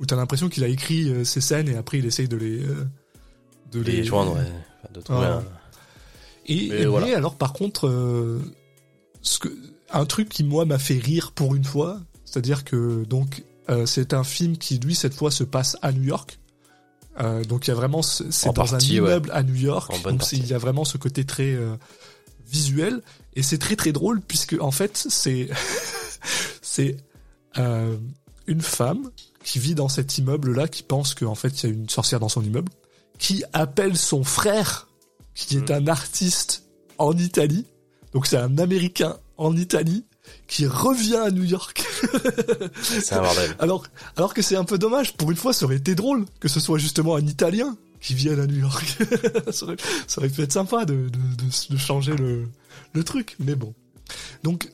[0.00, 2.62] Où t'as l'impression qu'il a écrit euh, ses scènes et après il essaye de les,
[2.62, 2.86] euh,
[3.72, 4.44] de les, joindre, ouais.
[4.92, 5.42] de trouver un
[6.48, 8.40] et, mais, alors par contre, euh,
[9.22, 9.48] ce que,
[9.90, 14.14] un truc qui moi m'a fait rire pour une fois, c'est-à-dire que donc euh, c'est
[14.14, 16.38] un film qui lui cette fois se passe à New York.
[17.20, 19.92] Euh, donc il y a vraiment c'est dans un immeuble à New York.
[20.02, 21.76] donc il y a vraiment ce côté très euh,
[22.46, 23.02] visuel.
[23.34, 25.48] Et c'est très très drôle puisque en fait c'est
[26.62, 26.96] c'est
[27.58, 27.96] euh,
[28.46, 29.10] une femme
[29.44, 32.20] qui vit dans cet immeuble là qui pense qu'en fait il y a une sorcière
[32.20, 32.70] dans son immeuble
[33.18, 34.88] qui appelle son frère
[35.34, 36.64] qui est un artiste
[36.98, 37.66] en Italie.
[38.12, 40.04] Donc c'est un Américain en Italie
[40.46, 41.84] qui revient à New York.
[42.80, 43.56] c'est un bordel.
[43.58, 43.84] Alors,
[44.16, 45.14] alors que c'est un peu dommage.
[45.14, 48.40] Pour une fois, ça aurait été drôle que ce soit justement un Italien qui vienne
[48.40, 48.98] à New York.
[49.50, 49.76] ça, aurait,
[50.06, 52.48] ça, aurait, pu être sympa de, de, de, de changer le,
[52.92, 53.36] le truc.
[53.40, 53.74] Mais bon.
[54.42, 54.70] Donc,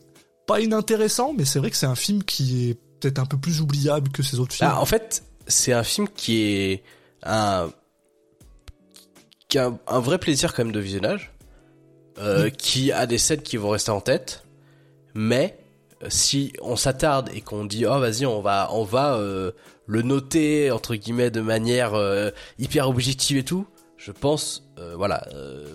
[0.47, 3.61] pas inintéressant, mais c'est vrai que c'est un film qui est peut-être un peu plus
[3.61, 4.71] oubliable que ces autres films.
[4.73, 6.83] Ah, en fait, c'est un film qui est
[7.23, 7.71] un
[9.49, 11.31] qui a un, vrai plaisir quand même de visionnage,
[12.19, 14.45] euh, qui a des scènes qui vont rester en tête,
[15.15, 15.59] mais
[16.03, 19.53] euh, si on s'attarde et qu'on dit oh vas-y on va on va euh,
[19.87, 23.67] le noter entre guillemets de manière euh, hyper objective et tout,
[23.97, 25.25] je pense voilà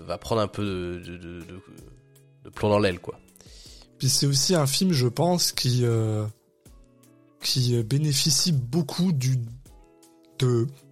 [0.06, 1.42] va prendre un peu de,
[2.54, 3.20] plomb dans l'aile quoi.
[4.00, 5.86] Puis c'est aussi un film je pense qui
[7.42, 9.40] qui bénéficie beaucoup du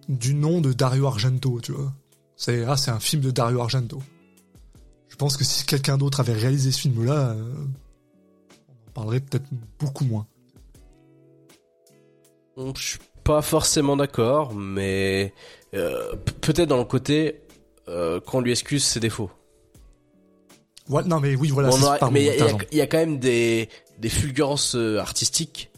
[0.08, 1.92] du nom de Dario Argento tu vois.
[2.36, 4.02] C'est ah, c'est un film de Dario Argento.
[5.08, 7.06] Je pense que si quelqu'un d'autre avait réalisé ce on en
[8.96, 9.44] parlerait peut-être
[9.78, 10.26] beaucoup moins.
[12.56, 15.34] Je suis pas forcément d'accord, mais
[15.74, 17.42] euh, peut-être dans le côté
[17.88, 19.30] euh, qu'on lui excuse ses défauts.
[20.88, 21.70] Ouais, non mais oui voilà.
[22.10, 22.38] mais
[22.72, 23.68] il y, a quand même des
[23.98, 25.70] des fulgurances artistiques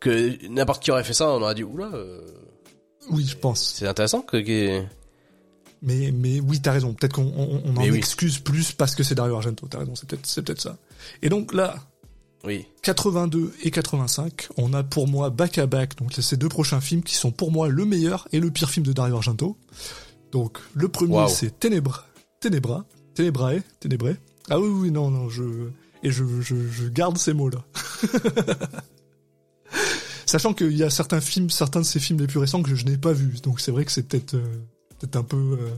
[0.00, 1.90] que n'importe qui aurait fait ça, on aurait dit oula.
[3.10, 3.74] oui, je pense.
[3.76, 4.36] C'est intéressant que
[5.82, 6.94] mais, mais oui, t'as raison.
[6.94, 9.66] Peut-être qu'on on, en excuse plus parce que c'est Dario Argento.
[9.66, 10.76] T'as raison, c'est peut-être, c'est peut-être ça.
[11.22, 11.74] Et donc là,
[12.44, 12.66] oui.
[12.82, 17.02] 82 et 85, on a pour moi back à back, donc ces deux prochains films
[17.02, 19.56] qui sont pour moi le meilleur et le pire film de Dario Argento.
[20.32, 22.04] Donc le premier c'est Ténébra,
[22.40, 24.16] Ténébra, Ténébrae, Ténébrae.
[24.50, 25.44] Ah oui oui non non je
[26.02, 27.64] et je je, je garde ces mots là.
[30.26, 32.86] Sachant qu'il y a certains films, certains de ces films les plus récents que je,
[32.86, 34.62] n'ai pas vus, donc c'est vrai que c'est peut-être euh,
[34.98, 35.58] peut-être un peu.
[35.60, 35.68] Euh,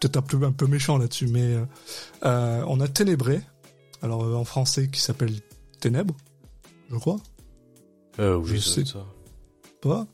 [0.00, 1.56] peut-être un peu un peu méchant là-dessus, mais
[2.24, 3.40] euh, on a Ténébré,
[4.02, 5.34] alors en français qui s'appelle
[5.80, 6.16] Ténèbres,
[6.90, 7.18] je crois.
[8.18, 8.84] Euh, oui, Je ça sais.
[8.84, 9.04] ça.
[9.80, 10.06] Pas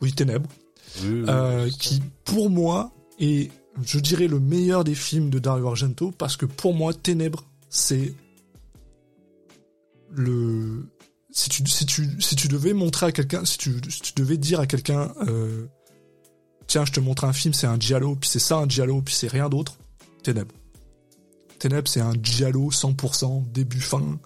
[0.00, 0.50] Oui, Ténèbres.
[1.02, 3.50] Oui, oui, euh, qui pour moi est,
[3.82, 8.14] je dirais, le meilleur des films de Dario Argento parce que pour moi, Ténèbres, c'est
[10.10, 10.86] le
[11.30, 14.36] si tu si tu si tu devais montrer à quelqu'un, si tu si tu devais
[14.38, 15.66] dire à quelqu'un, euh,
[16.66, 19.14] tiens, je te montre un film, c'est un giallo, puis c'est ça un giallo, puis
[19.14, 19.76] c'est rien d'autre,
[20.22, 20.54] Ténèbres.
[21.58, 24.18] Ténèbres, c'est un giallo 100% début fin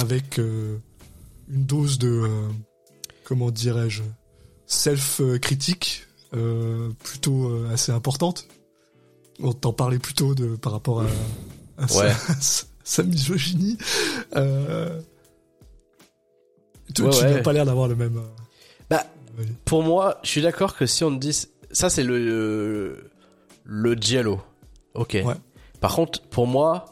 [0.00, 0.78] avec euh,
[1.48, 2.48] une dose de euh,
[3.24, 4.02] comment dirais-je
[4.66, 8.46] self-critique euh, plutôt assez importante.
[9.40, 11.06] On t'en parlait plutôt de par rapport à,
[11.78, 12.12] à sa- Ouais.
[12.40, 13.76] sa, sa misogynie.
[16.94, 17.34] Tu Ouais, tu ouais.
[17.34, 18.20] n'as pas l'air d'avoir le même.
[18.88, 19.04] Bah,
[19.64, 23.10] pour moi, je suis d'accord que si on te dit ça, c'est le
[23.64, 24.40] le giallo.
[24.94, 25.18] Ok.
[25.80, 26.86] Par contre, pour moi,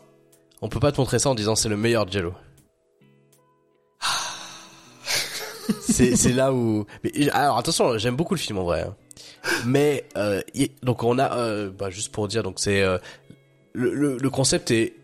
[0.61, 2.35] on peut pas te montrer ça en disant c'est le meilleur giallo.
[5.81, 6.87] C'est c'est là où.
[7.03, 8.83] Mais, alors attention, j'aime beaucoup le film en vrai.
[8.83, 8.95] hein.
[9.67, 12.99] Mais euh, y- donc on a euh, bah, juste pour dire donc c'est euh,
[13.73, 14.95] le, le le concept est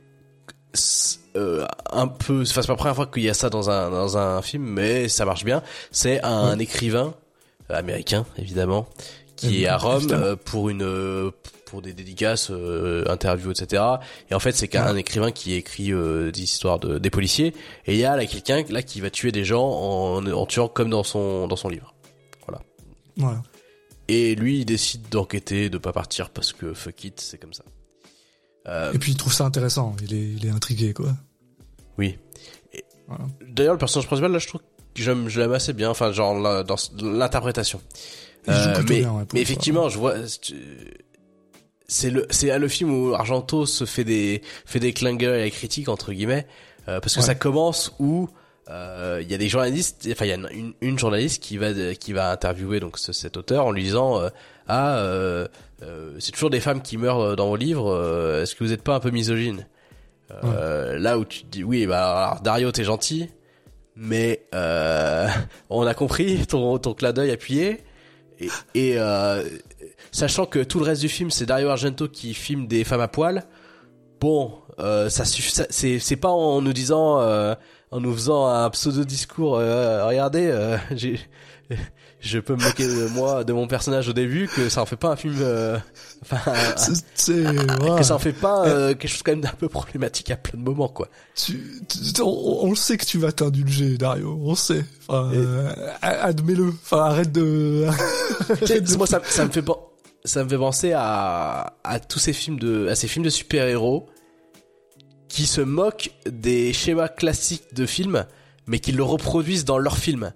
[1.37, 3.91] euh, un peu enfin c'est pas la première fois qu'il y a ça dans un
[3.91, 7.15] dans un film mais ça marche bien c'est un écrivain
[7.69, 8.89] américain évidemment
[9.37, 11.31] qui est à Rome euh, pour une euh,
[11.71, 13.83] pour des dédicaces euh, interviews etc
[14.29, 17.55] et en fait c'est qu'un écrivain qui écrit euh, des histoires de des policiers
[17.87, 20.67] et il y a là quelqu'un là qui va tuer des gens en, en tuant
[20.69, 21.95] comme dans son dans son livre
[23.17, 23.41] Voilà.
[24.09, 27.65] et lui il décide d'enquêter de pas partir parce que fuck it c'est comme ça
[28.69, 29.95] euh, Et puis il trouve ça intéressant.
[30.03, 31.13] Il est, il est intrigué quoi.
[31.99, 32.19] oui
[32.73, 33.25] Et- Voilà.
[33.49, 36.35] d'ailleurs le personnage principal là je trouve que j'aime je l'aime assez bien enfin genre
[36.39, 37.81] là, dans l'interprétation
[38.49, 40.15] Euh, mais, bien, ouais, mais effectivement, je vois.
[41.93, 45.51] C'est le, c'est le film où Argento se fait des, fait des clingers et des
[45.51, 46.47] critiques entre guillemets,
[46.89, 47.27] euh, parce que Ouais.
[47.27, 48.29] ça commence où
[48.69, 51.73] euh, il y a des journalistes, enfin il y a une, une journaliste qui va,
[51.95, 54.29] qui va interviewer donc ce- cet auteur en lui disant euh,
[54.69, 55.49] ah euh,
[55.83, 58.83] euh, c'est toujours des femmes qui meurent dans vos livres, euh, est-ce que vous êtes
[58.85, 59.67] pas un peu misogyne
[60.45, 63.29] Euh, Là où tu te dis oui bah alors, Dario t'es gentil,
[63.97, 65.27] mais euh,
[65.71, 67.79] on a compris ton, ton clin d'œil appuyé.
[68.39, 69.43] Et, et euh,
[70.13, 73.09] sachant que tout le reste du film, c'est Dario Argento qui filme des femmes à
[73.09, 73.45] poil.
[74.21, 75.53] Bon, euh, ça suffit.
[75.53, 77.55] ça- C'est c'est pas en nous disant, euh,
[77.91, 79.57] en nous faisant un pseudo discours.
[79.59, 81.19] euh, regardez, euh, j'ai,
[82.21, 84.97] je peux me moquer de moi, de mon personnage au début, que ça en fait
[84.97, 85.37] pas un film.
[85.41, 85.79] euh,
[86.23, 86.39] Enfin,
[86.77, 87.43] C'est- C'est
[87.97, 90.59] que ça en fait pas euh, quelque chose quand même d'un peu problématique à plein
[90.61, 91.09] de moments, quoi.
[91.35, 94.39] Tu, tu- on, on le sait que tu vas t'indulger, Dario.
[94.43, 94.85] On sait.
[95.09, 96.69] Enfin, Et- admets-le.
[96.69, 97.87] Enfin, arrête de.
[98.51, 99.77] Arrête de- moi ça, ça me fait pen-
[100.25, 104.07] ça me fait penser à à tous ces films de à ces films de super-héros
[105.29, 108.27] qui se moquent des schémas classiques de films
[108.67, 110.33] mais qui le reproduisent dans leurs films.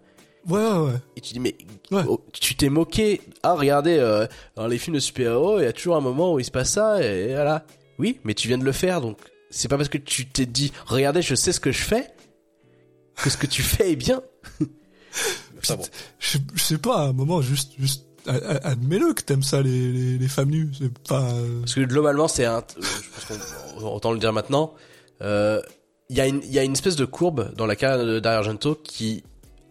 [0.48, 0.92] Ouais, ouais, ouais.
[1.16, 1.56] Et tu dis mais
[1.90, 2.02] Ouais.
[2.08, 3.20] oh, tu t'es moqué.
[3.42, 6.38] Ah regardez euh, dans les films de super-héros, il y a toujours un moment où
[6.38, 7.64] il se passe ça et voilà.
[7.98, 9.18] Oui, mais tu viens de le faire donc
[9.50, 12.10] c'est pas parce que tu t'es dit regardez, je sais ce que je fais
[13.16, 14.22] que ce que tu fais est bien.
[15.58, 15.84] Enfin bon.
[16.18, 20.18] Je, je sais pas, à un moment, juste, juste, admets-le que t'aimes ça, les, les,
[20.18, 20.70] les femmes nues.
[20.78, 21.22] C'est pas.
[21.32, 22.58] euh, Parce que globalement, c'est un.
[22.58, 24.74] euh, Je pense autant le dire maintenant.
[25.22, 25.60] euh,
[26.08, 28.20] Il y a une, il y a une espèce de courbe dans la carrière de
[28.20, 29.24] Dario Argento qui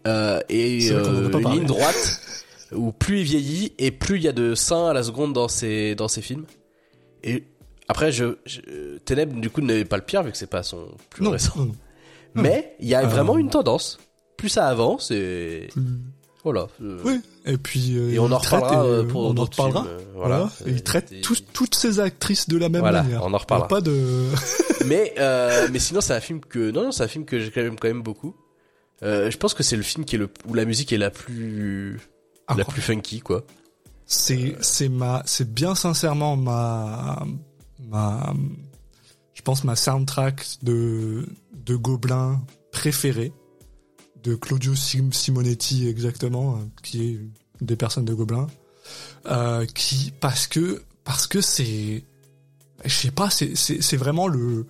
[0.06, 2.20] euh, est euh, une ligne droite
[2.72, 5.48] où plus il vieillit et plus il y a de seins à la seconde dans
[5.48, 6.44] ses dans ses films.
[7.22, 7.44] Et
[7.88, 8.60] après, je, je
[9.04, 11.52] Ténèbres du coup n'est pas le pire vu que c'est pas son plus non, récent.
[11.56, 11.72] non, non.
[12.34, 13.98] Mais il y a vraiment une tendance.
[14.36, 15.82] Plus ça avance et Plus-
[16.42, 16.66] voilà.
[16.80, 17.20] Oui.
[17.46, 17.96] Et puis.
[17.98, 19.82] euh, Et on en reparlera et, euh, euh, pour on en reparlera.
[19.82, 20.50] films, euh, Voilà.
[20.66, 23.22] Et il Euh, traite des- toutes ces actrices de la même Voilà, manière.
[23.24, 23.68] on en reparlera.
[23.68, 23.94] Pas de.
[24.86, 27.50] mais euh, mais sinon c'est un film que non non c'est un film que j'ai
[27.50, 28.34] quand même beaucoup.
[29.02, 31.10] Euh, je pense que c'est le film qui est le où la musique est la
[31.10, 31.94] plus
[32.48, 32.72] la Incroyable.
[32.72, 33.44] plus funky quoi.
[34.06, 37.22] c'est c'est ma c'est bien sincèrement ma
[37.90, 38.32] ma
[39.34, 41.26] je pense ma soundtrack de
[41.66, 42.40] de Gobelin
[42.72, 43.32] préférée
[44.24, 47.20] de Claudio Sim- Simonetti exactement euh, qui est
[47.60, 48.46] des personnes de Gobelin
[49.26, 52.04] euh, qui parce que parce que c'est
[52.84, 54.66] je sais pas c'est c'est c'est vraiment le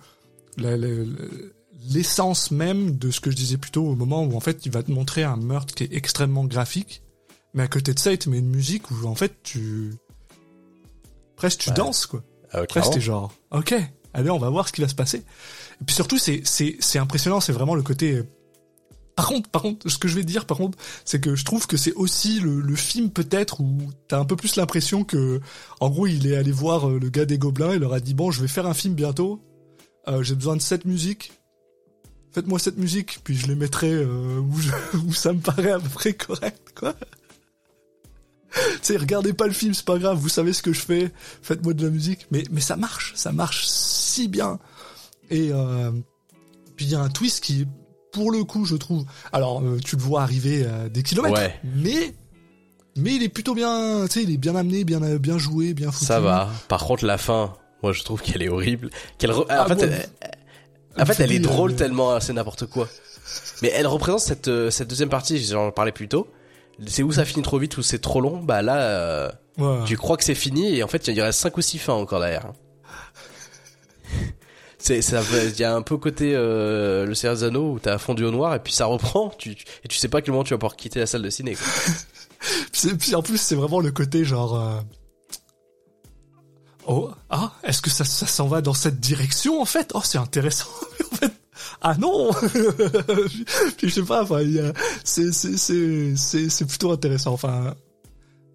[1.91, 4.71] l'essence même de ce que je disais plus tôt au moment où en fait il
[4.71, 7.01] va te montrer un meurtre qui est extrêmement graphique
[7.53, 9.93] mais à côté de ça il te met une musique où en fait tu
[11.35, 11.75] presque tu Ouais.
[11.75, 12.23] danses quoi.
[12.55, 13.75] Euh, presque t'es genre ok
[14.13, 15.17] allez on va voir ce qui va se passer.
[15.81, 18.23] Et puis surtout c'est c'est c'est impressionnant c'est vraiment le côté
[19.15, 21.67] par contre, par contre, ce que je vais dire, par contre, c'est que je trouve
[21.67, 23.77] que c'est aussi le, le film peut-être où
[24.07, 25.39] t'as un peu plus l'impression que,
[25.79, 28.13] en gros, il est allé voir euh, le gars des Gobelins et leur a dit
[28.13, 29.41] bon, je vais faire un film bientôt.
[30.07, 31.31] Euh, j'ai besoin de cette musique.
[32.31, 35.79] Faites-moi cette musique, puis je les mettrai euh, où, je- où ça me paraît à
[35.79, 36.93] peu près correct, quoi.
[38.81, 41.11] sais, regardez pas le film, c'est pas grave, vous savez ce que je fais,
[41.41, 42.27] faites-moi de la musique.
[42.31, 44.59] Mais, mais ça marche, ça marche si bien.
[45.29, 45.91] Et euh,
[46.75, 47.65] puis il y a un twist qui
[48.15, 49.03] pour le coup, je trouve.
[49.33, 51.53] Alors, euh, tu le vois arriver à des kilomètres, Ouais.
[51.75, 52.13] mais
[52.97, 55.91] mais il est plutôt bien, tu sais, il est bien amené, bien bien joué, bien
[55.91, 56.05] foutu.
[56.05, 56.49] Ça va.
[56.69, 58.89] Par contre, la fin, moi, je trouve qu'elle est horrible.
[59.17, 62.31] Qu'elle, re- Ah, en fait, bon, elle, en fait, elle est drôle euh, tellement, c'est
[62.31, 62.87] n'importe quoi.
[63.61, 66.27] Mais elle représente cette, euh, cette deuxième partie, j'en parlais plus tôt.
[66.87, 68.41] C'est où ça finit trop vite, où c'est trop long?
[68.41, 69.79] Bah là, euh, Ouais.
[69.85, 71.93] tu crois que c'est fini et en fait, il y reste cinq ou six fins
[71.93, 72.51] encore derrière.
[74.85, 77.97] C'est, ça, il y a un peu côté euh, le Seigneur des Anneaux où t'as
[77.97, 79.31] fondu au noir et puis ça reprend.
[79.43, 81.57] Et tu sais pas à quel moment tu vas pouvoir quitter la salle de ciné.
[82.99, 84.55] Puis, en plus, c'est vraiment le côté genre.
[84.55, 84.79] euh,
[86.85, 89.91] Oh, ah, est-ce que ça, s'en va dans cette direction en fait?
[89.95, 90.69] Oh, c'est intéressant.
[91.81, 92.31] Ah non.
[93.77, 94.23] puis je sais pas.
[94.23, 94.41] Enfin,
[95.03, 95.57] c'est c'est
[96.15, 97.31] c'est c'est plutôt intéressant.
[97.33, 97.75] Enfin,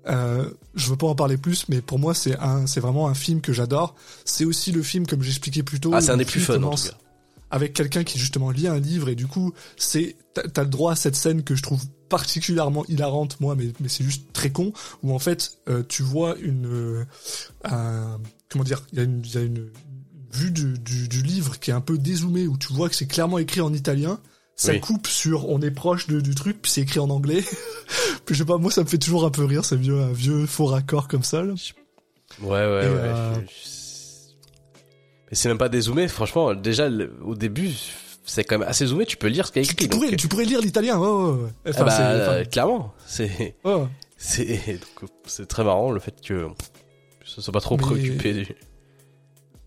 [0.08, 3.14] euh, je veux pas en parler plus, mais pour moi, c'est un c'est vraiment un
[3.14, 3.94] film que j'adore.
[4.24, 5.90] C'est aussi le film, comme j'expliquais plus tôt.
[5.94, 6.98] Ah, c'est où un le des plus film fun en commence tout cas.
[7.50, 10.96] avec quelqu'un qui justement lit un livre et du coup c'est t'as le droit à
[10.96, 14.72] cette scène que je trouve particulièrement hilarante moi mais mais c'est juste très con
[15.02, 17.04] où en fait euh, tu vois une euh,
[17.64, 18.18] un-
[18.48, 19.70] comment dire il y a une il y a une
[20.32, 23.06] vue du, du, du livre qui est un peu dézoomée où tu vois que c'est
[23.06, 24.20] clairement écrit en italien
[24.60, 24.80] ça Oui.
[24.80, 27.42] coupe sur on est proche de, du truc puis c'est écrit en anglais
[28.26, 30.12] puis je sais pas moi ça me fait toujours un peu rire ce vieux un
[30.12, 31.54] vieux faux raccord comme ça là.
[32.42, 32.84] Ouais, ouais, ouais.
[32.84, 34.30] Euh, je- je-
[35.30, 36.54] Mais c'est même pas dézoomé, franchement.
[36.54, 37.70] Déjà, le- au début,
[38.24, 39.04] c'est quand même assez zoomé.
[39.06, 39.88] Tu peux lire ce qu'il y a tu, écrit.
[39.88, 41.72] tu pourrais donc, tu pourrais lire l'italien ouais ouais, ouais.
[41.76, 43.84] ah bah, c'est- euh, clairement, c'est ouais.
[44.16, 44.78] c'est
[45.26, 46.48] c'est très marrant le fait que
[47.24, 48.46] ce soit pas trop Mais- préoccupé du.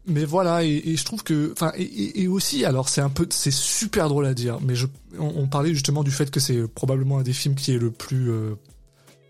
[0.05, 3.25] Mais voilà, et, et je trouve que, enfin, et, et- aussi, alors c'est un peu,
[3.29, 4.85] c'est super drôle à dire, mais je,
[5.17, 7.89] on, on parlait justement du fait que c'est probablement un des films qui est le
[7.89, 8.55] plus euh,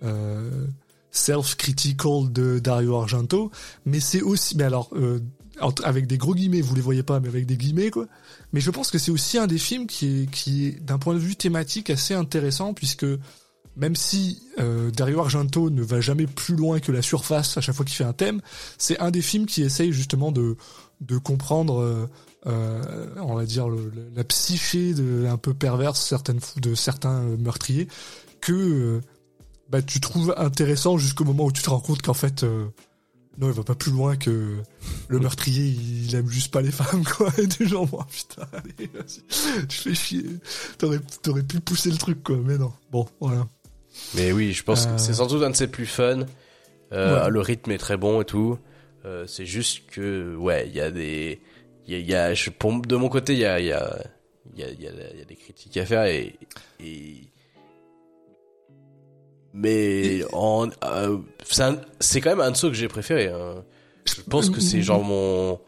[0.03, 0.65] euh,
[1.11, 3.51] self-critical de Dario Argento,
[3.85, 5.19] mais c'est aussi, mais alors, euh,
[5.83, 8.07] avec des gros guillemets, vous les voyez pas, mais avec des guillemets quoi.
[8.51, 11.13] Mais je pense que c'est aussi un des films qui est, qui est d'un point
[11.13, 13.05] de vue thématique assez intéressant puisque
[13.75, 17.75] même si euh, Dario Argento ne va jamais plus loin que la surface à chaque
[17.75, 18.41] fois qu'il fait un thème,
[18.77, 20.55] c'est un des films qui essaye justement de
[21.01, 22.07] de comprendre, euh,
[22.45, 27.37] euh, on va dire le- la psyché de, un peu perverse certaines de certains euh,
[27.37, 27.87] meurtriers
[28.39, 29.01] que
[29.69, 32.45] bah, tu trouves intéressant jusqu'au moment où tu te rends compte qu'en fait
[33.39, 34.57] non, il va pas plus loin que
[35.07, 37.31] le meurtrier, il aime juste pas les femmes, quoi.
[37.39, 40.25] Et des gens, oh, putain, allez, vas-y, tu fais chier.
[40.77, 42.37] T'aurais, t'aurais pu pousser le truc, quoi.
[42.37, 42.71] Mais non.
[42.91, 43.47] Bon, voilà.
[44.15, 44.95] Mais oui, je pense Euh.
[44.95, 46.25] que c'est sans doute un de ses plus fun.
[46.91, 47.29] Euh, Ouais.
[47.31, 48.57] Le rythme est très bon et tout.
[49.05, 51.41] Euh, c'est juste que, ouais, il y a des,
[51.87, 53.97] y a, y a je, pour, de mon côté, il y a, y a,
[54.55, 56.35] y a, y a, des critiques à faire et,
[56.79, 57.15] et
[59.53, 61.17] mais Et- en, euh,
[61.99, 63.27] c'est quand même un de ceux que j'ai préféré.
[63.27, 63.63] hein.
[64.05, 65.59] Je pense que c'est genre mon,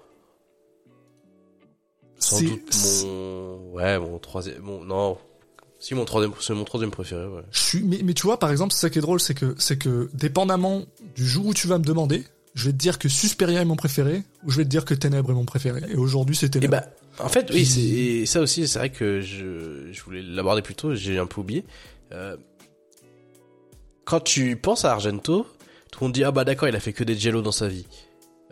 [2.19, 2.75] sans doute
[3.05, 5.17] mon, ouais, mon troisième, mon, non,
[5.85, 7.43] si mon troisième, c'est mon troisième préféré, ouais.
[7.51, 9.53] Je suis, mais, mais tu vois, par exemple, c'est ça qui est drôle, c'est que,
[9.59, 10.83] c'est que, dépendamment
[11.15, 12.23] du jour où tu vas me demander,
[12.55, 14.95] je vais te dire que Susperia est mon préféré, ou je vais te dire que
[14.95, 15.81] Ténèbres est mon préféré.
[15.89, 16.71] Et aujourd'hui, c'est Et Ténèbres.
[16.71, 16.85] bah,
[17.23, 20.73] en fait, oui, c'est, et ça aussi, c'est vrai que je, je voulais l'aborder plus
[20.73, 21.63] tôt, j'ai un peu oublié.
[22.13, 22.35] Euh,
[24.05, 25.45] quand tu penses à Argento,
[25.91, 27.67] tout le monde dit, ah bah d'accord, il a fait que des jello dans sa
[27.67, 27.85] vie.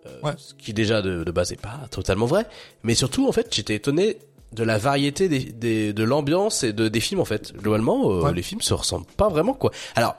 [0.06, 0.34] Euh, Ouais.
[0.38, 2.46] Ce qui déjà de, de base est pas totalement vrai.
[2.84, 4.20] Mais surtout, en fait, j'étais étonné
[4.54, 7.54] de la variété des, des- de l'ambiance et de, des films, en fait.
[7.54, 8.34] Globalement, euh, Ouais.
[8.34, 9.72] les films se ressemblent pas vraiment, quoi.
[9.96, 10.16] Alors,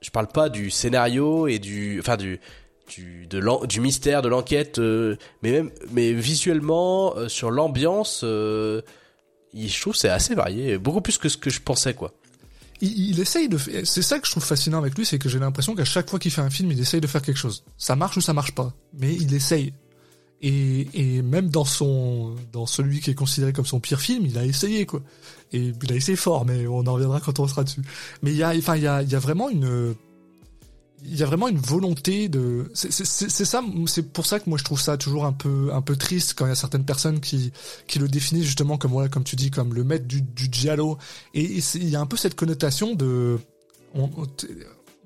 [0.00, 2.40] je parle pas du scénario et du, enfin, du,
[2.88, 8.20] du, de l'en- du mystère, de l'enquête, euh, mais même, mais visuellement, euh, sur l'ambiance,
[8.24, 8.82] euh,
[9.52, 12.12] il- je trouve c'est assez varié, beaucoup plus que ce que je pensais, quoi.
[12.80, 15.38] il, il essaye de c'est ça que je trouve fascinant avec lui, c'est que j'ai
[15.38, 17.64] l'impression qu'à chaque fois qu'il fait un film, il essaye de faire quelque chose.
[17.78, 19.72] Ça marche ou ça marche pas, mais il essaye.
[20.42, 24.36] Et, et même dans son, dans celui qui est considéré comme son pire film, il
[24.38, 25.00] a essayé quoi.
[25.52, 27.82] Et il a essayé fort, mais on en reviendra quand on sera dessus.
[28.22, 29.94] Mais il y a, enfin il y a, y a vraiment une,
[31.04, 34.64] il y a vraiment une volonté de, c'est ça, c'est pour ça que moi je
[34.64, 37.52] trouve ça toujours un peu, un peu triste quand il y a certaines personnes qui,
[37.86, 40.98] qui le définissent justement comme voilà, comme tu dis, comme le maître du, du giallo.
[41.34, 43.38] Et, il y a un peu cette connotation de,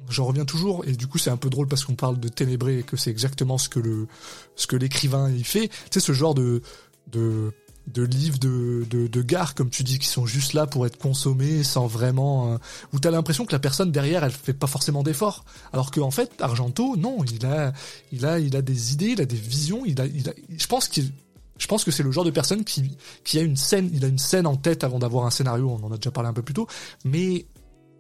[0.09, 2.79] j'en reviens toujours, et du coup c'est un peu drôle parce qu'on parle de ténébré
[2.79, 4.07] et que c'est exactement ce que le,
[4.55, 5.69] ce que l'écrivain il fait.
[5.69, 6.63] Tu sais ce genre de,
[7.09, 7.53] de
[7.87, 10.99] de livres de, de, de gare, comme tu dis, qui sont juste là pour être
[10.99, 12.53] consommés sans vraiment...
[12.53, 12.59] Euh,
[12.93, 15.45] où t'as l'impression que la personne derrière, elle fait pas forcément d'efforts.
[15.73, 17.73] Alors qu'en fait, Argento, non, il a,
[18.11, 20.67] il a, il a des idées, il a des visions, il a, il a je
[20.67, 21.13] pense qu'il...
[21.59, 24.09] Je pense que c'est le genre de personne qui, qui a une scène, il a
[24.09, 26.43] une scène en tête avant d'avoir un scénario, on en a déjà parlé un peu
[26.43, 26.67] plus tôt,
[27.05, 27.47] mais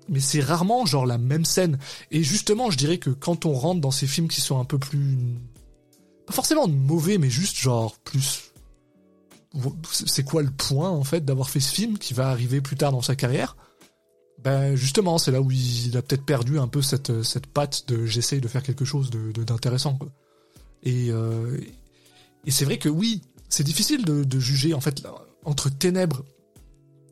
[0.09, 1.79] mais c'est rarement genre la même scène.
[2.11, 4.79] Et justement, je dirais que quand on rentre dans ces films qui sont un peu
[4.79, 5.17] plus
[6.27, 8.53] pas forcément mauvais, mais juste genre plus
[9.91, 12.93] c'est quoi le point en fait d'avoir fait ce film qui va arriver plus tard
[12.93, 13.57] dans sa carrière?
[14.43, 18.05] Ben justement, c'est là où il a peut-être perdu un peu cette cette patte de
[18.05, 19.99] j'essaye de faire quelque chose de d'intéressant.
[20.83, 21.59] Et euh,
[22.45, 25.03] et c'est vrai que oui, c'est difficile de, de, juger en fait
[25.45, 26.25] entre Ténèbres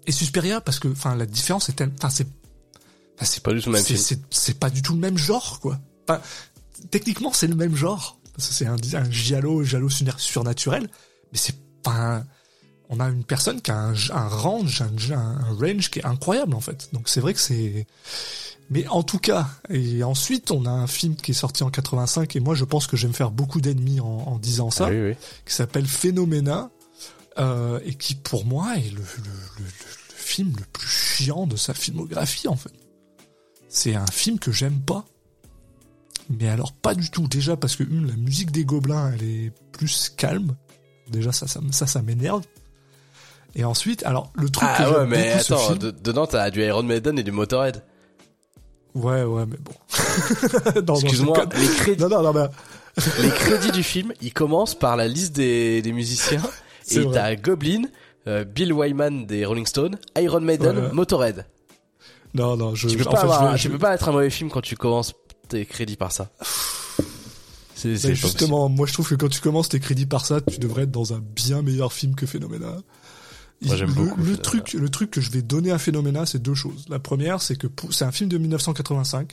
[0.07, 2.29] et Suspiria parce que enfin la différence est enfin c'est
[3.23, 3.85] c'est pas du tout le même
[4.31, 5.78] C'est pas du tout le même genre quoi.
[6.09, 6.20] Enfin,
[6.91, 8.19] techniquement c'est le même genre.
[8.36, 10.89] C'est un, un giallo, giallo surnaturel,
[11.32, 12.24] mais c'est pas
[12.89, 16.55] on a une personne qui a un, un range, un, un, range qui est incroyable
[16.55, 16.89] en fait.
[16.93, 17.86] Donc c'est vrai que c'est.
[18.70, 22.35] Mais en tout cas, et ensuite on a un film qui est sorti en 85
[22.36, 24.91] et moi je pense que je vais me faire beaucoup d'ennemis en, en, disant ça,
[24.91, 26.70] qui s'appelle Phénoména
[27.39, 29.70] euh, et qui pour moi est le, le, le, le,
[30.16, 32.73] film le plus chiant de sa filmographie en fait.
[33.74, 35.05] C'est un film que j'aime pas.
[36.30, 37.26] Mais alors pas du tout.
[37.26, 40.55] Déjà parce que une, la musique des gobelins elle est plus calme.
[41.10, 42.42] Déjà ça ça, ça, ça m'énerve.
[43.56, 45.78] Et ensuite, alors le truc ah que ouais, mais attends, film...
[45.78, 47.82] dedans t'as du Iron Maiden et du Motorhead.
[48.94, 50.94] Ouais, ouais, mais bon.
[51.02, 52.02] Excuse-moi, les crédits.
[52.05, 52.46] Non, non, non, mais...
[53.22, 56.42] les crédits du film, ils commencent par la liste des, des musiciens.
[56.92, 57.82] et t'as Goblin,
[58.28, 61.44] euh, Bill Wyman des Rolling Stones, Iron Maiden, Motorhead.
[62.35, 62.89] Non, non, je.
[62.89, 63.69] Tu peux, pas, avoir, je...
[63.69, 65.15] peux pas être un mauvais film quand tu commences
[65.48, 66.31] tes crédits par ça.
[67.74, 70.85] C'est justement, moi je trouve que quand tu commences tes crédits par ça, tu devrais
[70.85, 72.78] être dans un bien meilleur film que Phénoména.
[73.62, 74.20] Moi, j'aime beaucoup.
[74.23, 76.86] Le truc, le truc que je vais donner à Phénoména, c'est deux choses.
[76.89, 79.32] La première, c'est que c'est un film de 1985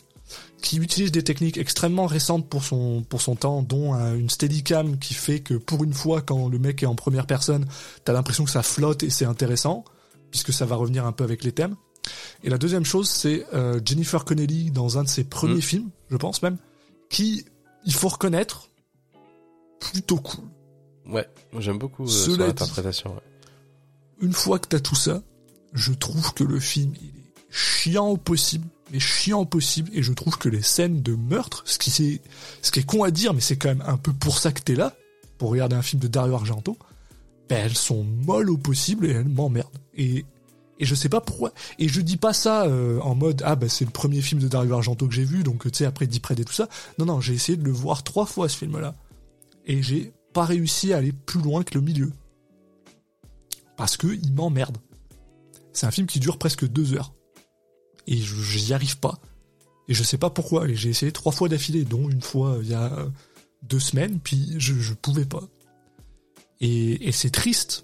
[0.61, 5.13] qui utilise des techniques extrêmement récentes pour son pour son temps, dont une steadicam qui
[5.13, 7.65] fait que pour une fois, quand le mec est en première personne,
[8.05, 9.83] t'as l'impression que ça flotte et c'est intéressant,
[10.29, 11.75] puisque ça va revenir un peu avec les thèmes.
[12.43, 15.61] Et la deuxième chose, c'est euh, Jennifer Connelly dans un de ses premiers mm.
[15.61, 16.57] films, je pense même,
[17.09, 17.45] qui,
[17.85, 18.69] il faut reconnaître,
[19.79, 20.45] plutôt cool.
[21.07, 21.27] Ouais,
[21.59, 23.13] j'aime beaucoup euh, son interprétation.
[23.13, 23.21] Ouais
[24.21, 25.21] une fois que t'as tout ça,
[25.73, 30.03] je trouve que le film il est chiant au possible, mais chiant au possible, et
[30.03, 32.21] je trouve que les scènes de meurtre, ce qui c'est,
[32.61, 34.61] ce qui est con à dire, mais c'est quand même un peu pour ça que
[34.61, 34.95] t'es là,
[35.37, 36.77] pour regarder un film de Dario Argento,
[37.49, 39.69] ben elles sont molles au possible et elles m'emmerdent.
[39.97, 40.25] Et
[40.81, 41.53] et je sais pas pourquoi.
[41.79, 44.49] Et je dis pas ça euh, en mode ah bah c'est le premier film de
[44.49, 46.67] Dario Argento que j'ai vu, donc tu sais après Deep Red et tout ça.
[46.97, 48.95] Non non, j'ai essayé de le voir trois fois ce film-là,
[49.65, 52.11] et j'ai pas réussi à aller plus loin que le milieu
[53.77, 54.77] parce que il m'emmerde.
[55.73, 57.13] C'est un film qui dure presque deux heures.
[58.05, 59.19] Et je n'y arrive pas.
[59.87, 60.67] Et je sais pas pourquoi.
[60.67, 63.07] Et j'ai essayé trois fois d'affilée, dont une fois il y a
[63.63, 65.43] deux semaines, puis je, je pouvais pas.
[66.59, 67.83] Et c'est triste.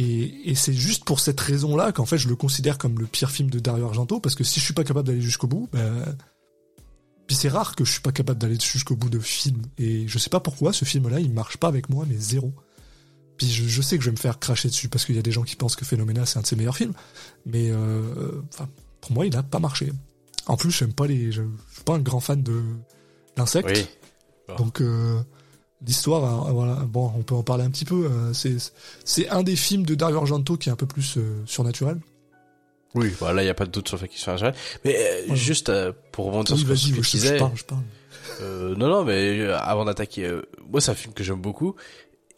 [0.00, 3.32] Et, et c'est juste pour cette raison-là qu'en fait je le considère comme le pire
[3.32, 6.16] film de Dario Argento, parce que si je suis pas capable d'aller jusqu'au bout, ben...
[7.26, 9.60] Puis c'est rare que je suis pas capable d'aller jusqu'au bout de film.
[9.76, 12.54] Et je sais pas pourquoi ce film-là, il marche pas avec moi, mais zéro.
[13.36, 15.32] Puis je, sais que je vais me faire cracher dessus parce qu'il y a des
[15.32, 16.94] gens qui pensent que Phénoména c'est un de ses meilleurs films,
[17.44, 18.40] mais euh,
[19.00, 19.92] pour moi il n'a pas marché.
[20.46, 21.42] En plus j'aime pas les, je,
[21.72, 22.62] suis pas un grand fan de
[23.36, 23.68] d'insectes,
[24.48, 24.56] oui.
[24.56, 25.22] donc euh,
[25.86, 28.10] l'histoire, hein, voilà, bon on peut en parler un petit peu.
[28.10, 28.32] Euh,
[29.04, 31.98] c'est un des films de Dario Argento qui est un peu plus euh, surnaturel.
[32.94, 34.54] Oui, bah là il y a pas de doute sur le fait qu'il soit surnaturel.
[34.84, 35.70] Mais juste
[36.12, 37.34] pour rebondir sur ce que tu disais.
[37.34, 38.74] Je parle, je parle.
[38.76, 40.30] non non mais avant d'attaquer,
[40.68, 41.76] moi c'est un film que j'aime beaucoup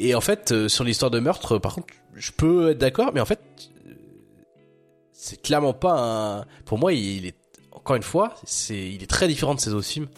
[0.00, 3.20] et en fait, euh, sur l'histoire de meurtre, par contre, je peux être d'accord, mais
[3.20, 3.40] en fait,
[5.12, 6.44] c'est clairement pas un.
[6.64, 7.36] Pour moi, il est
[7.70, 10.08] encore une fois, c'est il est très différent de ses autres films.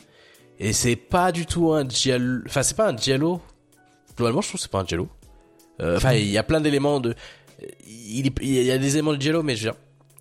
[0.63, 2.43] Et c'est pas du tout un giallo.
[2.47, 3.41] Enfin, c'est pas un giallo.
[4.17, 5.09] Globalement, je trouve que c'est pas un giallo.
[5.81, 7.15] Euh, enfin, il y a plein d'éléments de.
[7.87, 9.81] Il, y a des éléments de giallo, mais je veux dire,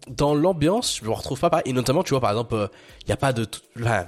[0.09, 1.61] dans l'ambiance, je me retrouve pas.
[1.65, 2.67] Et notamment, tu vois, par exemple, euh,
[3.03, 3.47] il y a pas de.
[3.79, 4.07] Enfin,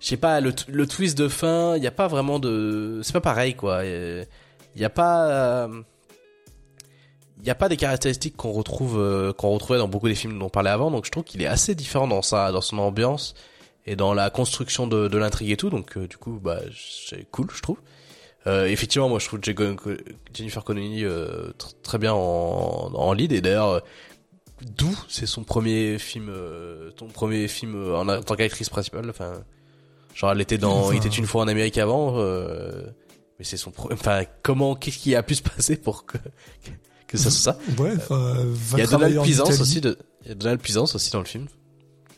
[0.00, 3.00] je sais pas, le, le twist de fin, il y a pas vraiment de.
[3.02, 3.82] C'est pas pareil, quoi
[4.74, 5.82] il n'y a pas euh,
[7.38, 10.38] il n'y a pas des caractéristiques qu'on retrouve euh, qu'on retrouvait dans beaucoup des films
[10.38, 12.78] dont on parlait avant donc je trouve qu'il est assez différent dans sa dans son
[12.78, 13.34] ambiance
[13.86, 17.30] et dans la construction de, de l'intrigue et tout donc euh, du coup bah c'est
[17.30, 17.78] cool je trouve
[18.46, 19.40] effectivement moi je trouve
[20.34, 21.06] Jennifer Connelly
[21.82, 23.82] très bien en, en lead et d'ailleurs
[24.60, 26.30] d'où c'est son premier film
[26.94, 29.32] ton premier film en, tant qu'actrice principale enfin
[30.14, 32.20] genre elle était dans il était une fois en Amérique avant
[33.38, 33.98] mais c'est son problème.
[34.00, 36.18] Enfin, comment, qu'est-ce qui a pu se passer pour que
[37.06, 37.82] que ça soit ça?
[37.82, 37.92] Ouais,
[38.72, 39.60] Il y a Donald Italie.
[39.60, 41.46] aussi de, il y a Donald Pleasance aussi dans le film.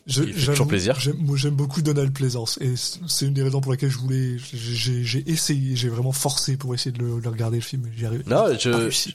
[0.07, 0.97] Je- fait toujours plaisir.
[0.99, 4.37] j'aime- beaucoup Donald Pleasance et c'est une des raisons pour lesquelles je voulais.
[4.53, 7.83] j'ai- essayé, j'ai vraiment forcé pour essayer de le, de regarder le film.
[7.95, 8.23] J'y arrive.
[8.27, 9.13] Non, je- réussi.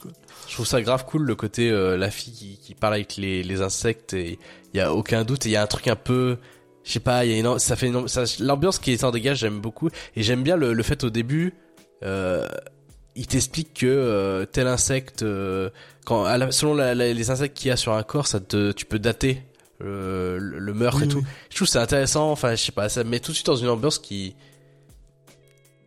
[0.48, 3.43] Je trouve ça grave cool le côté euh, la fille qui, qui parle avec les,
[3.43, 4.39] les insectes et
[4.74, 6.36] il y a aucun doute et il y a un truc un peu
[6.85, 9.39] je sais pas, il y a une, ça fait une, ça, l'ambiance qui s'en dégage,
[9.39, 11.55] j'aime beaucoup et j'aime bien le, le fait au début
[12.02, 12.48] euh,
[13.14, 15.70] il t'explique que euh, tel insecte euh,
[16.05, 18.85] quand selon la- la- les insectes qu'il y a sur un corps, ça te tu
[18.85, 19.43] peux dater
[19.82, 21.18] le, le meurtre Oui, et tout.
[21.18, 21.24] oui.
[21.50, 23.56] Je trouve c'est intéressant, enfin je sais pas, ça me met tout de suite dans
[23.56, 24.34] une ambiance qui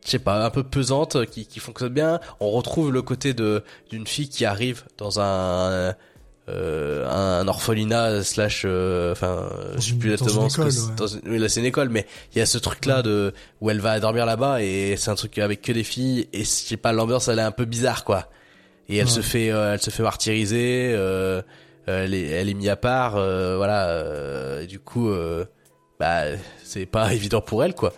[0.06, 2.20] je sais pas, un peu pesante, qui, qui fonctionne bien.
[2.40, 5.96] On retrouve le côté de d'une fille qui arrive dans un
[6.48, 10.72] euh, un orphelinat slash euh, enfin je sais plus dans exactement une ce que école,
[10.72, 10.96] c'est- ouais.
[10.96, 13.34] dans une- oui, là c'est une école mais il y a ce truc là de
[13.62, 16.44] où elle va dormir là-bas et c'est un truc avec que des filles et je
[16.50, 18.30] sais pas l'ambiance elle est un peu bizarre quoi
[18.90, 19.12] et elle Ouais.
[19.12, 21.42] se fait euh, elle se fait martyriser euh,
[21.88, 25.46] elle est elle est mise à part euh, voilà euh, et du coup euh,
[26.00, 26.24] bah
[26.64, 27.94] c'est pas évident pour elle quoi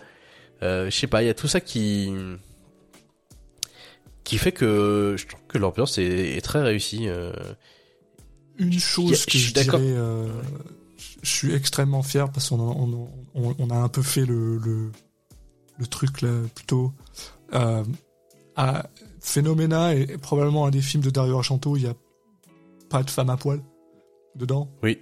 [0.62, 2.12] euh, je sais pas il y a tout ça qui
[4.24, 7.32] qui fait que je trouve que l'ambiance est, est très réussie euh.
[8.58, 9.78] Une chose que je je, suis d'accord.
[9.78, 10.26] dirais, euh,
[11.22, 14.58] je suis extrêmement fier parce qu'on a, on, on- on a un peu fait le,
[14.58, 14.90] le,
[15.78, 16.92] le truc là plutôt.
[17.54, 17.84] Euh,
[18.56, 18.90] à
[19.20, 21.76] Phénoména est probablement un des films de Dario Argento.
[21.76, 21.94] Il y a
[22.90, 23.60] pas de femme à poil
[24.36, 24.68] dedans.
[24.82, 24.98] oui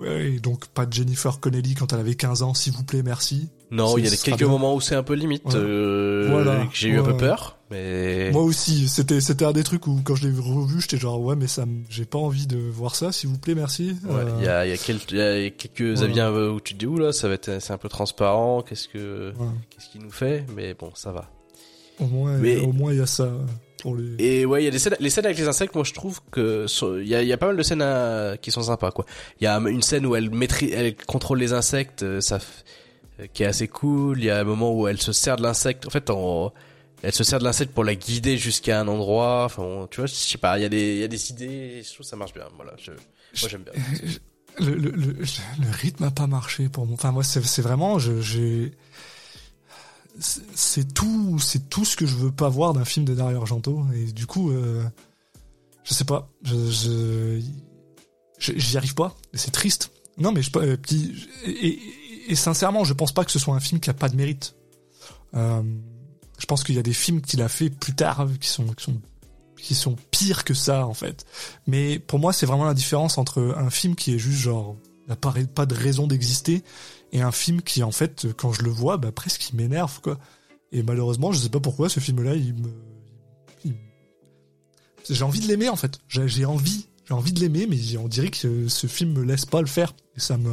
[0.00, 3.50] Ouais, donc pas de Jennifer Connelly quand elle avait 15 ans, s'il vous plaît, merci.
[3.70, 4.48] Non, il y a quelques bien.
[4.48, 5.54] moments où c'est un peu limite.
[5.54, 6.64] Euh, Voilà.
[6.66, 10.00] que J'ai eu un peu peur, mais Moi aussi, c'était c'était un des trucs où
[10.02, 13.12] quand je l'ai revu, j'étais genre ouais mais ça, j'ai pas envie de voir ça,
[13.12, 13.94] s'il vous plaît, merci.
[14.04, 16.32] Ouais, Euh, il y a, y a quelques, y a quelques Voilà.
[16.52, 18.62] où tu te dis oula, ça va être, c'est un peu transparent.
[18.62, 19.46] Qu'est-ce que, ouais.
[19.70, 21.30] qu'est-ce qu'il nous fait Mais bon, ça va.
[22.00, 23.30] Au moins, Mais- au moins il y a ça
[23.82, 24.14] pour les.
[24.24, 25.74] Et ouais, il y a des scènes, les scènes avec les insectes.
[25.74, 26.66] Moi, je trouve que
[27.00, 29.04] il y a, il y a pas mal de scènes euh, qui sont sympas, quoi.
[29.40, 32.38] Il y a une scène où elle maîtrise, elle contrôle les insectes, euh, ça,
[33.20, 34.18] euh, qui est assez cool.
[34.20, 35.86] Il y a un moment où elle se sert de l'insecte.
[35.86, 36.52] En fait, en-
[37.02, 39.42] elle se sert de l'insecte pour la guider jusqu'à un endroit.
[39.46, 40.58] Enfin, bon, tu vois, je sais pas.
[40.58, 41.82] Il y a des, il y a des idées.
[41.82, 42.44] Je trouve que ça marche bien.
[42.56, 42.72] Voilà.
[42.78, 43.72] Je, moi, j'aime bien.
[44.60, 46.94] le, le, le, le rythme a pas marché pour moi.
[46.94, 48.72] Enfin moi c'est vraiment j'ai
[50.18, 53.84] c'est- tout c'est tout ce que je veux pas voir d'un film de Dario Argento
[53.94, 54.84] et du coup euh,
[55.84, 57.40] je sais pas je
[58.38, 59.90] j'y arrive pas c'est triste.
[60.18, 60.76] Non mais je euh,
[61.46, 61.78] et,
[62.28, 64.54] et, sincèrement je pense pas que ce soit un film qui a pas de mérite.
[65.34, 65.62] Euh,
[66.38, 68.66] je pense qu'il y a des films qu'il a fait plus tard qui sont
[69.56, 71.24] qui sont pires que ça en fait.
[71.66, 74.76] Mais pour moi, c'est vraiment la différence entre un film qui est juste genre
[75.08, 76.62] n'a pas de raison d'exister
[77.12, 80.18] et un film qui en fait quand je le vois, bah presque il m'énerve quoi.
[80.72, 82.70] Et malheureusement, je sais pas pourquoi ce film-là, il me
[85.10, 85.98] j'ai envie de l'aimer en fait.
[86.08, 89.60] J'ai envie, j'ai envie de l'aimer, mais on dirait que ce film me laisse pas
[89.60, 90.52] le faire et ça me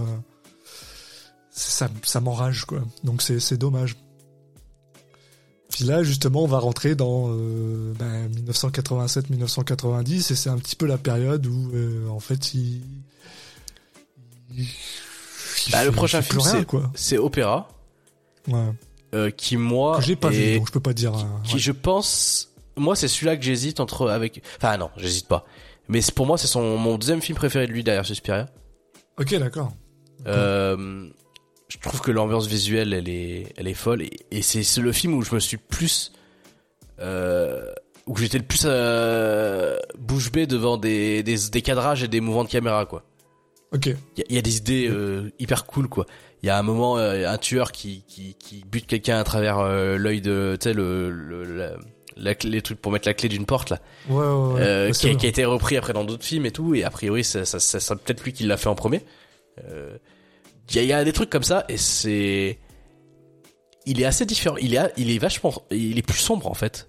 [1.52, 2.84] ça, ça m'enrage quoi.
[3.03, 3.95] Donc c'est dommage.
[5.69, 10.88] Puis là, justement, on va rentrer dans euh, ben, 1987-1990, et c'est un petit peu
[10.88, 12.81] la période où, euh, en fait, il
[15.72, 16.91] Bah, le prochain film, c'est- quoi.
[16.96, 17.68] C'est Opéra,
[18.48, 18.60] Ouais.
[19.14, 21.16] euh, qui moi, Que j'ai pas est- vu, donc je peux pas dire.
[21.16, 21.60] euh, qui ouais.
[21.60, 24.41] je pense, moi, c'est celui-là que j'hésite entre avec.
[24.58, 25.46] Enfin non, j'hésite pas.
[25.88, 28.48] Mais c'est- pour moi, c'est son mon deuxième film préféré de lui derrière Suspiria.
[29.20, 29.72] Ok, d'accord.
[30.28, 31.10] Euh,
[31.68, 34.91] je trouve que l'ambiance visuelle, elle est, elle est folle, et, et c'est c'est le
[34.91, 36.12] film où je me suis plus,
[37.00, 37.72] euh,
[38.06, 42.44] où j'étais le plus euh, bouche bée devant des, des, des cadrages et des mouvements
[42.44, 43.04] de caméra, quoi.
[43.72, 43.86] Ok.
[43.88, 46.06] Il y, a- il y a des idées euh, hyper cool, quoi.
[46.41, 49.60] Il y a un moment, euh, un tueur qui, qui, qui bute quelqu'un à travers
[49.60, 51.76] euh, l'œil de, tu sais, le, le,
[52.16, 53.80] la, les trucs pour mettre la clé d'une porte, là.
[54.10, 54.62] Ouais, ouais, ouais.
[54.62, 56.90] Euh, qui, a, qui a été repris après dans d'autres films et tout, et a
[56.90, 59.02] priori, ça, ça, ça, ça- peut-être lui qui l'a fait en premier.
[59.70, 59.98] Euh,
[60.70, 62.58] Il y, a, y a des trucs comme ça, et c'est,
[63.86, 64.56] il est assez différent.
[64.58, 66.88] Il est, il est vachement, il est plus sombre en fait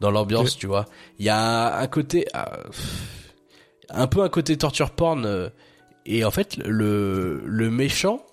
[0.00, 0.84] dans l'ambiance, tu vois.
[1.18, 2.58] Il y a un côté, ah,
[3.90, 5.48] un peu un côté torture porn, euh,
[6.06, 8.24] et en fait le le méchant.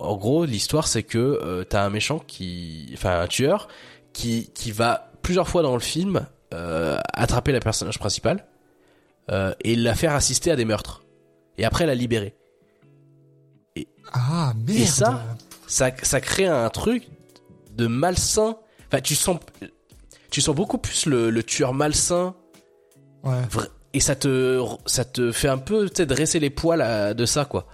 [0.00, 3.66] En gros, l'histoire c'est que euh, t'as un méchant qui, enfin un tueur
[4.12, 8.46] qui qui va plusieurs fois dans le film euh, attraper la personnage principale
[9.30, 11.04] euh, et la faire assister à des meurtres
[11.58, 12.34] et après la libérer.
[14.12, 14.78] Ah, merde.
[14.78, 15.22] Et ça
[15.66, 17.08] Ça ça crée un truc
[17.72, 18.56] de malsain.
[18.86, 19.38] Enfin, tu sens
[20.30, 22.34] tu sens beaucoup plus le, le tueur malsain
[23.24, 23.42] Ouais.
[23.50, 27.66] vra- et ça te ça te fait un peu dresser les poils de ça quoi.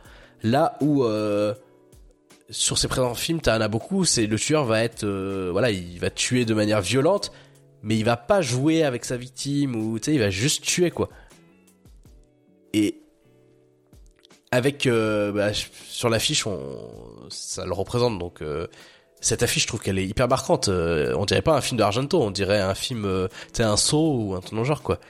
[0.42, 1.54] Là où euh,
[2.50, 4.04] sur ces présents films, t'en as beaucoup.
[4.04, 7.32] C'est le tueur va être, euh, voilà, il va tuer de manière violente,
[7.82, 10.90] mais il va pas jouer avec sa victime ou tu sais, il va juste tuer
[10.90, 11.08] quoi.
[12.74, 13.00] Et
[14.50, 15.52] avec euh, bah,
[15.88, 16.44] sur l'affiche,
[17.30, 18.42] ça le représente donc.
[19.20, 20.68] Cette affiche, je trouve qu'elle est hyper marquante.
[20.68, 24.16] On dirait pas un film de Argento, on dirait un film, tu sais, un saut
[24.18, 25.00] ou un ton genre quoi.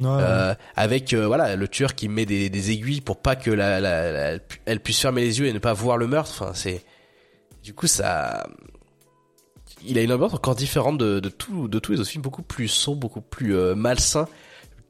[0.00, 3.50] Ouais, Euh, avec euh, voilà le tueur qui met des, des aiguilles pour pas que
[3.50, 6.06] la, la, la- elle pu- elle puisse fermer les yeux et ne pas voir le
[6.06, 6.30] meurtre.
[6.42, 6.82] Enfin, c'est
[7.62, 8.46] du coup ça.
[9.86, 12.42] Il a une ambiance encore différente de, de tout de tous les autres films, beaucoup
[12.42, 14.26] plus sombre, beaucoup plus euh, malsain.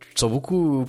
[0.00, 0.86] Tu te sens beaucoup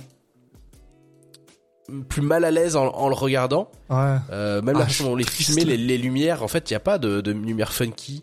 [2.08, 3.70] plus mal à l'aise en, en le regardant.
[3.90, 4.16] ouais.
[4.30, 5.62] Euh, même Ah, je on les triste.
[5.64, 8.22] les, les lumières, en fait, il y a pas de, de lumière funky.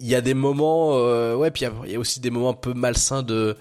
[0.00, 2.20] Il y a des moments, euh, ouais, puis il y a- il y, a aussi
[2.20, 3.56] des moments un peu malsains de,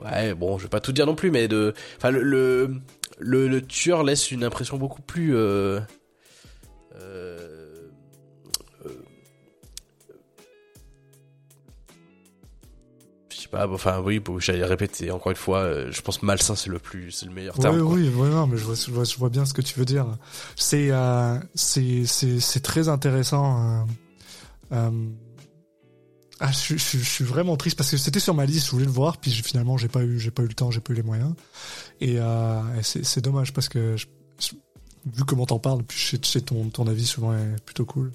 [0.00, 2.74] ouais, bon, je vais pas tout dire non plus, mais de, enfin, le, le,
[3.18, 5.78] le, le tueur laisse une impression beaucoup plus, euh,
[7.00, 7.68] euh,
[13.30, 16.70] je sais pas, enfin, oui, bon, j'allais répéter encore une fois, je pense malsain c'est
[16.70, 17.78] le plus, c'est le meilleur terme.
[17.82, 17.94] quoi.
[17.94, 19.84] oui, ouais, non, mais je vois, je vois, je vois bien ce que tu veux
[19.84, 20.06] dire.
[20.56, 20.90] C'est,
[21.54, 23.86] c'est, c'est très intéressant.
[24.72, 24.90] Euh,
[26.40, 28.84] ah, je, je, je suis vraiment triste parce que c'était sur ma liste, je voulais
[28.84, 30.96] le voir, puis finalement j'ai pas eu, j'ai pas eu le temps, j'ai pas eu
[30.96, 31.34] les moyens.
[32.00, 33.94] Et, euh, et c'est, dommage parce que
[35.06, 38.10] vu comment t'en parles, puis sais ton, ton avis souvent est plutôt cool.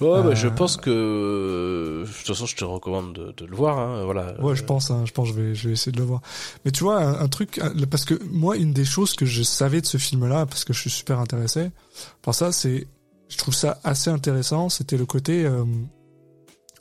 [0.00, 3.54] Ouais, bah, je Euh, pense que de toute façon, je te recommande de, de le
[3.54, 3.78] voir.
[3.78, 4.40] Hein, voilà.
[4.40, 6.22] Ouais, je pense, hein, je pense, que je vais, je vais essayer de le voir.
[6.64, 7.60] Mais tu vois, un, un truc,
[7.90, 10.80] parce que moi, une des choses que je savais de ce film-là, parce que je
[10.80, 11.70] suis super intéressé
[12.22, 12.88] par ça, c'est,
[13.32, 14.68] je trouve ça assez intéressant.
[14.68, 15.64] C'était le côté, euh,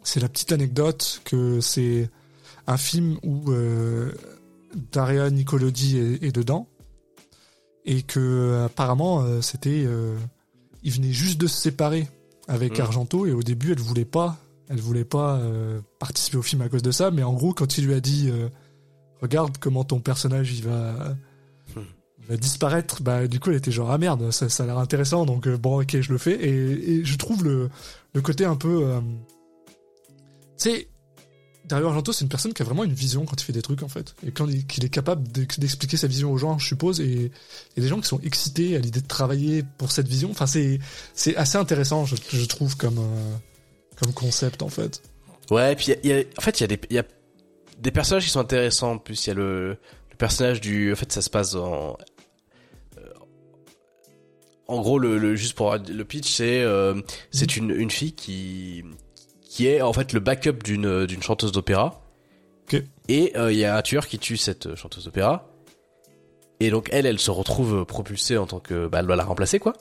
[0.03, 2.09] c'est la petite anecdote que c'est
[2.67, 4.11] un film où euh,
[4.91, 6.67] Daria Nicolodi est, est dedans
[7.85, 10.17] et que euh, apparemment c'était, euh,
[10.83, 12.07] il venait juste de se séparer
[12.47, 12.81] avec Mm.
[12.81, 14.37] Argento et au début elle voulait pas
[14.69, 15.41] elle voulait pas
[15.99, 18.31] participer au film à cause de ça, mais en gros, quand il lui a dit
[19.21, 21.17] Regarde comment ton personnage il va
[22.37, 25.47] disparaître, bah du coup elle était genre Ah merde, ça, ça a l'air intéressant, donc
[25.47, 26.33] euh, bon, ok, je le fais.
[26.33, 27.69] Et, et je trouve le,
[28.13, 28.83] le côté un peu.
[28.85, 28.99] euh,
[30.57, 30.87] tu sais,
[31.65, 33.83] Dario Argento, c'est une personne qui a vraiment une vision quand il fait des trucs
[33.83, 34.13] en fait.
[34.25, 37.05] Et quand il, qu'il est capable d'ex- d'expliquer sa vision aux gens, je suppose, et
[37.05, 40.29] il y a des gens qui sont excités à l'idée de travailler pour cette vision.
[40.31, 40.79] Enfin, c'est,
[41.13, 43.35] c'est assez intéressant, je, trouve, comme, euh,
[43.99, 45.01] comme concept en fait.
[45.49, 47.03] Ouais, puis y a- en fait, il y a des, y a
[47.79, 48.93] des personnages qui sont intéressants.
[48.93, 51.91] En plus, il y a le, le personnage du, en fait, ça se passe en,
[51.91, 52.03] euh,
[54.71, 58.83] en gros, le, le juste pour le pitch, c'est, euh, c'est une, une fille qui,
[59.41, 62.01] qui est en fait le backup d'une, d'une chanteuse d'opéra.
[63.09, 65.49] Et euh, il y a un tueur qui tue cette chanteuse d'opéra.
[66.61, 69.59] Et donc elle, elle se retrouve propulsée en tant que, bah, elle doit la remplacer
[69.59, 69.73] quoi.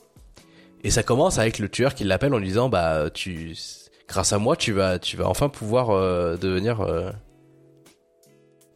[0.83, 3.57] Et ça commence avec le tueur qui l'appelle en lui disant, bah, tu,
[4.09, 6.85] grâce à moi, tu vas, tu vas enfin pouvoir euh, devenir,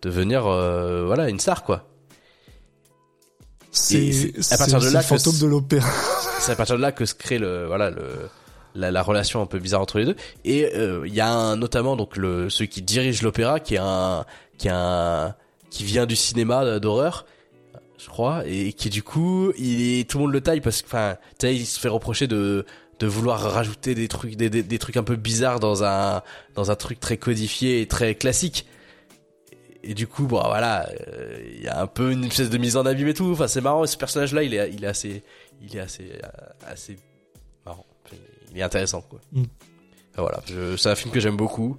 [0.03, 1.89] devenir, voilà, une star quoi.
[3.75, 5.91] C'est à partir de là le que fantôme de l'opéra.
[6.41, 8.07] C'est à partir de là que se crée le, voilà, le,
[8.75, 10.17] la, la relation un peu bizarre entre les deux.
[10.45, 13.81] Et euh, il y a un, notamment donc le, celui qui dirige l'opéra, qui est
[13.83, 14.25] un,
[14.59, 15.35] qui est un,
[15.71, 17.27] qui vient du cinéma d'horreur,
[17.99, 20.87] je crois, et qui du coup, il est, tout le monde le taille parce que,
[20.87, 22.65] enfin, tu sais, il se fait reprocher de
[23.01, 26.23] de vouloir rajouter des trucs des, des, des trucs un peu bizarres dans un
[26.55, 28.67] dans un truc très codifié et très classique
[29.85, 32.77] et du coup bon voilà euh, il y a un peu une espèce de mise
[32.77, 35.23] en abîme et tout enfin c'est marrant ce personnage là il est il est assez
[35.61, 36.29] il est assez euh,
[36.67, 36.99] assez
[37.65, 37.87] marrant
[38.53, 39.43] il est intéressant quoi Mm.
[40.13, 41.79] Enfin, voilà c'est un film que j'aime beaucoup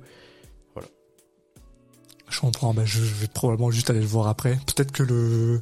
[2.30, 4.57] Je comprends, bah, je, je vais probablement juste aller le voir après.
[4.65, 5.61] Peut-être que le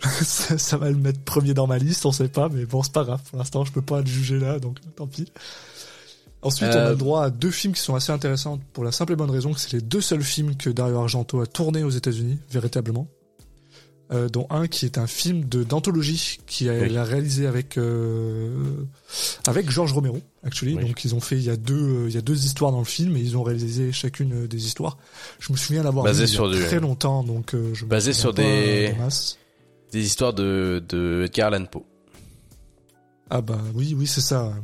[0.00, 2.92] ça, ça va le mettre premier dans ma liste, on sait pas, mais bon, c'est
[2.92, 3.22] pas grave.
[3.28, 5.30] Pour l'instant, je peux pas le juger là, donc tant pis.
[6.42, 8.92] Ensuite, on a Euh, le droit à deux films qui sont assez intéressants pour la
[8.92, 11.82] simple et bonne raison que c'est les deux seuls films que Dario Argento a tourné
[11.82, 13.08] aux États-Unis, véritablement.
[14.10, 16.86] Euh, dont un qui est un film de d'anthologie qui a, Oui.
[16.88, 18.56] il a réalisé avec euh,
[19.46, 20.82] avec Georges Romero actually Oui.
[20.86, 22.86] donc ils ont fait il y a deux il y a deux histoires dans le
[22.86, 24.96] film et ils ont réalisé chacune des histoires
[25.40, 28.14] je me souviens l'avoir vu il y a sur du- très longtemps donc je Basé
[28.14, 28.94] sur des-
[29.92, 31.84] des histoires de de Edgar Allan Poe
[33.28, 34.54] ah bah oui oui c'est ça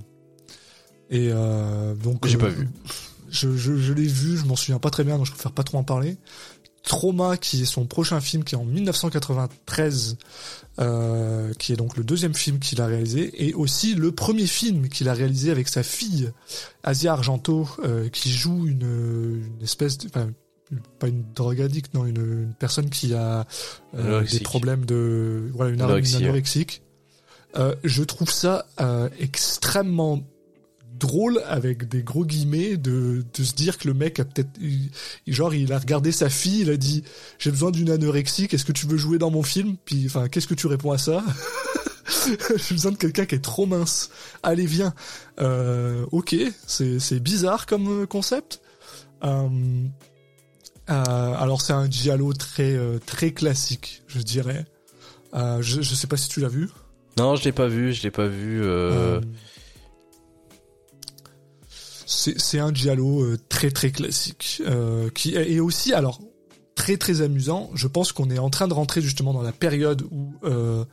[1.15, 2.69] et euh, donc J'ai euh, pas vu.
[3.31, 5.63] je, je, je l'ai vu je m'en souviens pas très bien donc je préfère pas
[5.63, 6.17] trop en parler
[6.83, 10.17] Trauma qui est son prochain film qui est en 1993
[10.81, 14.89] euh, qui est donc le deuxième film qu'il a réalisé et aussi le premier film
[14.89, 16.31] qu'il a réalisé avec sa fille
[16.83, 20.31] Asia Argento euh, qui joue une, une espèce de, enfin,
[20.99, 23.47] pas une drogue addict, non, une, une personne qui a
[23.97, 26.83] euh, des problèmes de, voilà, une, une anorexique.
[27.57, 30.23] Euh, je trouve ça euh, extrêmement
[30.99, 34.51] drôle avec des gros guillemets de, de se dire que le mec a peut-être
[35.27, 37.05] genre il a regardé sa fille il a dit
[37.39, 39.77] j'ai besoin d'une anorexique est-ce que tu veux jouer dans mon film?
[39.85, 41.23] Puis enfin qu'est-ce que tu réponds à ça?
[42.57, 44.11] J'ai besoin de quelqu'un qui est trop mince.
[44.43, 44.95] Allez viens.
[45.41, 48.61] Euh, ok c'est c'est bizarre comme concept.
[49.25, 49.49] Euh,
[50.91, 54.65] euh, alors c'est un giallo très très classique je dirais.
[55.35, 56.69] Je, je sais pas si tu l'as vu.
[57.17, 58.63] Non, je l'ai pas vu, je l'ai pas vu.
[62.07, 66.21] C'est un giallo euh, très très classique euh, qui est et aussi alors
[66.75, 67.71] très très amusant.
[67.75, 70.85] Je pense qu'on est en train de rentrer justement dans la période où euh,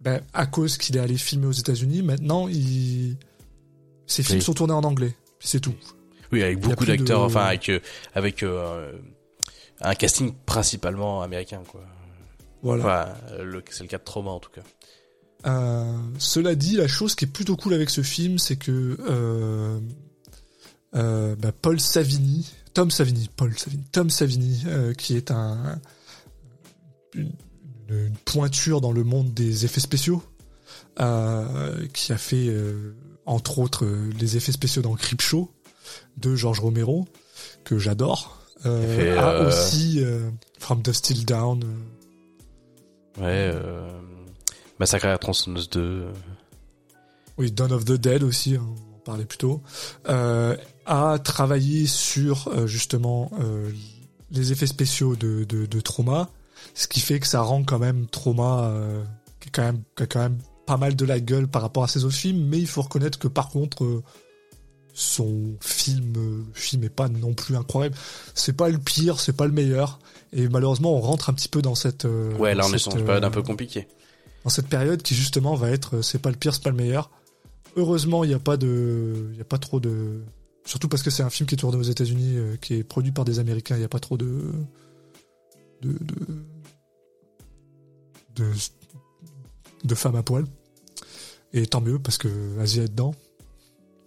[0.00, 3.16] ben, à cause qu'il est allé filmer aux États-Unis, maintenant il
[4.06, 4.44] ses films Oui.
[4.44, 5.14] sont tournés en anglais.
[5.40, 5.74] C'est tout.
[6.32, 7.70] Oui, avec beaucoup de- d'acteurs, enfin avec
[8.14, 8.92] avec euh,
[9.80, 11.80] un casting principalement américain, quoi.
[12.62, 12.84] Voilà.
[12.84, 13.36] Enfin,
[13.70, 14.62] c'est le cas de Trauma en tout cas.
[15.46, 18.96] Euh, cela dit, la chose qui est plutôt cool avec ce film, c'est que
[20.94, 25.80] euh, bah, Paul Savini, Tom Savini, Paul Savini, Tom Savini, euh, qui est un
[27.14, 27.32] une,
[27.88, 30.22] une pointure dans le monde des effets spéciaux,
[31.00, 32.54] euh, qui a fait
[33.26, 33.86] entre autres
[34.18, 35.50] les effets spéciaux dans Creepshow
[36.16, 37.06] de George Romero,
[37.64, 40.02] que j'adore, a aussi
[40.58, 41.64] From the Still Down.
[43.18, 43.52] Ouais.
[44.78, 45.80] Massacre à la tronçonneuse 2.
[45.80, 46.12] euh,
[47.36, 49.62] oui, Dawn of the Dead aussi, on en parlait plus tôt,
[50.08, 50.56] euh,
[50.88, 53.70] a travaillé sur euh, justement euh,
[54.30, 56.30] les effets spéciaux de, de, de Trauma,
[56.74, 59.04] ce qui fait que ça rend quand même Trauma euh,
[59.38, 61.88] qui, quand même, qui a quand même pas mal de la gueule par rapport à
[61.88, 64.02] ses autres films, mais il faut reconnaître que par contre
[64.94, 67.94] son film, le film est pas non plus incroyable.
[68.34, 69.98] C'est pas le pire, c'est pas le meilleur,
[70.32, 72.06] et malheureusement on rentre un petit peu dans cette
[72.38, 73.86] Ouais, là dans on est cette, une période un peu compliquée.
[74.44, 77.10] dans cette période qui justement va être c'est pas le pire c'est pas le meilleur
[77.76, 80.22] heureusement il n'y a pas de il y a pas trop de
[80.68, 83.10] surtout parce que c'est un film qui est tourné aux États-Unis euh, qui est produit
[83.10, 83.74] par des Américains.
[83.76, 84.52] Il n'y a pas trop de
[85.80, 86.44] de de
[88.36, 88.52] de,
[89.84, 90.44] de femmes à poil.
[91.54, 92.28] Et tant mieux parce que
[92.60, 93.14] Asie est dedans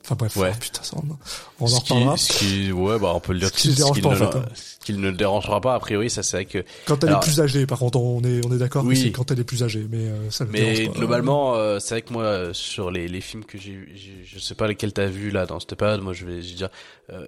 [0.04, 0.52] enfin bref Ouais.
[0.54, 3.50] oh, putain ça, on, on en reparlera ce qui, ouais, bah on peut le dire
[3.50, 4.46] Ce qui pas, qui en ne- fait, hein.
[4.54, 7.22] ce qui ne le dérangera pas a priori, ça c'est vrai que quand elle Alors-
[7.22, 8.98] est plus âgée par contre on est on est d'accord Oui.
[8.98, 10.94] c'est quand elle est plus âgée mais euh, ça le Mais pas.
[11.00, 13.88] globalement, euh, c'est vrai que moi, euh, sur les, les films que j'ai,
[14.26, 16.56] je sais pas lesquels t'as vu là dans cette période, moi je vais, je vais
[16.56, 16.70] dire,
[17.12, 17.26] euh,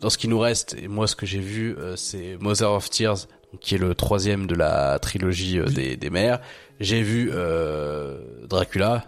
[0.00, 2.90] dans ce qui nous reste, et moi ce que j'ai vu, euh, c'est Mother of
[2.90, 3.26] Tears,
[3.60, 5.74] qui est le troisième de la trilogie euh, Oui.
[5.74, 6.40] des, des mères.
[6.80, 8.18] J'ai vu euh,
[8.48, 9.04] Dracula,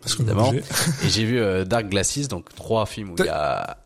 [0.00, 0.48] parce évidemment.
[0.48, 0.64] obligé.
[1.04, 3.78] et j'ai vu euh, Dark Glasses, donc trois films où il y a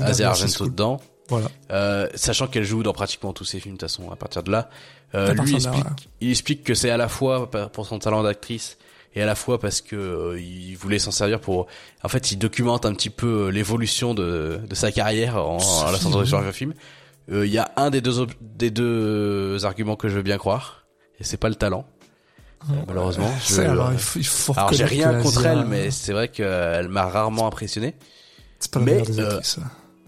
[0.00, 0.70] Asia Argento cool.
[0.70, 1.00] dedans.
[1.28, 4.42] voilà Euh, sachant qu'elle joue dans pratiquement tous ses films de toute façon à partir
[4.42, 4.70] de là.
[5.14, 8.78] Euh, lui explique, il explique que c'est à la fois pour son talent d'actrice
[9.14, 11.66] et à la fois parce que euh, il voulait s'en servir pour.
[12.02, 15.98] En fait, il documente un petit peu l'évolution de, de sa carrière en, en la
[15.98, 16.74] centrant sur un film.
[17.30, 20.84] Il y a un des deux des deux arguments que je veux bien croire
[21.18, 21.86] et c'est pas le talent.
[22.86, 26.12] Malheureusement, je- Ça, alors, il faut, il faut Alors j'ai rien contre elle, mais c'est
[26.12, 27.94] vrai qu'elle m'a rarement impressionné.
[28.58, 29.58] c'est pas la mais, euh, actrices.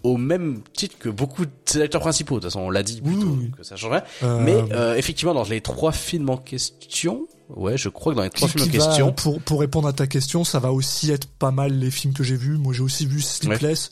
[0.03, 2.35] Au même titre que beaucoup de ses acteurs principaux.
[2.35, 3.51] De toute façon, on l'a dit plutôt Oui, oui.
[3.57, 4.03] que ça changerait.
[4.23, 8.23] Euh, Mais euh, effectivement, dans les trois films en question, ouais, je crois que dans
[8.23, 10.71] les trois qui- films en va- question, pour pour répondre à ta question, ça va
[10.71, 12.57] aussi être pas mal les films que j'ai vus.
[12.57, 13.89] Moi, j'ai aussi vu Sleepless.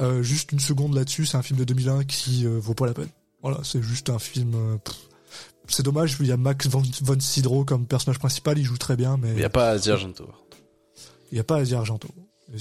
[0.00, 2.92] Euh, juste une seconde là-dessus, c'est un film de 2001 qui euh, vaut pas la
[2.92, 3.08] peine.
[3.42, 4.52] Voilà, c'est juste un film.
[4.54, 4.94] euh, pff.
[5.68, 8.96] C'est dommage, il y a Max von, von Sydow comme personnage principal, il joue très
[8.96, 10.28] bien, mais il n'y a pas Asia Argento.
[11.32, 12.08] il y a pas Asia Argento.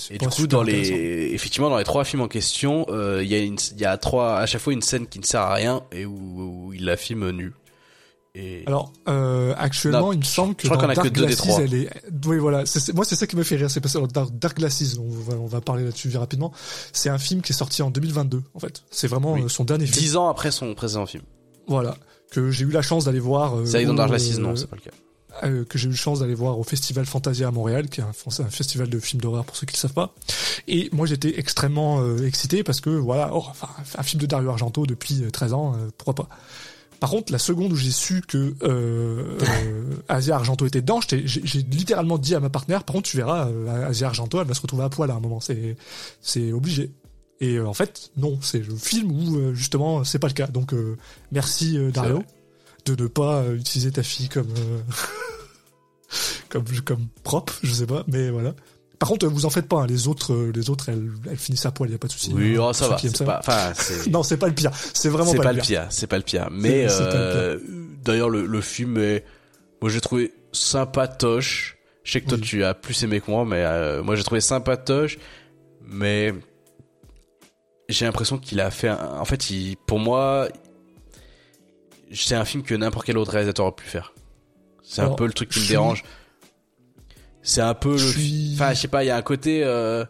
[0.09, 3.35] Et du coup, dans les, effectivement, dans les trois films en question, euh, il y
[3.35, 5.53] a une, il y a trois, à chaque fois une scène qui ne sert à
[5.53, 7.53] rien et où, où il la filme nue.
[8.37, 11.21] Et Alors, euh, actuellement, Non, il me semble que je crois dans que Dark deux
[11.21, 11.61] des Glasses, trois.
[11.61, 11.89] elle est.
[12.25, 12.63] Oui, voilà.
[12.93, 13.69] moi, c'est ça qui me fait rire.
[13.71, 16.51] C'est parce que Dark, Dark Glasses, on va, on va parler là-dessus rapidement.
[16.91, 18.83] C'est un film qui est sorti en 2022, en fait.
[18.91, 19.43] C'est vraiment Oui.
[19.43, 19.99] euh, son dernier film.
[19.99, 21.23] dix ans après son précédent film.
[21.67, 21.95] Voilà.
[22.35, 23.55] Que j'ai eu la chance d'aller voir.
[23.57, 23.77] euh, C'est
[24.09, 24.91] Glasses, euh, non, c'est pas le cas.
[25.43, 28.03] euh, que j'ai eu la chance d'aller voir au Festival Fantasia à Montréal, qui est
[28.03, 28.09] un,
[28.39, 30.13] un festival de films d'horreur pour ceux qui ne le savent pas.
[30.67, 33.67] Et moi, j'étais extrêmement euh, excité parce que voilà, oh, enfin,
[33.97, 36.29] un film de Dario Argento depuis euh, 13 ans, euh, pourquoi pas.
[36.99, 38.53] Par contre, la seconde où j'ai su que
[40.07, 41.41] Asia Argento était dedans, j'ai
[41.71, 43.49] littéralement dit à ma partenaire, par contre, tu verras,
[43.87, 45.39] Asia Argento, elle va se retrouver à poil à un moment,
[46.21, 46.91] c'est obligé.
[47.41, 50.47] Et euh, en fait, non, c'est le film où euh, justement c'est pas le cas.
[50.47, 50.97] Donc euh,
[51.31, 52.23] merci Dario
[52.85, 54.47] de ne pas utiliser ta fille comme
[56.49, 58.53] comme comme propre, je sais pas, mais voilà.
[58.99, 59.81] Par contre, vous en faites pas.
[59.81, 61.89] hein, les autres, les autres, elles, elles finissent à poil.
[61.91, 62.31] Y a pas de souci.
[62.33, 62.97] Oui, hein, oh, ça va.
[62.97, 63.73] C'est pas,
[64.09, 64.71] non, c'est pas le pire.
[64.93, 65.81] C'est vraiment pas, pas le pire.
[65.81, 66.47] pire, c'est pas le pire.
[66.51, 67.59] Mais euh,
[68.03, 69.25] d'ailleurs le, le film est,
[69.81, 71.77] moi j'ai trouvé sympatoche.
[72.03, 72.43] Je sais que toi Oui.
[72.43, 75.17] tu as plus aimé que moi, mais euh, moi j'ai trouvé sympatoche.
[75.87, 76.33] Mais
[77.89, 80.47] j'ai l'impression qu'il a fait, un- en fait, il, pour moi,
[82.13, 84.13] c'est un film que n'importe quel autre réalisateur aurait pu faire.
[84.83, 86.03] C'est un peu le truc qui me dérange.
[87.41, 89.61] C'est un peu le, suis- enfin je sais pas, il y a un côté.
[89.63, 90.03] euh,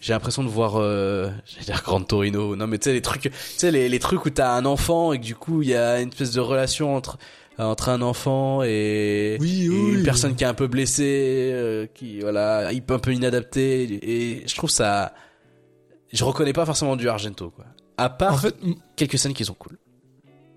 [0.00, 2.56] j'ai l'impression de voir, euh, j'allais dire Grand Torino.
[2.56, 5.12] Non, mais tu sais, les trucs, tu sais, les, les trucs où t'as un enfant
[5.12, 7.18] et que du coup, il y a une espèce de relation entre,
[7.58, 10.02] entre un enfant et, Oui, et oui, une oui.
[10.02, 13.82] personne qui est un peu blessée, euh, qui, voilà, un peu inadaptée.
[14.02, 15.14] Et je trouve ça,
[16.12, 17.64] je reconnais pas forcément du Argento, quoi.
[17.96, 19.78] À part En fait, m- quelques scènes qui sont cool.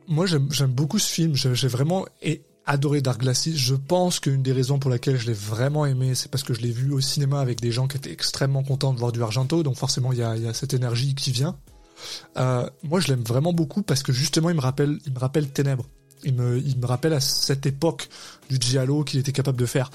[0.08, 1.36] moi, j'aime, beaucoup ce film.
[1.36, 2.06] J'ai vraiment
[2.66, 3.50] adoré Dark Glasses.
[3.54, 6.62] Je pense qu'une des raisons pour laquelle je l'ai vraiment aimé, c'est parce que je
[6.62, 9.64] l'ai vu au cinéma avec des gens qui étaient extrêmement contents de voir du Argento.
[9.64, 11.58] Donc forcément, il y a, il y a cette énergie qui vient.
[12.38, 15.50] Euh, moi, je l'aime vraiment beaucoup parce que justement, il me rappelle, il me rappelle
[15.50, 15.86] Ténèbres.
[16.24, 18.10] Il me, il me rappelle à cette époque
[18.50, 19.92] du Giallo qu'il était capable de faire.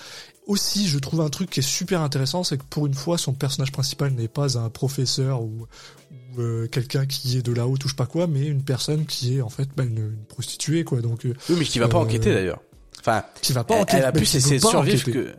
[0.51, 3.35] Aussi, je trouve un truc qui est super intéressant, c'est que pour une fois, son
[3.35, 5.68] personnage principal n'est pas un professeur ou,
[6.10, 9.43] ou, euh, quelqu'un qui est de là-haut, touche pas quoi, mais une personne qui est
[9.43, 11.02] en fait bah, une, une prostituée, quoi.
[11.02, 12.60] Donc, euh, Oui, mais qui va pas Euh, enquêter d'ailleurs.
[12.98, 15.32] Enfin, qui va pas elle, enquêter, elle a qui essayer de survivre que.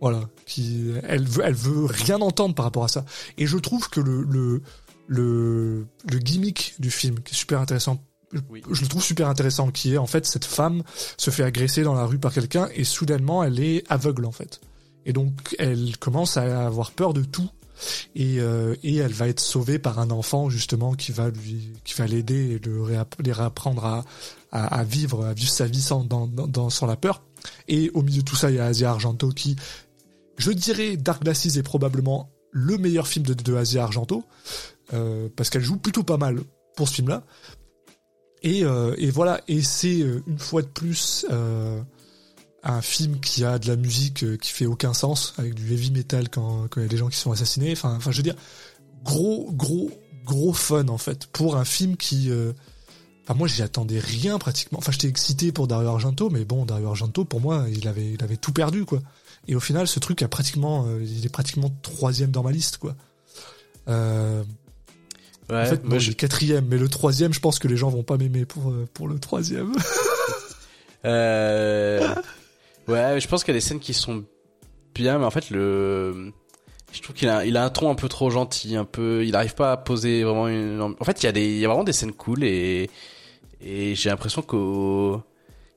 [0.00, 3.04] Voilà, qui elle veut elle veut rien entendre par rapport à ça.
[3.36, 4.62] Et je trouve que le le
[5.06, 8.02] le, le gimmick du film qui est super intéressant.
[8.32, 10.82] Je le trouve super intéressant, qui est en fait cette femme
[11.16, 14.60] se fait agresser dans la rue par quelqu'un et soudainement elle est aveugle en fait.
[15.04, 17.50] Et donc elle commence à avoir peur de tout
[18.14, 21.94] et, euh, et elle va être sauvée par un enfant justement qui va lui qui
[21.94, 22.84] va l'aider et le
[23.20, 24.04] les réapprendre à,
[24.52, 27.22] à, vivre à vivre sa vie sans dans, sans la peur.
[27.68, 29.56] Et au milieu de tout ça, il y a Asia Argento qui,
[30.36, 34.24] je dirais, Dark Glasses est probablement le meilleur film de, de Asia Argento
[34.92, 36.40] euh, parce qu'elle joue plutôt pas mal
[36.76, 37.24] pour ce film-là.
[38.42, 41.80] Et, euh, et voilà, et c'est euh, une fois de plus euh,
[42.62, 45.90] un film qui a de la musique euh, qui fait aucun sens avec du heavy
[45.90, 47.72] metal quand il y a des gens qui sont assassinés.
[47.72, 48.36] Enfin, enfin, je veux dire,
[49.04, 49.90] gros, gros,
[50.24, 52.52] gros fun en fait pour un film qui euh,
[53.24, 54.78] Enfin, moi, j'y attendais rien pratiquement.
[54.78, 58.24] Enfin, j'étais excité pour Dario Argento, mais bon, Dario Argento, pour moi, il avait, il
[58.24, 59.00] avait tout perdu, quoi.
[59.46, 62.78] Et au final, ce truc a pratiquement, euh, il est pratiquement troisième dans ma liste,
[62.78, 62.96] quoi.
[63.88, 64.42] Euh,
[65.50, 68.02] Ouais, en fait, moi, j'ai quatrième, mais le troisième, je pense que les gens vont
[68.02, 69.72] pas m'aimer pour euh, pour le troisième.
[71.06, 72.14] Euh...
[72.86, 74.22] Ouais, je pense qu'il y a des scènes qui sont
[74.94, 76.30] bien, mais en fait, le.
[76.92, 79.24] Je trouve qu'il a, il a un ton un peu trop gentil, un peu.
[79.24, 80.78] Il arrive pas à poser vraiment une.
[80.82, 82.90] En fait, il y a des, il y a vraiment des scènes cool et
[83.62, 85.22] et j'ai l'impression qu'au,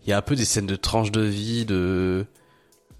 [0.05, 2.25] il y a un peu des scènes de tranches de vie, de,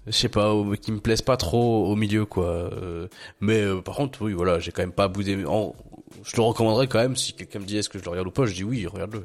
[0.06, 2.46] je sais pas, qui me plaisent pas trop au milieu, quoi.
[2.46, 3.08] Euh,
[3.40, 5.44] Mais euh, par contre, oui, voilà, j'ai quand même pas boudé.
[5.46, 5.74] en-
[6.22, 8.30] Je le recommanderais quand même si quelqu'un me dit est-ce que je le regarde ou
[8.30, 9.24] pas, je dis oui, regarde-le.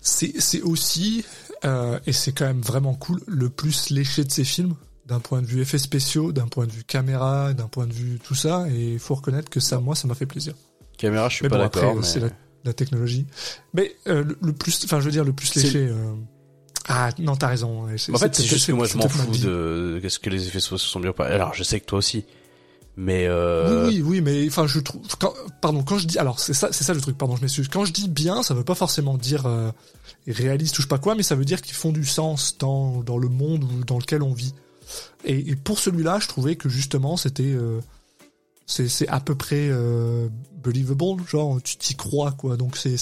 [0.00, 1.24] C'est aussi
[1.64, 4.74] euh, et c'est quand même vraiment cool le plus léché de ces films
[5.06, 8.18] d'un point de vue effets spéciaux, d'un point de vue caméra, d'un point de vue
[8.22, 8.66] tout ça.
[8.70, 10.54] Et il faut reconnaître que ça, moi, ça m'a fait plaisir.
[10.98, 11.96] Caméra, je suis mais pas bon, d'accord.
[11.96, 12.28] mais- c'est la,
[12.64, 13.26] la technologie.
[13.74, 15.88] Mais euh, le, le plus, enfin, je veux dire, le plus léché.
[16.88, 17.84] Ah non, t'as raison.
[17.84, 20.78] En fait, c'est juste que moi, je m'en fous de qu'est-ce que les effets spéciaux
[20.78, 21.26] sont bien ou pas.
[21.26, 22.24] Alors, je sais que toi aussi,
[22.96, 23.86] mais euh...
[23.88, 25.00] Oui, oui, mais enfin, je trouve.
[25.18, 27.16] Quand, pardon, quand je dis, alors c'est ça, c'est ça le truc.
[27.16, 27.68] Pardon, je m'excuse.
[27.68, 29.70] Quand je dis bien, ça veut pas forcément dire euh,
[30.26, 33.02] réaliste ou je sais pas quoi, mais ça veut dire qu'ils font du sens dans
[33.02, 34.52] dans le monde où- dans lequel on vit.
[35.24, 37.80] Et, et pour celui-là, je trouvais que justement, c'était euh,
[38.66, 40.28] c'est à peu près euh,
[40.62, 42.56] believable, genre tu t'y crois quoi.
[42.56, 42.96] Donc c'est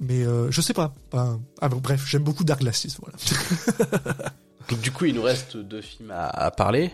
[0.00, 0.94] mais euh, je sais pas.
[1.12, 3.16] Enfin, ah, bref, j'aime beaucoup Dark Glasses, voilà.
[4.70, 6.90] Donc du coup, il nous reste deux films à, à parler.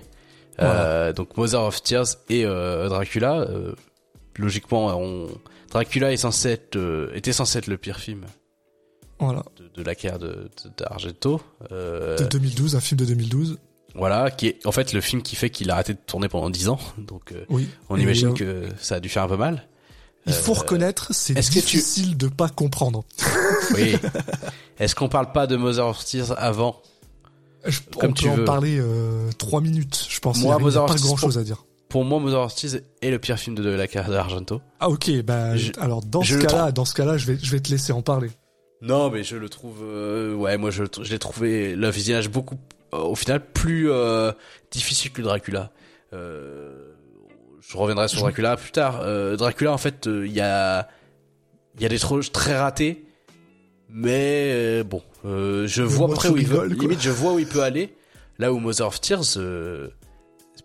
[0.60, 3.46] Euh, donc Mother of Tears et euh, Dracula.
[4.36, 5.28] Logiquement, on...
[5.70, 8.24] Dracula est censé être, était censé être le pire film
[9.20, 9.44] Voilà.
[9.56, 10.28] de, de la carrière de,
[10.64, 11.40] de- d'Argento.
[11.70, 13.58] Euh, De 2012, un film de 2012.
[13.94, 16.50] voilà, qui est en fait le film qui fait qu'il a arrêté de tourner pendant
[16.50, 16.80] 10 ans.
[16.98, 17.68] Donc Oui.
[17.88, 19.66] on Et, imagine que ça a dû faire un peu mal.
[20.26, 23.04] Il faut Euh, reconnaître, c'est est-ce que tu- difficile de pas comprendre.
[23.74, 23.94] Oui.
[24.78, 26.80] Est-ce qu'on parle pas de Mother of Tears avant?
[27.64, 30.38] Je, Comme on tu peut en parler euh, trois minutes, je pense.
[30.40, 31.64] Moi, il a, a pas of Tears, grand chose à dire.
[31.88, 34.60] Pour moi, Mother of Tears est le pire film de la carrière d'Argento.
[34.80, 37.60] Ah ok, bah Je- alors dans ce cas-là, dans ce cas-là, je vais je vais
[37.60, 38.30] te laisser en parler.
[38.82, 42.56] Non, mais je le trouve, euh, ouais, moi je, je l'ai trouvé le visionnage beaucoup,
[42.94, 43.90] euh, au final, plus
[44.70, 45.70] difficile que Dracula.
[46.12, 46.89] Euh,
[47.70, 49.00] je reviendrai sur Dracula plus tard.
[49.02, 50.88] Euh, Dracula, en fait, euh, il y a,
[51.76, 53.04] il y a des trucs très ratés,
[53.88, 56.66] mais euh, bon, euh, je vois après où il veut.
[56.66, 57.94] Limite, je vois où il peut aller.
[58.38, 59.88] Là où Mother of Tears, euh,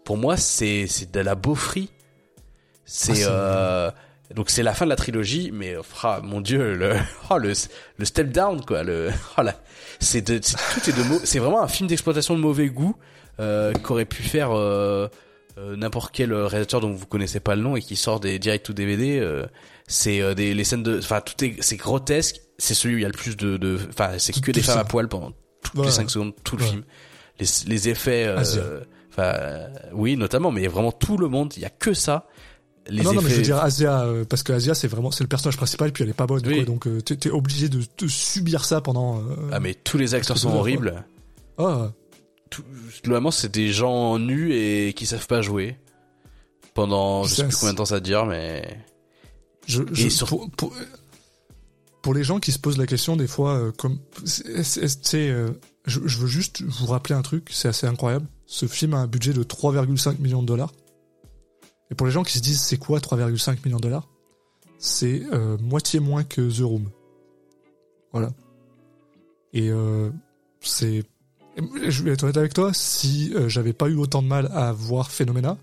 [0.03, 1.91] pour moi, c'est c'est de la beaufrie.
[2.85, 3.91] C'est Ah, euh,
[4.33, 6.95] donc c'est la fin de la trilogie, mais ah, mon dieu, le
[7.29, 7.53] oh, le
[7.97, 9.41] le step down quoi, le oh
[9.99, 12.95] c'est de c'est- tout est de c'est vraiment un film d'exploitation de mauvais goût
[13.39, 15.07] euh, qu'aurait pu faire euh,
[15.57, 18.67] euh, n'importe quel réalisateur dont vous connaissez pas le nom et qui sort des direct
[18.69, 19.19] ou DVD.
[19.19, 19.45] euh,
[19.87, 22.41] c'est euh, des les scènes de, enfin tout est c'est grotesque.
[22.57, 24.61] C'est celui où il y a le plus de de, enfin c'est Tout- que des
[24.61, 24.81] femmes ça.
[24.81, 25.85] à poil pendant toutes Ouais.
[25.85, 26.69] les 5 secondes, tout le Ouais.
[26.69, 26.83] film.
[27.39, 28.39] Les les effets, euh,
[29.11, 32.27] enfin euh, oui notamment, mais vraiment tout le monde, il y a que ça.
[32.87, 35.09] Les Ah non, non, mais je veux dire Asia, euh, parce que Asia, c'est vraiment,
[35.09, 36.57] c'est le personnage principal, puis elle est pas bonne, Oui.
[36.57, 39.17] quoi, donc euh, t'es obligé de, de subir ça pendant.
[39.19, 41.03] euh, Ah mais tous les acteurs sont horribles.
[41.57, 41.91] ah,
[42.49, 42.63] Tout,
[43.03, 45.77] globalement, c'est des gens nus et qui savent pas jouer.
[46.73, 48.79] Pendant, je Ça, sais plus combien de temps ça dure, mais
[49.65, 50.73] je, je- Et sur- pour, pour,
[52.01, 55.49] pour les gens qui se posent la question des fois, euh, comme, c'est, euh,
[55.85, 58.27] je, je veux juste vous rappeler un truc, c'est assez incroyable.
[58.45, 60.71] Ce film a un budget de 3,5 millions de dollars.
[61.91, 64.07] Et pour les gens qui se disent c'est quoi 3,5 millions de dollars,
[64.77, 66.89] c'est euh, moitié moins que The Room.
[68.11, 68.31] Voilà.
[69.53, 69.69] Et
[70.61, 71.03] c'est,
[71.57, 74.71] je vais être honnête avec toi, si euh, j'avais pas eu autant de mal à
[74.71, 75.57] voir Phénoména,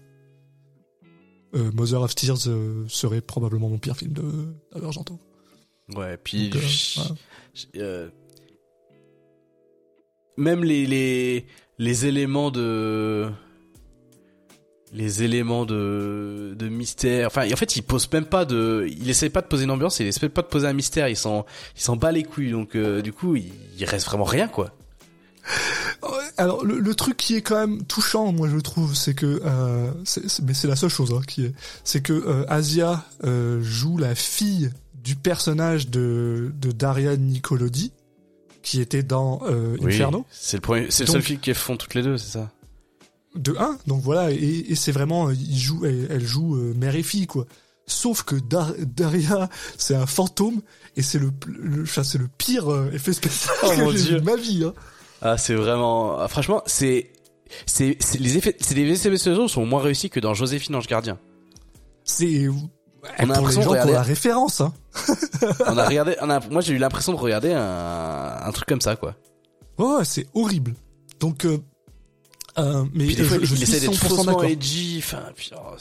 [1.54, 4.22] euh, Mother of Tears euh, serait probablement mon pire film de
[4.74, 5.18] Argento.
[5.94, 6.16] ouais.
[6.16, 6.62] Puis Donc,
[7.76, 8.08] euh,
[10.38, 11.46] même les les
[11.78, 13.30] les éléments de
[14.94, 17.26] les éléments de de mystère.
[17.26, 20.00] Enfin, en fait, il pose même pas de, il essaie pas de poser une ambiance,
[20.00, 21.08] il essaie pas de poser un mystère.
[21.08, 21.44] Il s'en
[21.76, 22.50] il s'en bat les couilles.
[22.50, 24.74] Donc euh, du coup, il, il reste vraiment rien quoi.
[26.38, 29.90] Alors le, le truc qui est quand même touchant, moi je trouve, c'est que, euh,
[30.04, 31.54] c'est- c'est- mais c'est la seule chose hein, qui est,
[31.84, 37.92] c'est que euh, Asia euh, joue la fille du personnage de, de Daria Nicolodi,
[38.62, 41.76] qui était dans euh, Oui, Inferno, C'est le premier, c'est le seul film qu'elles font
[41.76, 42.50] toutes les deux, c'est ça?
[43.34, 44.36] de 1, donc voilà, et,
[44.68, 47.46] et c'est vraiment, euh, il joue, elle, elle joue euh, mère et fille quoi.
[47.86, 49.48] Sauf que Dar- Daria,
[49.78, 50.60] c'est un fantôme
[50.96, 54.24] et c'est le, le, c'est le pire euh, effet spécial Oh, que j'ai vu de
[54.24, 54.64] ma vie.
[54.64, 54.74] Hein.
[55.22, 57.12] Ah, c'est vraiment, ah, franchement, c'est,
[57.66, 61.18] c'est, les effets, c'est les effets spéciaux sont moins réussis que dans Joséphine Ange Gardien.
[62.04, 64.60] C'est On a l'impression de regarder- la référence.
[64.60, 64.72] Hein.
[65.68, 68.80] On a regardé, on a, moi j'ai eu l'impression de regarder un, un truc comme
[68.80, 69.14] ça, quoi.
[69.78, 70.74] Ouais, ouais, c'est horrible.
[71.20, 71.58] Donc, euh,
[72.58, 75.22] euh, mais Puis des fois, je, je il suis essaie d'être 100% faussement edgy, enfin,
[75.56, 75.76] oh,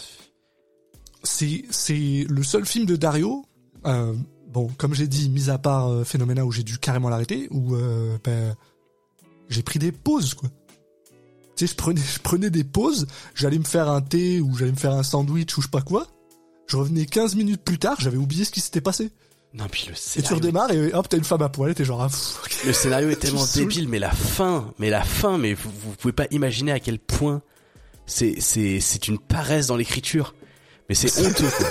[1.24, 3.44] C'est c'est le seul film de Dario.
[3.86, 4.14] Euh,
[4.48, 7.76] bon, comme j'ai dit, mis à part Phénoména où j'ai dû carrément l'arrêter, où
[8.24, 8.56] ben,
[9.52, 10.49] j'ai pris des pauses quoi.
[11.56, 14.72] Tu sais, je prenais, je prenais des pauses, j'allais me faire un thé ou j'allais
[14.72, 16.07] me faire un sandwich ou je sais pas quoi.
[16.68, 19.11] Je revenais 15 minutes plus tard, j'avais oublié ce qui s'était passé.
[19.53, 21.76] non, puis le Et tu scénario, redémarres et hop, t'as une femme à poil et
[21.76, 25.38] t'es genre, ah, pff, le scénario est tellement débile, mais la fin, mais la fin,
[25.38, 27.41] mais vous, vous pouvez pas imaginer à quel point
[28.06, 30.34] c'est, c'est, c'est une paresse dans l'écriture.
[30.88, 31.68] Mais c'est honteux, quoi.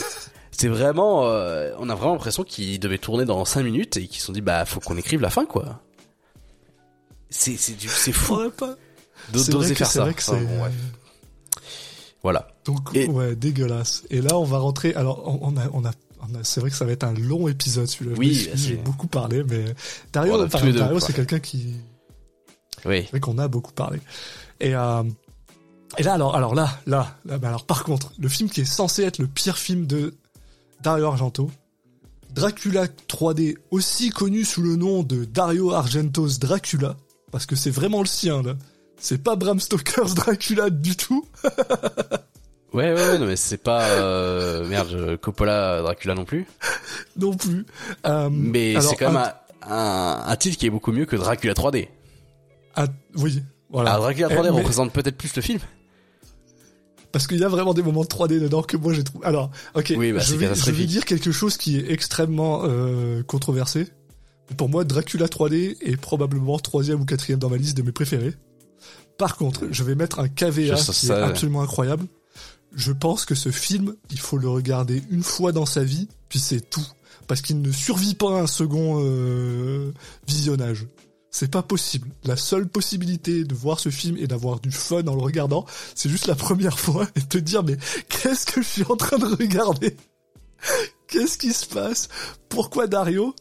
[0.53, 4.21] C'est vraiment, euh, on a vraiment l'impression qu'ils devaient tourner dans 5 minutes et qu'ils
[4.21, 5.83] se sont dit, bah, faut qu'on écrive la fin, quoi.
[7.31, 8.37] C'est, c'est du, c'est fou
[9.33, 10.01] d'oser que faire c'est ça.
[10.05, 10.73] vrai que Enfin, c'est- bon, bref.
[12.23, 12.49] Voilà.
[12.65, 14.03] Donc Et- ouais, dégueulasse.
[14.11, 14.95] Et là, on va rentrer.
[14.95, 15.91] Alors, on, on a, on a,
[16.21, 18.17] on a- c'est vrai que ça va être un long épisode celui-là.
[18.19, 19.65] Oui, j'ai beaucoup parlé, mais
[20.13, 21.75] Dario, Dario, c'est quelqu'un qui,
[22.85, 23.03] Oui.
[23.05, 24.01] c'est vrai qu'on a beaucoup parlé.
[24.61, 25.03] Et euh,
[25.99, 28.65] et là, alors, alors là, là, là, bah alors par contre, le film qui est
[28.65, 30.15] censé être le pire film de
[30.83, 31.51] Dario Argento,
[32.33, 36.97] Dracula 3D, aussi connu sous le nom de Dario Argento's Dracula,
[37.31, 38.55] parce que c'est vraiment le sien là.
[38.99, 41.27] C'est pas Bram Stoker's Dracula du tout.
[42.73, 46.47] Ouais, ouais, ouais, non, mais c'est pas, euh, merde, Coppola, Dracula non plus.
[47.17, 47.67] non plus.
[48.07, 49.25] Euh, Mais c'est quand même
[49.69, 51.89] un- un, titre qui est beaucoup mieux que Dracula 3D.
[52.77, 52.87] Ah,
[53.17, 53.95] oui, voilà.
[53.95, 55.59] Ah, Dracula 3D Eh, mais- représente peut-être plus le film.
[57.11, 59.27] Parce qu'il y a vraiment des moments de 3D dedans que moi j'ai trouvé.
[59.27, 63.25] Alors, ok, Oui, bah, je, vais, je vais dire quelque chose qui est extrêmement euh,
[63.25, 63.89] controversé.
[64.57, 68.35] Pour moi, Dracula 3D est probablement troisième ou quatrième dans ma liste de mes préférés.
[69.19, 71.19] Par contre, je vais mettre un KVA qui ça.
[71.19, 72.07] est absolument incroyable.
[72.75, 76.39] Je pense que ce film, il faut le regarder une fois dans sa vie, puis
[76.39, 76.87] c'est tout.
[77.27, 79.93] Parce qu'il ne survit pas à un second euh,
[80.27, 80.87] visionnage.
[81.31, 82.09] C'est pas possible.
[82.25, 85.65] La seule possibilité de voir ce film et d'avoir du fun en le regardant,
[85.95, 87.77] c'est juste la première fois et te dire mais
[88.09, 89.97] qu'est-ce que je suis en train de regarder?
[91.07, 92.09] Qu'est-ce qui se passe?
[92.49, 93.35] Pourquoi Dario?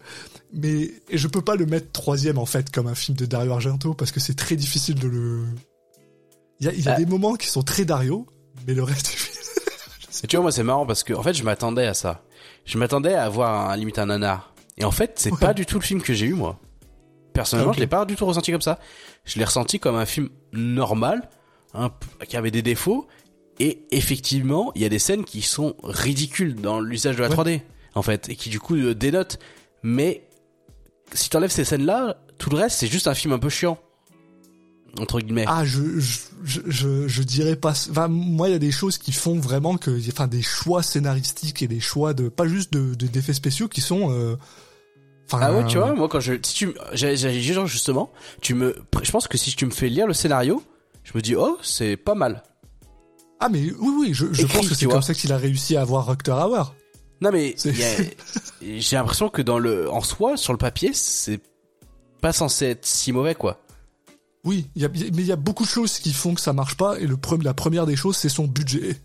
[0.53, 3.51] Mais et je peux pas le mettre troisième en fait comme un film de Dario
[3.51, 5.43] Argento parce que c'est très difficile de le.
[6.59, 6.97] Il y a, il y a Ah.
[6.97, 8.25] des moments qui sont très Dario,
[8.67, 9.15] mais le reste.
[10.23, 12.23] Et tu vois, moi, c'est marrant parce que, en fait, je m'attendais à ça.
[12.65, 14.53] Je m'attendais à avoir un, limite un nanar.
[14.77, 15.37] Et en fait, c'est Ouais.
[15.39, 16.59] pas du tout le film que j'ai eu, moi.
[17.33, 17.75] Personnellement, Ah, ok.
[17.77, 18.79] je l'ai pas du tout ressenti comme ça.
[19.23, 21.29] Je l'ai ressenti comme un film normal,
[22.27, 23.07] qui avait des défauts,
[23.61, 27.35] Et effectivement, il y a des scènes qui sont ridicules dans l'usage de la Ouais.
[27.35, 27.61] 3D,
[27.93, 29.37] en fait, et qui du coup euh, dénotent.
[29.83, 30.28] Mais
[31.13, 33.77] si t'enlèves ces scènes-là, tout le reste, c'est juste un film un peu chiant.
[34.99, 35.45] Entre guillemets.
[35.47, 35.99] Ah, je,
[36.43, 37.73] je, je, dirais pas.
[37.91, 41.61] Enfin, moi, il y a des choses qui font vraiment que, enfin, des choix scénaristiques
[41.61, 44.11] et des choix de, pas juste de, de- d'effets spéciaux qui sont.
[44.11, 44.35] euh,
[45.31, 48.11] Enfin, Ah ouais, tu vois, moi quand je, si tu, genre, justement,
[48.41, 50.63] tu me, je pense que si tu me fais lire le scénario,
[51.03, 52.41] je me dis oh c'est pas mal.
[53.39, 55.77] Ah mais oui, oui, je, je Écrit, pense que c'est comme ça qu'il a réussi
[55.77, 56.73] à avoir Roctor Hour.
[57.21, 57.55] Non mais
[58.61, 61.41] j'ai l'impression que dans le, en soi, sur le papier, c'est
[62.21, 63.61] pas censé être si mauvais quoi.
[64.45, 66.53] Oui, il y a, mais il y a beaucoup de choses qui font que ça
[66.53, 66.97] marche pas.
[66.99, 68.95] Et le la première des choses, c'est son budget.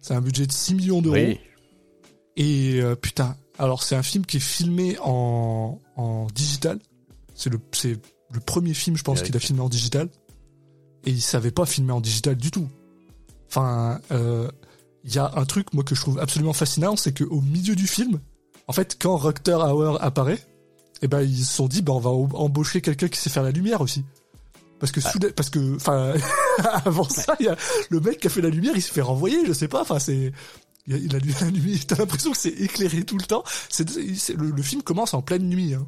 [0.00, 1.16] C'est un budget de 6 millions d'euros.
[1.16, 1.40] Oui.
[2.36, 6.78] Et euh, putain, alors c'est un film qui est filmé en, en digital.
[7.34, 7.98] C'est le, c'est
[8.32, 10.08] le premier film, je pense, qu'il a filmé en digital.
[11.04, 12.68] Et il savait pas filmer en digital du tout.
[13.48, 14.48] Enfin, euh,
[15.06, 17.86] il y a un truc, moi, que je trouve absolument fascinant, c'est qu'au milieu du
[17.86, 18.20] film,
[18.66, 20.44] en fait, quand Roctor Hour apparaît,
[21.02, 23.42] eh ben, ils se sont dit, ben, on va au- embaucher quelqu'un qui sait faire
[23.44, 24.04] la lumière aussi.
[24.80, 26.12] Parce que, soudain- parce que, enfin,
[26.84, 27.56] avant ça, il y a
[27.88, 29.98] le mec qui a fait la lumière, il se fait renvoyer, je sais pas, enfin,
[29.98, 30.32] c'est,
[30.86, 33.44] il a, la lumière, t'as l'impression que c'est éclairé tout le temps.
[33.68, 33.88] C'est,
[34.36, 35.86] le, le film commence en pleine nuit, hein.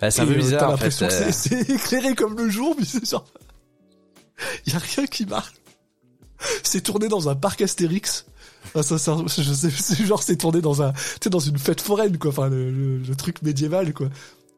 [0.00, 0.84] Bah, c'est un peu euh, bizarre T'as en fait.
[0.90, 3.24] l'impression que euh, c'est, éclairé comme le jour, mais c'est genre,
[4.66, 5.52] il y a rien qui marche.
[6.62, 8.26] C'est tourné dans un parc Astérix.
[8.74, 11.80] Ah, ça, ça, je sais, c'est genre, c'est tourné dans un, tu dans une fête
[11.80, 12.30] foraine, quoi.
[12.30, 14.08] Enfin, le, le- le truc médiéval, quoi.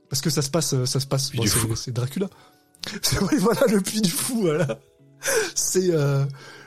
[0.09, 1.77] Parce que ça se passe, euh, ça se passe, bon, du c'est, Fou.
[1.77, 2.28] c'est Dracula.
[3.39, 4.78] Voilà, le puits du fou, voilà.
[5.55, 6.24] C'est, euh,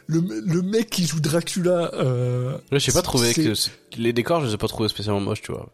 [0.07, 4.13] le, le mec qui joue Dracula, euh, Là, j'ai pas trouvé c'est- que c'est- les
[4.13, 5.69] décors, je les ai pas trouvés spécialement moches, tu vois.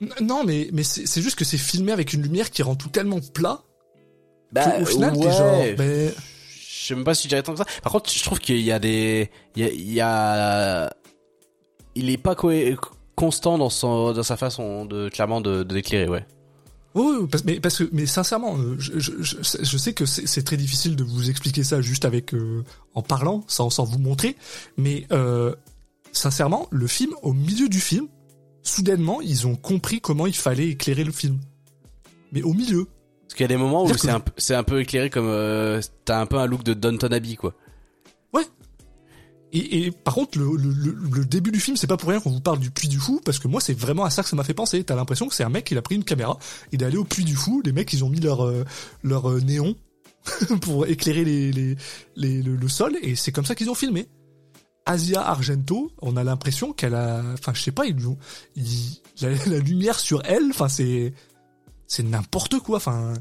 [0.00, 2.74] N- Non, mais, mais c'est, c'est juste que c'est filmé avec une lumière qui rend
[2.74, 3.62] tout tellement plat
[4.52, 6.14] Bah, qu'au final, t'es genre, ben, Je
[6.88, 7.66] sais même pas si je dirais tant que ça.
[7.82, 10.90] Par contre, je trouve qu'il y a des, il y a,
[11.94, 12.36] il est pas
[13.14, 16.26] constant dans son, dans sa façon de, clairement, de, de ouais.
[16.94, 20.56] Oui, mais parce que, mais sincèrement, euh, je, je, je, je sais que c'est très
[20.56, 22.64] difficile de vous expliquer ça juste avec euh,
[22.94, 24.34] en parlant, sans, sans vous montrer.
[24.78, 25.54] Mais euh,
[26.12, 28.08] sincèrement, le film, au milieu du film,
[28.62, 31.38] soudainement, ils ont compris comment il fallait éclairer le film.
[32.32, 32.88] Mais au milieu.
[33.36, 35.80] Qu'il y a des moments où c'est un, peu- c'est un peu éclairé comme, euh,
[36.06, 37.54] t'as un peu un look de Downton Abbey, quoi.
[39.52, 42.30] Et, et par contre, le, le, le, début du film, c'est pas pour rien qu'on
[42.32, 44.34] vous parle du Puy du Fou, parce que moi, c'est vraiment à ça que ça
[44.36, 44.82] m'a fait penser.
[44.82, 46.36] T'as l'impression que c'est un mec, il a pris une caméra,
[46.72, 48.64] il est allé au Puy du Fou, les mecs, ils ont mis leur euh,
[49.04, 49.74] leur euh, néon
[50.60, 51.76] pour éclairer les, les,
[52.16, 54.08] les le, le sol, et c'est comme ça qu'ils ont filmé.
[54.84, 58.18] Asia Argento, on a l'impression qu'elle a, enfin, je sais pas, ils ont,
[58.56, 61.14] ils- la, la lumière sur elle, enfin, c'est
[61.86, 62.78] c'est n'importe quoi.
[62.78, 63.14] Enfin,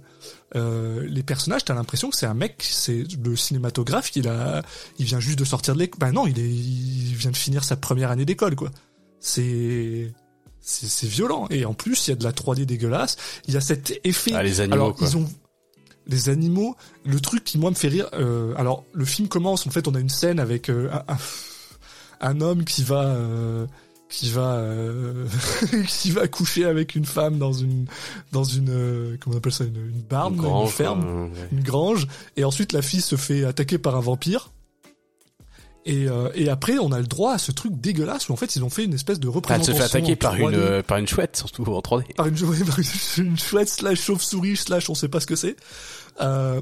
[0.55, 4.63] euh, les personnages, t'as l'impression que c'est un mec, c'est le cinématographe, il a,
[4.97, 5.99] il vient juste de sortir de l'école.
[5.99, 8.71] Ben non, il est, il vient de finir sa première année d'école, quoi.
[9.19, 10.13] C'est,
[10.61, 11.47] c'est, violent.
[11.49, 13.17] Et en plus, il y a de la 3D dégueulasse.
[13.47, 14.31] Il y a cet effet.
[14.33, 15.07] Ah, les animaux, alors, quoi.
[15.07, 15.29] ils ont
[16.07, 16.75] les animaux.
[17.05, 18.09] Le truc qui moi me fait rire.
[18.13, 19.65] euh, alors, le film commence.
[19.65, 21.17] En fait, on a une scène avec euh, un, un,
[22.21, 23.15] un homme qui va.
[24.09, 25.25] Qui va euh,
[25.87, 27.85] qui va coucher avec une femme dans une
[28.31, 31.29] dans une euh, comment on appelle ça une, une barne Une une, grange, ferme ouais.
[31.51, 32.07] une grange
[32.37, 34.51] et ensuite la fille se fait attaquer par un vampire
[35.87, 38.55] et, euh, et après on a le droit à ce truc dégueulasse où en fait
[38.55, 40.53] ils ont fait une espèce de Enfin, elle représentation se fait attaquer par une, 3D,
[40.55, 42.13] euh, par une chouette, surtout en 3D.
[42.15, 45.55] par une, par une- une chouette slash chauve-souris slash on sait pas ce que c'est
[46.21, 46.61] euh,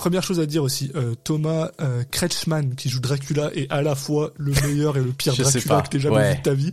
[0.00, 3.94] Première chose à dire aussi, euh, Thomas euh, Kretschmann qui joue Dracula est à la
[3.94, 6.32] fois le meilleur et le pire Dracula que t'aies jamais ouais.
[6.32, 6.72] vu de ta vie.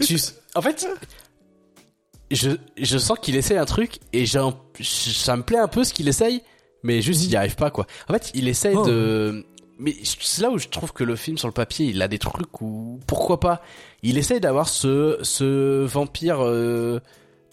[0.04, 0.18] Tu-
[0.56, 0.88] En fait,
[2.32, 6.08] je, je sens qu'il essaie un truc et ça me plaît un peu ce qu'il
[6.08, 6.42] essaye,
[6.82, 7.86] mais juste il n'y arrive pas quoi.
[8.08, 8.84] En fait, il essaye Oh.
[8.86, 9.44] de.
[9.78, 12.18] Mais c'est là où je trouve que le film sur le papier, il a des
[12.18, 13.62] trucs où pourquoi pas.
[14.02, 16.98] Il essaye d'avoir ce ce vampire euh,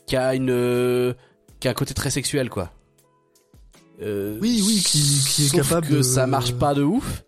[0.07, 1.13] qui a une
[1.59, 2.71] qui a un côté très sexuel quoi.
[4.01, 7.23] Euh, Oui, oui, qui- qui est sauf capable que de- ça marche pas de ouf.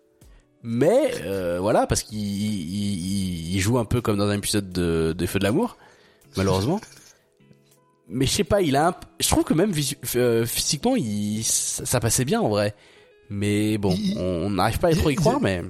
[0.62, 5.14] Mais euh, voilà, parce qu'il il, il- joue un peu comme dans un épisode de,
[5.16, 5.76] des Feux de l'amour,
[6.36, 6.80] malheureusement.
[8.08, 8.94] Mais je sais pas, il a un...
[9.20, 9.72] Je trouve que même
[10.16, 11.42] euh, physiquement, il...
[11.44, 12.74] ça, ça passait bien en vrai.
[13.30, 15.62] Mais bon, Il- on n'arrive pas à trop y croire, mais...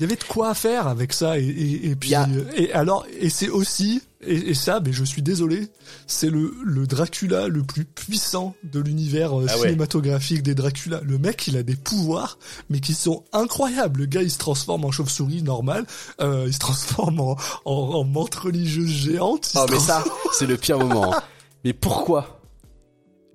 [0.00, 2.72] Il y avait de quoi faire avec ça et, et, et puis Il euh, et
[2.72, 5.68] alors et c'est aussi et, et ça mais je suis désolé
[6.06, 9.66] c'est le le Dracula le plus puissant de l'univers euh, Ah ouais.
[9.68, 12.38] cinématographique des Dracula le mec il a des pouvoirs
[12.70, 15.84] mais qui sont incroyables le gars il se transforme en chauve-souris normal
[16.22, 17.36] euh, il se transforme en
[17.66, 20.02] en, en menthe religieuse géante il Oh mais ça,
[20.32, 21.14] c'est le pire moment.
[21.14, 21.22] hein.
[21.64, 22.40] Mais pourquoi?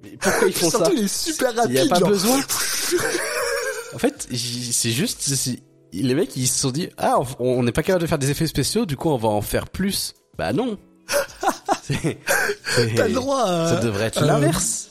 [0.01, 0.77] Mais pourquoi ils font ça?
[0.79, 2.09] surtout il est super Il y a rapide pas genre.
[2.09, 2.39] besoin.
[3.93, 5.61] En fait, c'est juste, c'est-
[5.93, 8.47] les mecs ils se sont dit ah on n'est pas capable de faire des effets
[8.47, 10.13] spéciaux, du coup on va en faire plus.
[10.37, 10.77] Bah non.
[11.87, 13.43] T'as le droit.
[13.43, 14.89] À, ça devrait être l'inverse.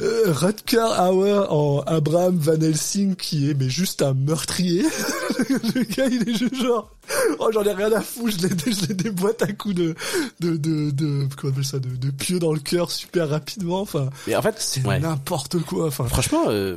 [0.00, 4.82] Euh, Rutger Hauer en Abraham Van Helsing qui est mais juste un meurtrier.
[5.48, 6.90] le gars il est juste genre
[7.38, 9.94] oh j'en ai rien à foutre, je les je les déboîte à coups de
[10.40, 13.82] de de de comment on appelle ça de, de pieux dans le cœur super rapidement.
[13.82, 14.10] Enfin.
[14.26, 15.86] Mais en fait c'est n'importe quoi.
[15.86, 16.06] Enfin.
[16.08, 16.76] Franchement, euh,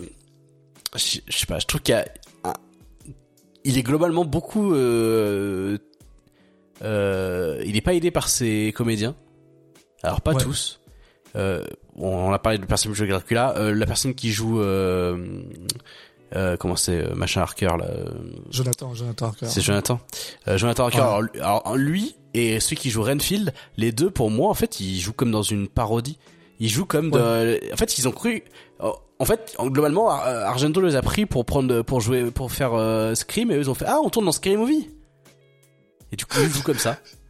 [0.96, 2.06] je, je sais pas, je trouve qu'il y a
[3.68, 5.78] il est globalement beaucoup euh,
[6.84, 9.16] euh, il est pas aidé par ses comédiens.
[10.04, 10.80] Alors pas tous.
[11.36, 11.66] Euh,
[11.98, 13.54] on a parlé de personne qui joue Dracula.
[13.74, 15.18] La personne qui joue euh,
[16.60, 17.88] comment c'est machin Harker là
[18.52, 20.00] Jonathan Jonathan Harker c'est Jonathan
[20.56, 24.82] Jonathan Harker alors, lui et celui qui joue Renfield les deux pour moi en fait
[24.82, 26.18] ils jouent comme dans une parodie
[26.60, 27.62] ils jouent comme de...
[27.72, 28.44] en fait ils ont cru
[28.80, 32.72] en fait globalement Argento les a pris pour prendre pour jouer pour faire
[33.16, 34.90] Scream et eux ils ont fait ah on tourne dans Scream Movie
[36.12, 37.00] et du coup ils jouent comme ça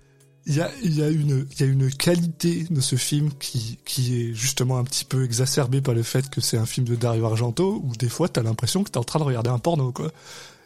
[0.47, 3.31] il y a, il y a une, il y a une qualité de ce film
[3.37, 6.87] qui, qui est justement un petit peu exacerbée par le fait que c'est un film
[6.87, 9.59] de Dario Argento où des fois t'as l'impression que t'es en train de regarder un
[9.59, 10.09] porno, quoi.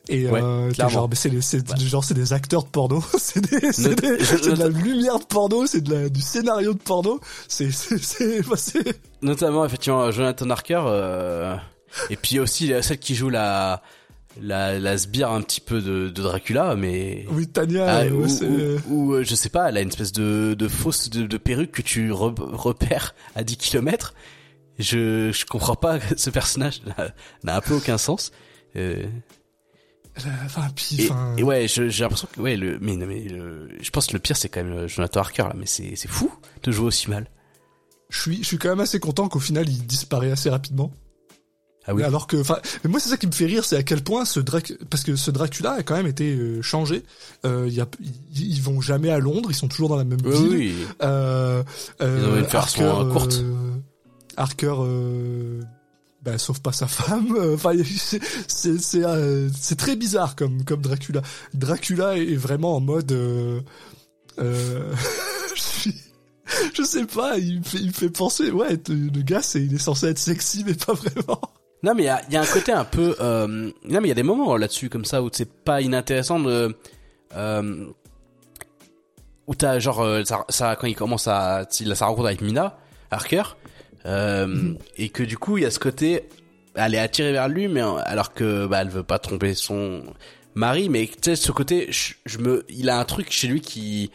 [0.10, 5.26] Et euh, genre, c'est genre c'est des acteurs de porno, c'est de la lumière de
[5.26, 8.42] porno, c'est de la, du scénario de porno, c'est c'est c'est
[9.22, 11.56] notamment effectivement Jonathan Harker euh,
[12.10, 13.84] et puis aussi celle qui joue la
[14.42, 18.26] la, la sbire un petit peu de, de Dracula, mais oui Tania, ah, ou,
[18.90, 21.82] ou, euh, je sais pas, elle a une espèce de, de fausse de, perruque que
[21.82, 24.14] tu repères à 10 km.
[24.80, 26.82] Je je comprends pas ce personnage
[27.44, 28.32] n'a un peu aucun sens.
[28.76, 29.06] Euh...
[30.46, 30.68] Enfin,
[30.98, 34.20] et, et, ouais, j'ai l'impression que ouais le mais, mais le, je pense que le
[34.20, 36.32] pire c'est quand même Jonathan Harker là, mais c'est fou
[36.64, 37.28] de jouer aussi mal.
[38.10, 40.92] Je suis je suis quand même assez content qu'au final il disparaît assez rapidement.
[41.88, 42.04] Ah oui.
[42.04, 44.24] Alors que, enfin, mais moi c'est ça qui me fait rire, c'est à quel point
[44.24, 47.04] ce Drac, parce que ce Dracula a quand même été euh, changé.
[47.44, 47.88] Euh, y a,
[48.36, 50.52] ils vont jamais à Londres, ils sont toujours dans la même ville.
[50.52, 50.76] Oui.
[51.02, 51.64] Euh,
[52.02, 53.44] euh, ils ont une euh, courte.
[54.38, 54.76] Harker,
[56.22, 57.36] bah, sauf pas sa femme.
[57.54, 57.74] Enfin,
[58.48, 59.06] c'est c'est
[59.54, 61.22] c'est très bizarre comme comme Dracula.
[61.54, 63.12] Dracula est vraiment en mode.
[64.38, 65.92] je
[66.74, 69.80] je sais pas, il me fait, il fait penser, ouais, le gars, c'est, il est
[69.80, 71.42] censé être sexy, mais pas vraiment.
[71.84, 73.16] Non, mais il y a, y a, un côté un peu.
[73.20, 73.48] Euh...
[73.48, 73.72] Non,
[74.02, 76.76] mais il y a des moments là-dessus comme ça où c'est pas inintéressant de.
[77.36, 77.86] Euh...
[79.48, 82.42] Où t'as genre euh, ça, ça, quand il commence à il a sa rencontre avec
[82.42, 82.78] Mina
[83.10, 83.44] Harker
[84.06, 86.24] euh, et que du coup il y a ce côté
[86.76, 90.04] elle est attirée vers lui mais alors que bah elle veut pas tromper son
[90.56, 93.62] mari mais tu sais ce côté je, je, me il a un truc chez lui
[93.62, 94.12] qui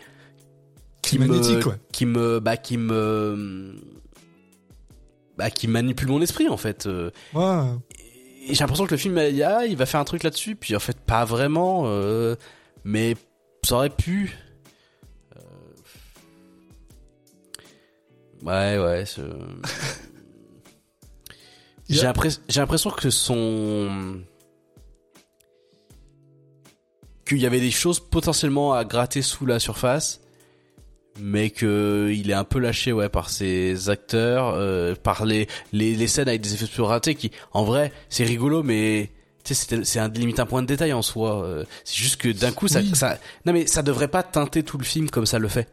[1.02, 1.60] qui, me
[1.92, 3.76] qui me bah qui me
[5.36, 6.86] bah, qui manipule mon esprit en fait.
[6.86, 7.10] Euh.
[7.34, 7.62] Ouais.
[8.48, 10.76] Et j'ai l'impression que le film, il, ah, il va faire un truc là-dessus, puis
[10.76, 12.36] en fait pas vraiment, euh,
[12.84, 13.16] mais
[13.64, 14.36] ça aurait pu.
[18.46, 19.04] Ouais, ouais.
[21.88, 24.20] j'ai l'impression que son
[27.26, 30.20] qu'il y avait des choses potentiellement à gratter sous la surface
[31.18, 35.94] mais que il est un peu lâché ouais par ses acteurs euh, par les, les,
[35.94, 39.10] les scènes avec des effets spéciaux ratés qui en vrai c'est rigolo mais
[39.42, 42.28] tu sais c'est un limite un point de détail en soi euh, c'est juste que
[42.28, 45.38] d'un coup ça, ça non mais ça devrait pas teinter tout le film comme ça
[45.38, 45.68] le fait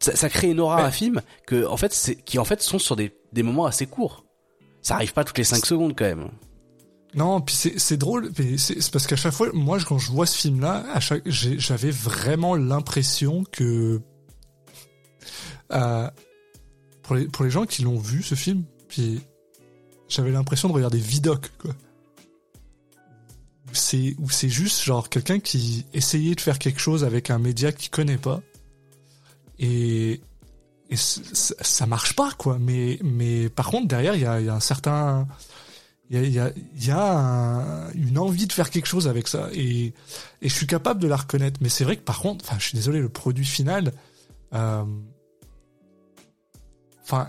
[0.00, 2.78] ça, ça crée une aura à un film que en fait qui en fait sont
[2.78, 4.24] sur des des moments assez courts
[4.82, 6.30] ça arrive pas toutes les 5 secondes quand même
[7.14, 10.36] non, puis c'est drôle, mais c'est parce qu'à chaque fois, moi, quand je vois ce
[10.36, 14.00] film-là, à chaque, j'avais vraiment l'impression que
[15.72, 16.10] euh,
[17.02, 19.20] pour, les, pour les gens qui l'ont vu, ce film, puis
[20.08, 21.74] j'avais l'impression de regarder Vidoc, quoi.
[23.72, 27.70] C'est où c'est juste genre quelqu'un qui essayait de faire quelque chose avec un média
[27.70, 28.40] qu'il connaît pas
[29.58, 30.20] et,
[30.94, 32.58] ça marche pas quoi.
[32.58, 35.28] Mais mais par contre derrière il y a, un certain
[36.10, 39.50] il y a une envie de faire quelque chose avec ça.
[39.52, 39.92] Et,
[40.40, 41.60] et je suis capable de la reconnaître.
[41.60, 43.92] Mais c'est vrai que par contre enfin je suis désolé le produit final
[44.54, 44.84] euh,
[47.10, 47.26] Enfin,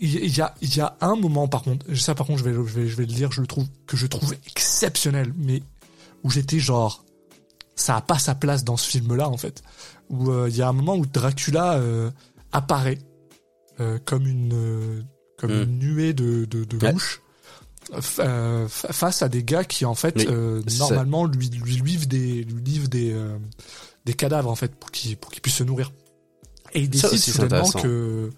[0.00, 2.52] il y a, il y a un moment par contre, ça par contre je vais,
[2.52, 5.62] je vais, je vais le dire, je le trouve que je trouve exceptionnel, mais
[6.24, 7.04] où j'étais genre,
[7.74, 9.62] ça a pas sa place dans ce film-là en fait.
[10.10, 12.10] Où euh, il y a un moment où Dracula euh,
[12.52, 12.98] apparaît
[13.80, 15.04] euh, comme une
[15.38, 15.78] comme une hmm.
[15.78, 17.22] nuée de de, de mouches
[18.68, 20.28] face à des gars qui en fait
[20.78, 23.16] normalement lui lui livrent des lui livrent des
[24.04, 25.90] des cadavres en fait pour qu'il pour qu'il puisse se nourrir.
[26.74, 28.30] Et ils décident soudainement que,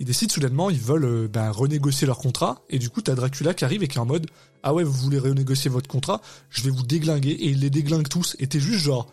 [0.00, 2.62] ils décident soudainement, ils veulent euh, ben, renégocier leur contrat.
[2.70, 4.26] Et du coup, t'as Dracula qui arrive et qui est en mode,
[4.62, 7.30] ah ouais, vous voulez renégocier votre contrat, je vais vous déglinguer.
[7.30, 8.36] Et il les déglingue tous.
[8.38, 9.12] Et t'es juste genre,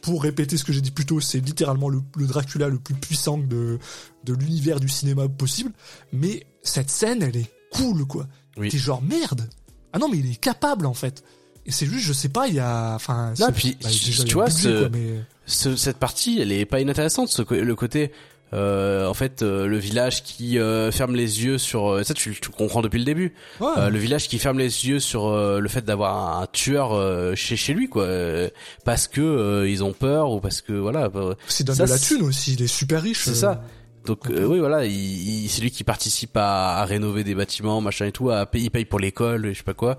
[0.00, 2.94] pour répéter ce que j'ai dit plus tôt, c'est littéralement le, le Dracula le plus
[2.94, 3.78] puissant de,
[4.24, 5.72] de l'univers du cinéma possible.
[6.12, 8.26] Mais cette scène, elle est cool, quoi.
[8.56, 8.70] Oui.
[8.70, 9.48] T'es genre, merde.
[9.92, 11.22] Ah non, mais il est capable, en fait.
[11.66, 14.46] Et c'est juste, je sais pas, il y a, enfin, Non, puis, bah, tu vois,
[14.46, 15.20] budget, ce- quoi, mais...
[15.46, 17.28] Ce- cette partie, elle est pas inintéressante.
[17.28, 18.12] Ce, le côté,
[18.52, 22.36] euh, en fait, euh, le village qui euh, ferme les yeux sur euh, ça, tu,
[22.40, 23.32] tu comprends depuis le début.
[23.60, 23.68] Ouais.
[23.78, 27.34] Euh, le village qui ferme les yeux sur euh, le fait d'avoir un, tueur euh,
[27.34, 28.48] chez chez lui, quoi, euh,
[28.84, 31.08] parce que euh, ils ont peur ou parce que voilà.
[31.08, 33.22] bah, C'est donne de la thune aussi, il est super riche.
[33.24, 33.34] C'est euh.
[33.34, 33.62] ça.
[34.06, 37.80] Donc euh, oui voilà, il, il- c'est lui qui participe à, à rénover des bâtiments,
[37.80, 39.98] machin et tout, à il paye pour l'école, et je sais pas quoi.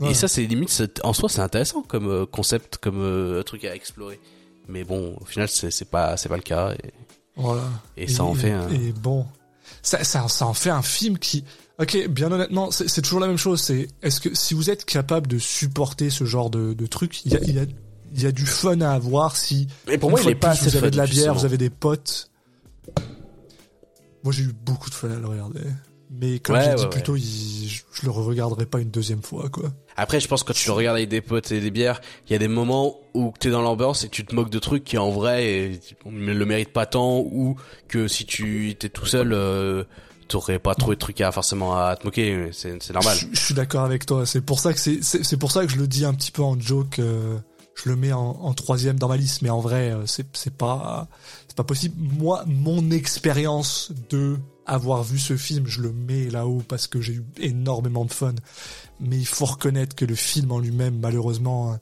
[0.00, 0.10] Ouais.
[0.12, 3.74] Et ça c'est limite en soi c'est intéressant comme euh, concept, comme euh, truc à
[3.74, 4.18] explorer.
[4.68, 6.92] Mais bon, au final c'est pas c'est pas le cas et,
[7.36, 7.64] Voilà.
[7.96, 8.68] et ça en fait un...
[8.70, 9.26] Et bon,
[9.82, 11.44] ça, ça, ça en fait un film qui.
[11.78, 13.60] Ok, bien honnêtement, c'est toujours la même chose.
[13.62, 17.32] C'est est-ce que si vous êtes capable de supporter ce genre de, de truc, il
[17.32, 17.64] y a, y a,
[18.14, 19.66] y a du fun à avoir si.
[19.86, 21.34] Mais pour moi il est pas plus, assez Vous avez fun, de la bière, justement.
[21.34, 22.30] vous avez des potes.
[24.22, 25.60] Moi, j'ai eu beaucoup de fun à le regarder.
[26.10, 26.88] Mais comme Ouais, j'ai dit ouais.
[26.90, 29.70] plus tôt, il- je, je le regarderai pas une deuxième fois, quoi.
[30.00, 32.32] Après, je pense que quand tu le regardes avec des potes et des bières, il
[32.32, 34.96] y a des moments où t'es dans l'ambiance et tu te moques de trucs qui
[34.96, 35.72] en vrai
[36.06, 37.56] ne le méritent pas tant ou
[37.86, 39.84] que si tu étais tout seul, euh,
[40.26, 42.48] t'aurais pas trouvé de trucs à forcément à te moquer.
[42.52, 43.14] C'est normal.
[43.30, 44.24] Je, suis d'accord avec toi.
[44.24, 46.42] C'est pour ça que c'est, c'est pour ça que je le dis un petit peu
[46.42, 46.98] en joke.
[46.98, 47.36] euh,
[47.74, 50.54] je le mets en, en troisième dans ma liste, mais en vrai, euh, c'est, c'est
[50.54, 51.08] pas,
[51.46, 51.94] c'est pas possible.
[51.98, 57.14] Moi, mon expérience de avoir vu ce film, je le mets là-haut parce que j'ai
[57.14, 58.34] eu énormément de fun.
[59.00, 61.76] Mais il faut reconnaître que le film en lui-même, malheureusement, euh,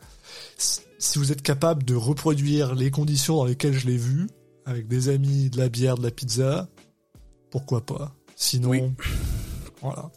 [0.57, 4.29] si- si vous êtes capable de reproduire les conditions dans lesquelles je l'ai vu,
[4.67, 6.69] avec des amis, de la bière, de la pizza,
[7.51, 8.15] pourquoi pas?
[8.37, 8.83] Sinon, Oui.
[9.83, 10.11] voilà.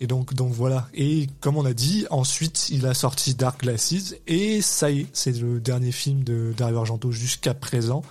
[0.00, 0.88] Et donc, donc voilà.
[0.92, 5.06] Et comme on a dit, ensuite, il a sorti Dark Glasses et ça y est,
[5.12, 8.02] c'est le dernier film de Dario Argento jusqu'à présent.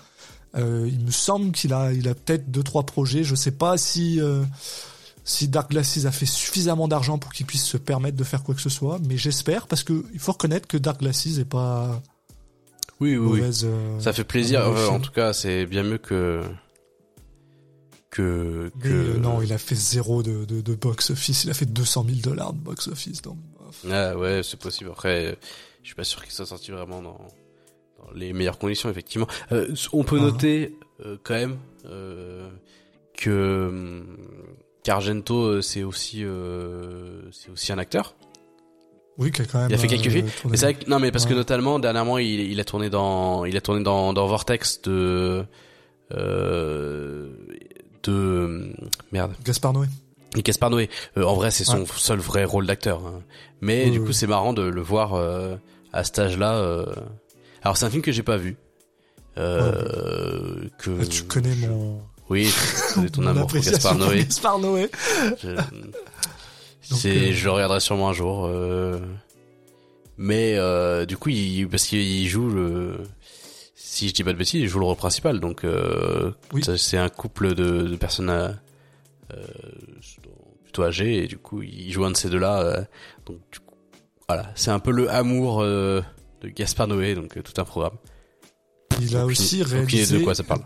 [0.55, 3.23] Euh, il me semble qu'il a, il a peut-être deux trois projets.
[3.23, 4.43] Je sais pas si euh,
[5.23, 8.53] si Dark Glasses a fait suffisamment d'argent pour qu'il puisse se permettre de faire quoi
[8.55, 12.01] que ce soit, mais j'espère parce que il faut reconnaître que Dark Glasses est pas
[12.99, 13.39] Oui, oui, oui.
[13.39, 13.61] mauvaise.
[13.65, 14.61] euh, Ça fait plaisir.
[14.67, 16.41] euh, en tout cas, c'est bien mieux que
[18.09, 18.87] que que.
[18.89, 21.43] euh, non, il a fait zéro de, de, de box office.
[21.45, 23.21] Il a fait 200 000 dollars de box office.
[23.21, 23.37] Donc.
[23.89, 24.91] Ah ouais, c'est possible.
[24.91, 25.37] Après,
[25.81, 27.17] je suis pas sûr qu'il soit sorti vraiment dans,
[27.97, 29.27] dans les meilleures conditions, effectivement.
[29.51, 30.23] Euh, on peut Ah.
[30.25, 32.49] noter euh, quand même euh,
[33.17, 34.17] que hum,
[34.83, 38.15] qu'Argento, euh, c'est aussi euh, c'est aussi un acteur.
[39.17, 39.69] Oui, qui a quand même.
[39.69, 40.27] Il a fait quelques films.
[40.41, 41.35] tourné- Mais c'est vrai que, non, mais parce que Ouais.
[41.35, 45.45] notamment dernièrement, il, il a tourné dans il a tourné dans dans Vortex de
[46.11, 47.29] euh,
[48.03, 48.73] de
[49.11, 49.33] merde.
[49.45, 49.87] Gaspard Noé.
[50.35, 53.05] Et Gaspard Noé, euh, en vrai, c'est son seul vrai rôle d'acteur.
[53.05, 53.21] hein.
[53.61, 54.05] Mais Oui, du oui.
[54.07, 55.55] coup, c'est marrant de le voir euh,
[55.93, 56.55] à cet âge-là.
[56.55, 56.85] euh.
[57.61, 58.57] Alors, c'est un film que j'ai pas vu.
[59.37, 62.01] Euh, que Ah, tu connais mon.
[62.33, 62.51] Oui,
[62.95, 64.23] connais ton amour pour Gaspard Noé.
[64.25, 64.89] Gaspard Noé.
[65.41, 65.49] Je,
[66.81, 68.45] c'est, euh, je le regarderai sûrement un jour.
[68.45, 68.99] euh.
[70.17, 72.97] Mais euh, du coup, il, parce qu'il joue le.
[73.75, 75.39] Si je dis pas de bêtises, il joue le rôle principal.
[75.39, 75.63] Donc,
[76.53, 76.63] Oui.
[76.77, 78.57] c'est un couple de, de personnes
[80.63, 82.85] plutôt âgées et du coup, il joue un de ces deux-là.
[83.27, 83.75] donc, du coup,
[84.27, 86.03] voilà, c'est un peu le amour de
[86.55, 87.97] Gaspard Noé, donc tout un programme.
[89.01, 90.17] Il a aussi réalisé.
[90.19, 90.61] de quoi ça parle?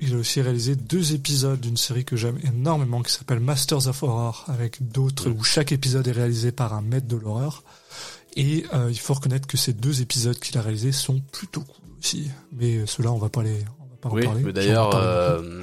[0.00, 4.02] Il a aussi réalisé deux épisodes d'une série que j'aime énormément qui s'appelle Masters of
[4.02, 7.62] Horror avec d'autres où chaque épisode est réalisé par un maître de l'horreur.
[8.36, 11.84] Et euh, il faut reconnaître que ces deux épisodes qu'il a réalisés sont plutôt cool
[12.00, 12.28] aussi.
[12.50, 14.40] Mais euh, ceux-là, on va pas les, on va pas en Oui, parler.
[14.42, 15.62] mais J'en d'ailleurs, euh,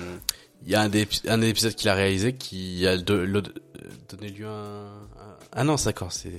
[0.64, 3.44] il y a un des, un des épisodes qu'il a réalisé qui a de- le-
[4.10, 5.08] donné lieu à un...
[5.52, 6.32] Ah non, d'accord, c'est...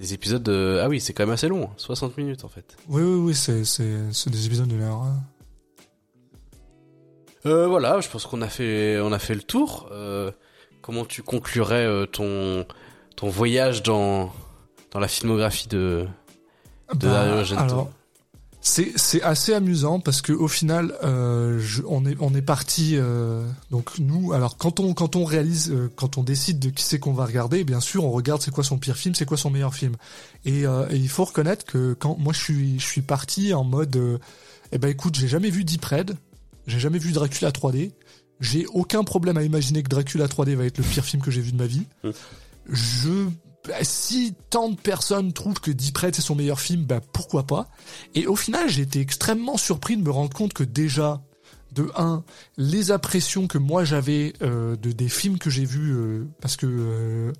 [0.00, 0.80] des épisodes de...
[0.82, 2.74] Ah oui, c'est quand même assez long, hein, 60 minutes en fait.
[2.88, 5.02] Oui, oui, oui, c'est, des épisodes d'une heure.
[5.02, 5.20] hein.
[7.48, 9.88] Euh, voilà, je pense qu'on a fait, on a fait le tour.
[9.92, 10.30] Euh,
[10.82, 12.66] comment tu conclurais euh, ton,
[13.16, 14.32] ton voyage dans,
[14.92, 16.06] dans la filmographie de,
[16.94, 17.88] de Bah, Dario Argento
[18.60, 22.98] c'est c'est assez amusant parce que au final, je- on est on est parti.
[23.70, 27.12] donc nous, alors quand on quand on réalise, quand on décide de qui c'est qu'on
[27.12, 29.74] va regarder, bien sûr, on regarde c'est quoi son pire film, c'est quoi son meilleur
[29.74, 29.94] film.
[30.44, 34.18] Et, et il faut reconnaître que quand moi je suis je suis parti en mode,
[34.72, 36.16] eh ben écoute, j'ai jamais vu Deep Red,
[36.68, 37.92] j'ai jamais vu Dracula 3D.
[38.40, 41.40] J'ai aucun problème à imaginer que Dracula 3D va être le pire film que j'ai
[41.40, 41.86] vu de ma vie.
[42.04, 42.10] Mm.
[42.70, 43.28] Je
[43.66, 47.46] bah, si tant de personnes trouvent que Deep Red c'est son meilleur film, bah pourquoi
[47.46, 47.68] pas?
[48.14, 51.20] Et au final, j'ai été extrêmement surpris de me rendre compte que déjà,
[51.72, 52.24] de un,
[52.56, 56.66] les impressions que moi j'avais euh, de des films que j'ai vus, euh, parce que
[56.66, 57.32] euh,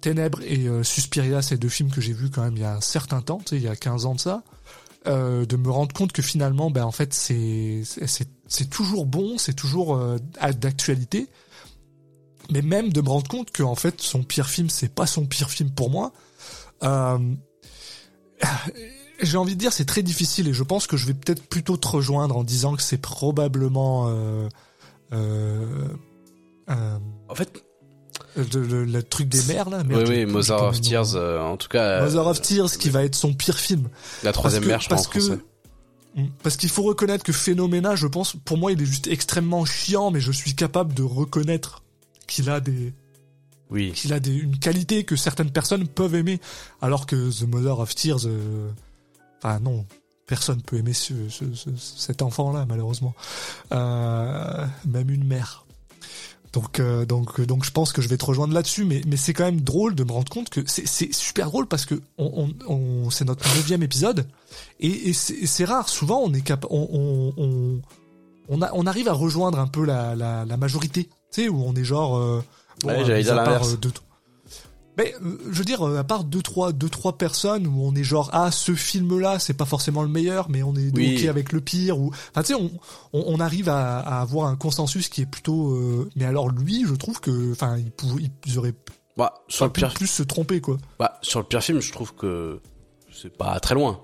[0.00, 2.80] Ténèbres et Suspiria, c'est deux films que j'ai vus quand même il y a un
[2.80, 4.42] certain temps, tu sais, il y a 15 ans de ça.
[5.06, 7.84] De me rendre compte que finalement, ben en fait, c'est
[8.70, 9.98] toujours bon, c'est toujours
[10.58, 11.28] d'actualité
[12.50, 15.26] mais même de me rendre compte que en fait son pire film c'est pas son
[15.26, 16.12] pire film pour moi.
[16.82, 17.18] Euh,
[19.22, 21.76] j'ai envie de dire c'est très difficile et je pense que je vais peut-être plutôt
[21.76, 24.48] te rejoindre en disant que c'est probablement euh,
[25.12, 25.88] euh,
[26.68, 26.98] euh
[27.28, 27.64] en fait
[28.36, 29.82] le, truc des mers là.
[29.88, 32.02] oui oui, Mother of Tears en tout cas.
[32.02, 33.88] Mother of Tears qui va être son pire film.
[34.22, 35.08] La troisième mer je pense.
[35.08, 35.32] Parce que
[36.16, 39.64] mm, parce qu'il faut reconnaître que Phénoména, je pense, pour moi, il est juste extrêmement
[39.64, 41.82] chiant, mais je suis capable de reconnaître
[42.26, 42.92] qu'il a des
[43.70, 43.92] oui.
[43.92, 46.40] qu'il a des, une qualité que certaines personnes peuvent aimer,
[46.82, 48.68] alors que The Mother of Tears, euh,
[49.38, 49.86] enfin non,
[50.26, 51.44] personne peut aimer ce, ce,
[51.76, 53.14] cet enfant-là malheureusement,
[53.72, 55.66] euh, même une mère.
[56.52, 59.32] Donc euh, donc donc je pense que je vais te rejoindre là-dessus, mais mais c'est
[59.32, 62.50] quand même drôle de me rendre compte que c'est c'est super drôle parce que on,
[62.68, 64.26] on, on c'est notre neuvième épisode
[64.80, 65.88] et, et c'est rare.
[65.88, 67.80] Souvent on est cap on on
[68.48, 71.62] on, a, on arrive à rejoindre un peu la la, la majorité tu sais, où
[71.64, 72.16] on est genre.
[72.16, 72.44] Euh,
[72.84, 73.74] ouais, j'allais dire l'inverse.
[73.74, 73.90] Euh,
[75.00, 78.04] mais euh, je veux dire, à part deux trois deux trois personnes où on est
[78.04, 81.52] genre ah ce film là c'est pas forcément le meilleur mais on est ok avec
[81.52, 82.70] le pire ou enfin tu sais on,
[83.12, 85.76] on, arrive à, à, avoir un consensus qui est plutôt
[86.16, 88.74] mais alors lui je trouve que enfin il pouvait ils auraient
[89.16, 90.78] bah, sur le pire plus se tromper quoi.
[90.98, 92.60] Bah sur le pire film je trouve que
[93.12, 94.00] c'est pas très loin.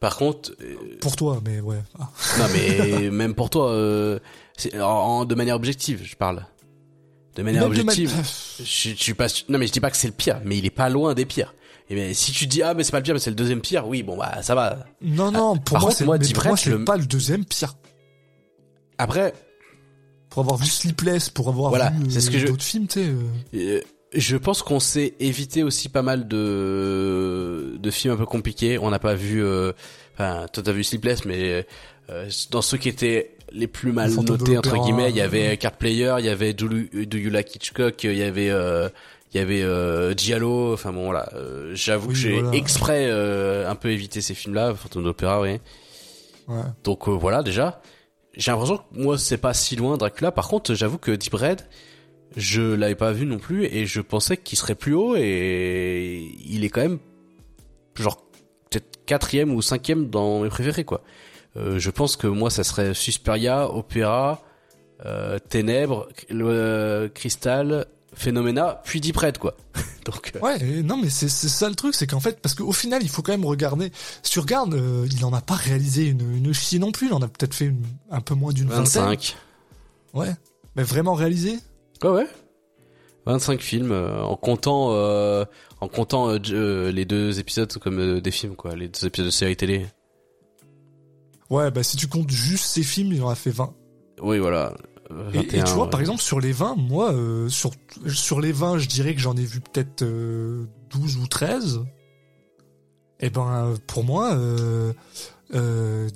[0.00, 0.52] Par contre.
[1.00, 1.82] Pour toi, mais ouais.
[1.98, 2.10] Ah.
[2.38, 4.18] Non, mais même pour toi, euh,
[4.78, 6.46] en, de manière objective, je parle.
[7.34, 8.12] De manière objective.
[8.58, 9.26] Je, je, suis pas.
[9.48, 11.24] Non, mais je dis pas que c'est le pire, mais il est pas loin des
[11.24, 11.54] pires.
[11.90, 13.60] Et ben, si tu dis ah mais c'est pas le pire, mais c'est le deuxième
[13.60, 14.86] pire, oui bon bah ça va.
[15.02, 16.84] Non non, pour moi c'est moi, le...
[16.84, 17.74] pas le deuxième pire.
[18.96, 19.34] Après.
[20.30, 23.08] Pour avoir vu Sleepless, pour avoir voilà, vu c'est ce que d'autres films, tu sais.
[23.08, 23.20] Euh.
[23.54, 23.80] Euh,
[24.14, 28.78] je pense qu'on s'est évité aussi pas mal de de films un peu compliqués.
[28.78, 29.72] On n'a pas vu, euh,
[30.14, 31.66] enfin, toi t'as vu Sleepless, mais
[32.10, 35.76] euh, dans ceux qui étaient les plus mal notés entre guillemets, il y avait Card
[35.76, 38.88] Player, il y avait Do, You Like Hitchcock, il y avait euh,
[39.32, 40.72] il y avait euh, Giallo.
[40.74, 45.40] Enfin bon voilà, euh, j'avoue que j'ai exprès un peu évité ces films-là, Phantom d'opéra,
[45.40, 45.60] oui.
[46.48, 46.62] Ouais.
[46.82, 47.80] Donc voilà déjà.
[48.36, 50.32] J'ai l'impression que moi c'est pas si loin Dracula.
[50.32, 51.60] Par contre, j'avoue que Deep Red,
[52.36, 56.64] je l'avais pas vu non plus et je pensais qu'il serait plus haut et il
[56.64, 56.98] est quand même
[57.96, 58.26] genre
[58.70, 61.02] peut-être quatrième ou cinquième dans mes préférés quoi.
[61.56, 64.42] Euh, je pense que moi ça serait Susperia, Opéra,
[65.04, 69.56] euh, Ténèbres, le Cristal, Phénoména, puis Deep Red quoi.
[70.04, 73.02] Donc euh, ouais, non mais c'est ça le truc, c'est qu'en fait parce qu'au final
[73.02, 73.92] il faut quand même regarder.
[74.22, 77.22] Si tu regardes, il en a pas réalisé une une chie non plus, il en
[77.22, 77.72] a peut-être fait
[78.10, 79.36] un peu moins d'une 25.
[80.12, 80.34] Ouais,
[80.76, 81.58] mais vraiment réalisé?
[82.02, 82.26] Ouais, ouais.
[83.26, 85.44] 25 films euh, en comptant euh,
[85.80, 89.56] en comptant euh, les deux épisodes comme des films quoi, les deux épisodes de série
[89.56, 89.86] télé.
[91.50, 93.74] Ouais, bah si tu comptes juste ces films, il en a fait 20.
[94.22, 94.74] Oui, voilà.
[95.34, 97.14] et, tu vois, par exemple, sur les 20, moi,
[97.48, 97.72] sur,
[98.08, 101.80] sur les 20, je dirais que j'en ai vu peut-être 12 ou 13.
[103.20, 104.92] Et eh ben, pour moi, euh,
[105.54, 106.10] euh,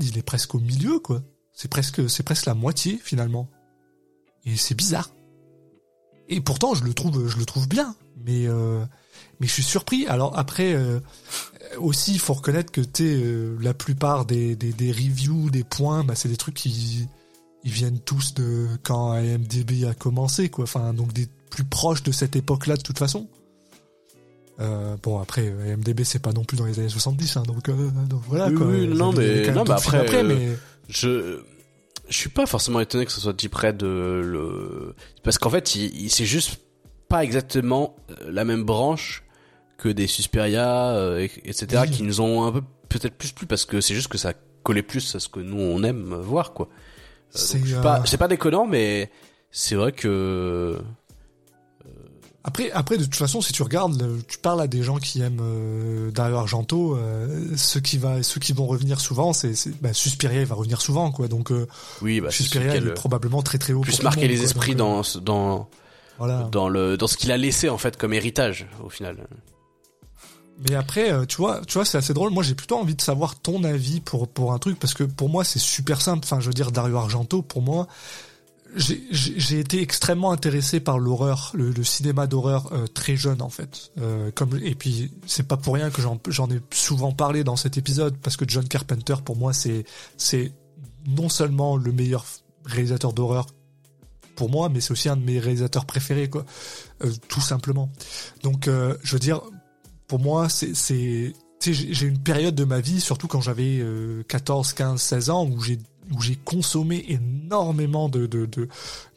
[0.00, 1.22] il est presque au milieu, quoi.
[1.52, 3.48] C'est presque, c'est presque la moitié, finalement.
[4.44, 5.10] Et c'est bizarre.
[6.28, 7.94] Et pourtant, je le trouve, je le trouve bien.
[8.24, 8.84] Mais, euh,
[9.40, 10.06] mais je suis surpris.
[10.06, 11.00] Alors après, euh,
[11.78, 16.04] aussi, il faut reconnaître que tu euh, la plupart des, des, des, reviews, des points,
[16.04, 17.08] bah, c'est des trucs qui
[17.64, 20.64] ils viennent tous de quand IMDb a commencé, quoi.
[20.64, 23.28] Enfin, donc des plus proches de cette époque-là, de toute façon.
[24.60, 27.90] Euh, bon après IMDb c'est pas non plus dans les années 70 hein, donc, euh,
[28.06, 28.66] donc voilà quoi.
[28.66, 30.56] Oui, non mais non mais après, après mais...
[30.90, 31.40] je
[32.06, 34.94] je suis pas forcément étonné que ce soit Deep Red euh, le
[35.24, 36.60] parce qu'en fait il, c'est juste
[37.08, 37.96] pas exactement
[38.28, 39.21] la même branche
[39.82, 43.80] que des Susperia euh, etc qui nous ont un peu peut-être plus plu parce que
[43.80, 44.32] c'est juste que ça
[44.62, 46.68] collait plus à ce que nous on aime voir quoi
[47.30, 49.10] c'est pas c'est pas déconnant mais
[49.50, 50.78] c'est vrai que
[52.44, 55.40] après, après, de toute façon, si tu regardes, tu parles à des gens qui aiment
[55.40, 60.40] euh, Dario Argento, euh, ceux qui va, ceux qui vont revenir souvent, c'est, bah, Suspiria,
[60.40, 61.28] il va revenir souvent, quoi.
[61.28, 61.68] Donc, euh,
[62.00, 63.82] oui, bah, Suspiria est probablement très très haut.
[63.82, 65.68] Plus marquer les esprits dans dans
[66.18, 66.48] voilà.
[66.50, 69.28] dans le dans ce qu'il a laissé en fait comme héritage au final.
[70.58, 72.30] Mais après, tu vois, tu vois, c'est assez drôle.
[72.30, 75.28] Moi, j'ai plutôt envie de savoir ton avis pour pour un truc parce que pour
[75.28, 76.20] moi, c'est super simple.
[76.24, 77.88] Enfin, je veux dire, Dario Argento, pour moi,
[78.74, 83.90] j'ai été extrêmement intéressé par l'horreur, le, cinéma d'horreur euh, très jeune en fait.
[83.98, 87.76] Euh, comme et puis c'est pas pour rien que j'en ai souvent parlé dans cet
[87.76, 89.84] épisode parce que John Carpenter pour moi c'est
[90.16, 90.52] c'est
[91.06, 92.24] non seulement le meilleur
[92.64, 93.46] réalisateur d'horreur
[94.36, 96.46] pour moi, mais c'est aussi un de mes réalisateurs préférés quoi,
[97.04, 97.90] euh, tout simplement.
[98.42, 99.42] Donc euh, je veux dire,
[100.06, 101.32] pour moi c'est
[101.64, 103.84] j'ai une période de ma vie, surtout quand j'avais
[104.28, 105.78] 14, 15, 16 ans, où j'ai
[106.10, 108.68] où j'ai consommé énormément de de, de,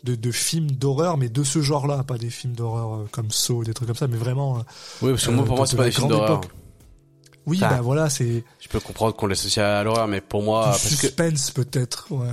[0.03, 3.63] de, de films d'horreur, mais de ce genre-là, pas des films d'horreur euh, comme Saw,
[3.63, 4.57] des trucs comme ça, mais vraiment.
[4.57, 4.61] Euh,
[5.01, 6.41] oui, parce que moi, pour moi, c'est pas des films d'horreur.
[7.45, 8.43] Oui, bah voilà, c'est.
[8.59, 12.27] Je peux comprendre qu'on l'associe à l'horreur, mais pour moi, parce suspense peut-être, ouais.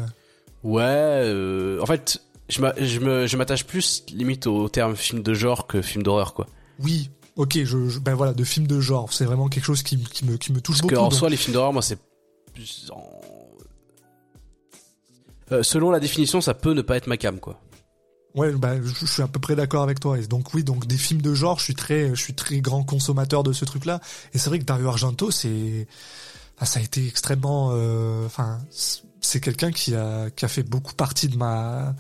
[0.63, 6.03] Ouais, euh, en fait, je m'attache plus limite au terme film de genre que film
[6.03, 6.47] d'horreur, quoi.
[6.79, 10.25] Oui, ok, je, ben voilà, de films de genre, c'est vraiment quelque chose qui, qui
[10.25, 10.95] me qui me touche beaucoup.
[10.95, 11.99] Parce qu'en soi, les films d'horreur, moi, c'est
[12.53, 12.91] plus
[15.53, 17.61] euh, selon la définition, ça peut ne pas être ma cam, quoi.
[18.35, 20.19] Ouais, bah, je, suis à peu près d'accord avec toi.
[20.19, 22.83] Et donc oui, donc des films de genre, je suis très, je suis très grand
[22.83, 24.01] consommateur de ce truc-là.
[24.33, 25.87] Et c'est vrai que Dario Argento, c'est,
[26.63, 28.59] ça a été extrêmement, euh, enfin,
[29.21, 31.95] c'est quelqu'un qui a, qui a fait beaucoup partie de ma,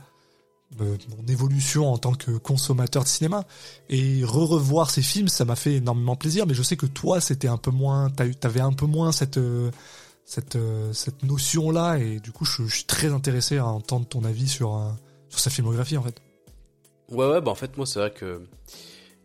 [0.78, 3.44] mon évolution en tant que consommateur de cinéma.
[3.88, 6.46] Et re-revoir ces films, ça m'a fait énormément plaisir.
[6.46, 9.38] Mais je sais que toi, c'était un peu moins, t'avais un peu moins cette
[10.24, 14.24] cette euh, cette notion là et du coup je, suis très intéressé à entendre ton
[14.24, 14.90] avis sur euh,
[15.28, 16.20] sur sa filmographie en fait.
[17.10, 18.42] Ouais ouais bah en fait moi c'est vrai que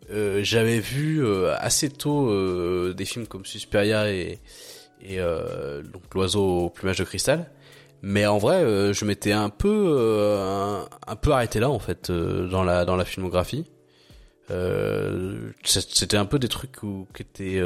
[0.09, 1.25] euh, j'avais vu
[1.57, 4.39] assez tôt des films comme Suspiria et
[5.01, 5.19] et
[6.13, 7.51] l'oiseau au plumage de cristal
[8.01, 10.37] mais en vrai je m'étais un peu
[11.07, 13.65] un, peu arrêté là en fait dans la dans la filmographie.
[15.63, 17.61] C'était un peu des trucs où, qui étaient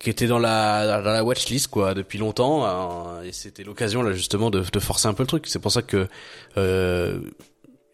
[0.00, 2.64] qui était dans la dans la watchlist quoi depuis longtemps.
[2.64, 5.46] Hein, et c'était l'occasion là justement de, de forcer un peu le truc.
[5.46, 6.08] C'est pour ça que
[6.56, 7.20] euh,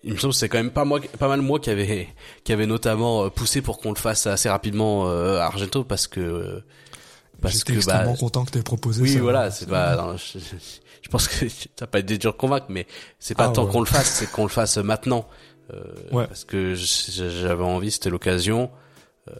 [0.04, 2.08] il me semble que c'est quand même pas moi pas mal moi qui avait
[2.44, 6.06] qui avait notamment euh, poussé pour qu'on le fasse assez rapidement euh, à Argento parce
[6.06, 6.62] que
[7.40, 9.20] parce que extrêmement bah, content que tu aies proposé oui ça.
[9.20, 10.38] voilà c'est pas je,
[11.02, 11.46] je, pense que
[11.78, 12.86] ça pas été dur de convaincre mais
[13.18, 15.26] c'est pas ah, tant qu'on le fasse c'est qu'on le fasse maintenant
[15.72, 15.82] euh,
[16.12, 16.26] ouais.
[16.26, 18.70] parce que j'avais envie c'était l'occasion
[19.28, 19.34] euh,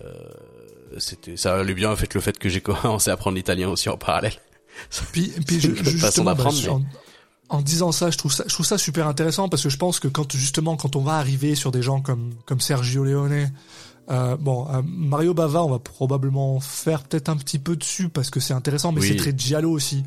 [0.98, 3.96] c'était ça allait bien fait le fait que j'ai commencé à apprendre l'italien aussi en
[3.96, 4.32] parallèle.
[5.12, 6.44] Puis, puis je, justement, bah,
[7.48, 10.00] en, disant ça, je trouve ça, je trouve ça super intéressant parce que je pense
[10.00, 13.50] que quand justement quand on va arriver sur des gens comme comme Sergio Leone,
[14.08, 18.30] euh, bon, euh, Mario Bava, on va probablement faire peut-être un petit peu dessus parce
[18.30, 20.04] que c'est intéressant, mais c'est très giallo aussi.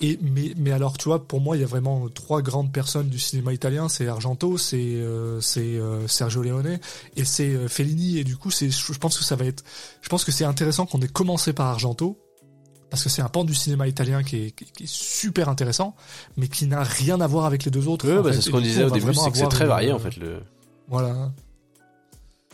[0.00, 3.08] Et mais mais alors, tu vois, pour moi, il y a vraiment trois grandes personnes
[3.08, 3.88] du cinéma italien.
[3.88, 6.78] C'est Argento, c'est euh, c'est euh, Sergio Leone
[7.16, 8.18] et c'est Fellini.
[8.18, 9.64] Et du coup, c'est je pense que ça va être,
[10.00, 12.18] je pense que c'est intéressant qu'on ait commencé par Argento
[12.88, 15.94] parce que c'est un pan du cinéma italien qui est, qui est, super intéressant,
[16.36, 18.08] mais qui n'a rien à voir avec les deux autres.
[18.08, 20.16] Oui, bah, c'est ce qu'on disait au début, c'est que c'est très varié en fait
[20.16, 20.42] le.
[20.88, 21.32] Voilà.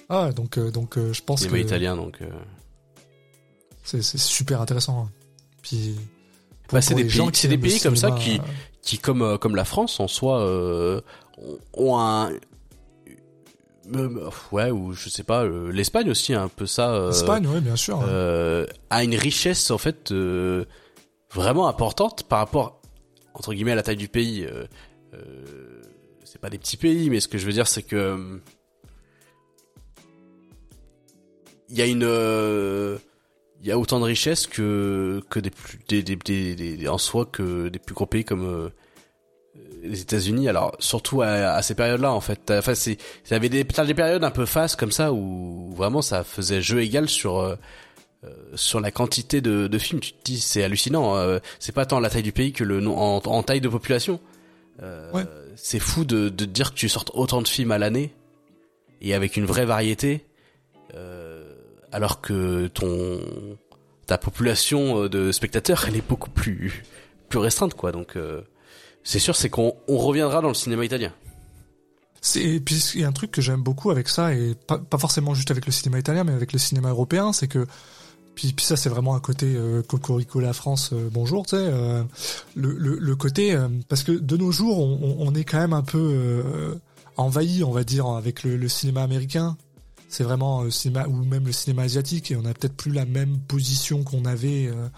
[0.09, 1.57] Ah, donc, euh, donc euh, je pense que.
[1.57, 2.19] italien, donc.
[2.23, 2.31] Euh.
[3.83, 5.05] C'est super intéressant.
[5.05, 5.11] Hein.
[5.63, 5.97] Puis.
[6.73, 8.41] Bah, c'est des pays, c'est des pays comme ça qui,
[8.83, 10.45] qui comme comme la France en soi
[11.75, 12.33] ont un
[14.51, 19.05] ouais ou je sais pas l'Espagne aussi un peu ça l'Espagne ouais bien sûr a
[19.05, 20.13] une richesse en fait
[21.33, 22.83] vraiment importante par rapport
[23.33, 24.45] entre guillemets à la taille du pays
[26.25, 28.41] c'est pas des petits pays mais ce que je veux dire c'est que
[31.69, 32.97] il y a une euh,
[33.61, 36.17] il y a autant de richesses que que des plus des, des,
[36.77, 38.69] des, en soi que des plus gros pays comme euh,
[39.83, 40.49] les États-Unis.
[40.49, 42.51] Alors surtout à, à ces périodes-là en fait.
[42.51, 46.03] Enfin c'est il y avait des des périodes un peu fastes comme ça où vraiment
[46.03, 47.57] ça faisait jeu égal sur euh,
[48.55, 50.01] sur la quantité de, de films.
[50.01, 51.15] Tu te dis c'est hallucinant
[51.59, 54.21] c'est pas tant la taille du pays que le en, en taille de population.
[54.83, 55.25] Ouais.
[55.57, 58.13] c'est fou de de dire que tu sortes autant de films à l'année
[59.01, 60.23] et avec une vraie variété
[60.95, 61.26] euh,
[61.93, 63.21] alors que ton
[64.07, 66.85] ta population euh, de spectateurs elle est beaucoup plus
[67.29, 67.93] plus restreinte quoi.
[67.93, 68.43] Donc euh,
[69.05, 71.13] c'est sûr c'est qu'on on reviendra dans le cinéma italien.
[72.21, 74.99] C'est puis il y a un truc que j'aime beaucoup avec ça et pas, pas
[74.99, 77.67] forcément juste avec le cinéma italien mais avec le cinéma européen c'est que
[78.35, 81.71] puis, puis ça c'est vraiment un côté euh, cocorico la France euh, bonjour tu sais
[82.55, 83.57] le, le, côté
[83.89, 86.77] parce que de nos jours on, on est quand même un peu
[87.17, 89.57] envahi on va dire avec le cinéma américain
[90.09, 93.05] c'est vraiment le cinéma ou même le cinéma asiatique et on a peut-être plus la
[93.05, 94.89] même position qu'on avait euh,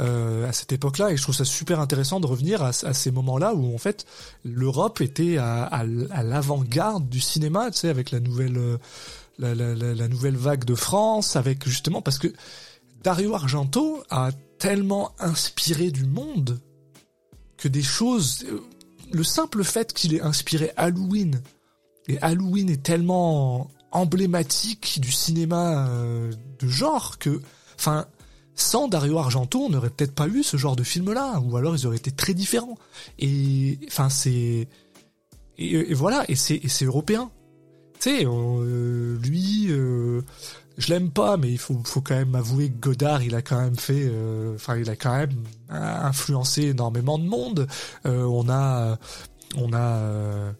[0.00, 3.54] euh, à cette époque-là et je trouve ça super intéressant de revenir à, ces moments-là
[3.54, 4.06] où en fait
[4.44, 5.84] l'Europe était à,
[6.22, 8.78] l'avant-garde du cinéma, tu sais, avec la nouvelle euh,
[9.38, 12.28] la, nouvelle vague de France, avec justement parce que
[13.02, 16.60] Dario Argento a tellement inspiré du monde
[17.56, 18.46] que des choses
[19.12, 21.40] le simple fait qu'il ait inspiré Halloween,
[22.06, 27.40] et Halloween est tellement emblématique du cinéma euh, de genre que,
[27.76, 28.06] enfin,
[28.54, 31.86] sans Dario Argento, on n'aurait peut-être pas eu ce genre de film-là, ou alors ils
[31.86, 32.76] auraient été très différents.
[33.18, 34.68] Et, enfin, c'est,
[35.58, 37.30] et, voilà, et c'est, c'est européen.
[38.00, 40.22] Tu sais, euh, lui, euh,
[40.76, 43.60] je l'aime pas, mais il faut, faut quand même avouer que Godard, il a quand
[43.60, 44.12] même fait,
[44.54, 47.68] enfin, il a quand même influencé énormément de monde.
[48.04, 48.98] on a,
[49.56, 50.52] on a,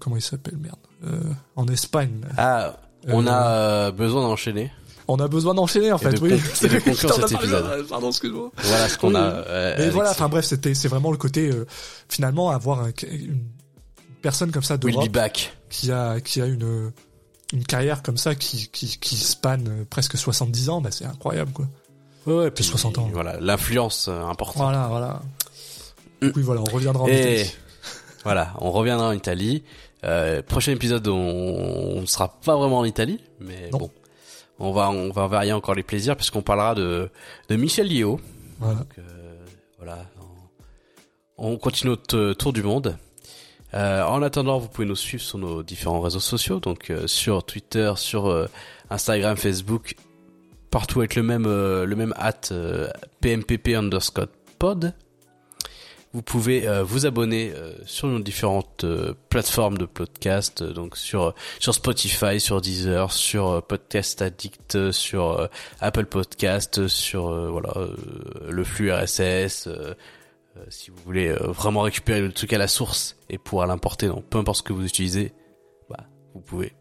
[0.00, 0.76] comment il s'appelle, merde?
[0.76, 0.85] euh,
[1.56, 2.20] en Espagne.
[2.36, 2.76] Ah,
[3.08, 4.70] on a euh, besoin d'enchaîner.
[5.08, 6.32] On a besoin d'enchaîner en fait, oui.
[6.32, 7.86] Et de conclure cet épisode.
[7.88, 8.50] Pardon, excuse-moi.
[8.56, 9.44] Voilà ce qu'on a.
[9.78, 11.66] Mais voilà, enfin bref, c'était c'est vraiment le côté euh,
[12.08, 13.44] finalement avoir une
[14.22, 15.56] personne comme ça de we'll back.
[15.70, 16.92] qui a qui a une
[17.52, 21.66] une carrière comme ça qui qui qui spanne presque 70 ans, bah c'est incroyable quoi.
[22.26, 23.08] Ouais, ouais puis 60 ans.
[23.12, 24.56] Voilà, l'influence importante.
[24.56, 25.22] Voilà, voilà.
[26.20, 26.30] Mm.
[26.34, 27.52] Oui, voilà, on reviendra en Italie.
[28.24, 29.62] Voilà, on reviendra en Italie.
[30.04, 33.90] Euh, prochain épisode, on ne sera pas vraiment en Italie, mais bon,
[34.58, 37.10] on va on va varier encore les plaisirs puisqu'on parlera de
[37.48, 37.88] de Michel.
[38.58, 38.74] Voilà.
[38.78, 39.02] Donc, euh,
[39.78, 40.06] voilà.
[41.38, 42.96] On continue notre tour du monde.
[43.74, 47.92] Euh, en attendant, vous pouvez nous suivre sur nos différents réseaux sociaux, donc sur Twitter,
[47.96, 48.48] sur
[48.88, 49.96] Instagram, Facebook,
[50.70, 52.52] partout avec le même le même at
[53.20, 54.94] pmpp underscore pod.
[56.12, 61.34] Vous pouvez euh, vous abonner euh, sur nos différentes euh, plateformes de podcast, donc sur
[61.58, 65.48] sur Spotify, sur Deezer, sur Podcast Addict, sur
[65.80, 67.74] Apple Podcast, sur voilà
[68.48, 69.68] le flux RSS.
[70.68, 74.38] si vous voulez vraiment récupérer le truc à la source et pouvoir l'importer dans peu
[74.38, 75.32] importe ce que vous utilisez,
[75.90, 76.04] bah
[76.34, 76.72] vous pouvez.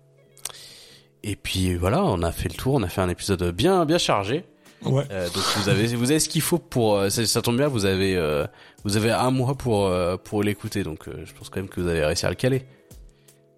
[1.24, 3.98] Et puis voilà, on a fait le tour, on a fait un épisode bien bien
[3.98, 4.46] chargé.
[4.86, 5.04] Ouais.
[5.12, 7.68] Euh, donc vous avez vous avez ce qu'il faut pour euh, ça, ça, tombe bien
[7.68, 8.46] vous avez euh,
[8.84, 9.92] vous avez un mois pour
[10.24, 12.66] pour l'écouter donc je pense quand même que vous avez réussi à le caler.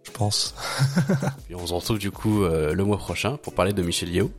[0.04, 0.56] Je pense.
[1.50, 4.32] Et on se retrouve du coup le mois prochain pour parler de Michel Yeo.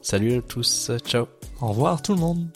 [0.00, 1.26] Salut à tous, ciao.
[1.60, 2.48] Au revoir tout le monde.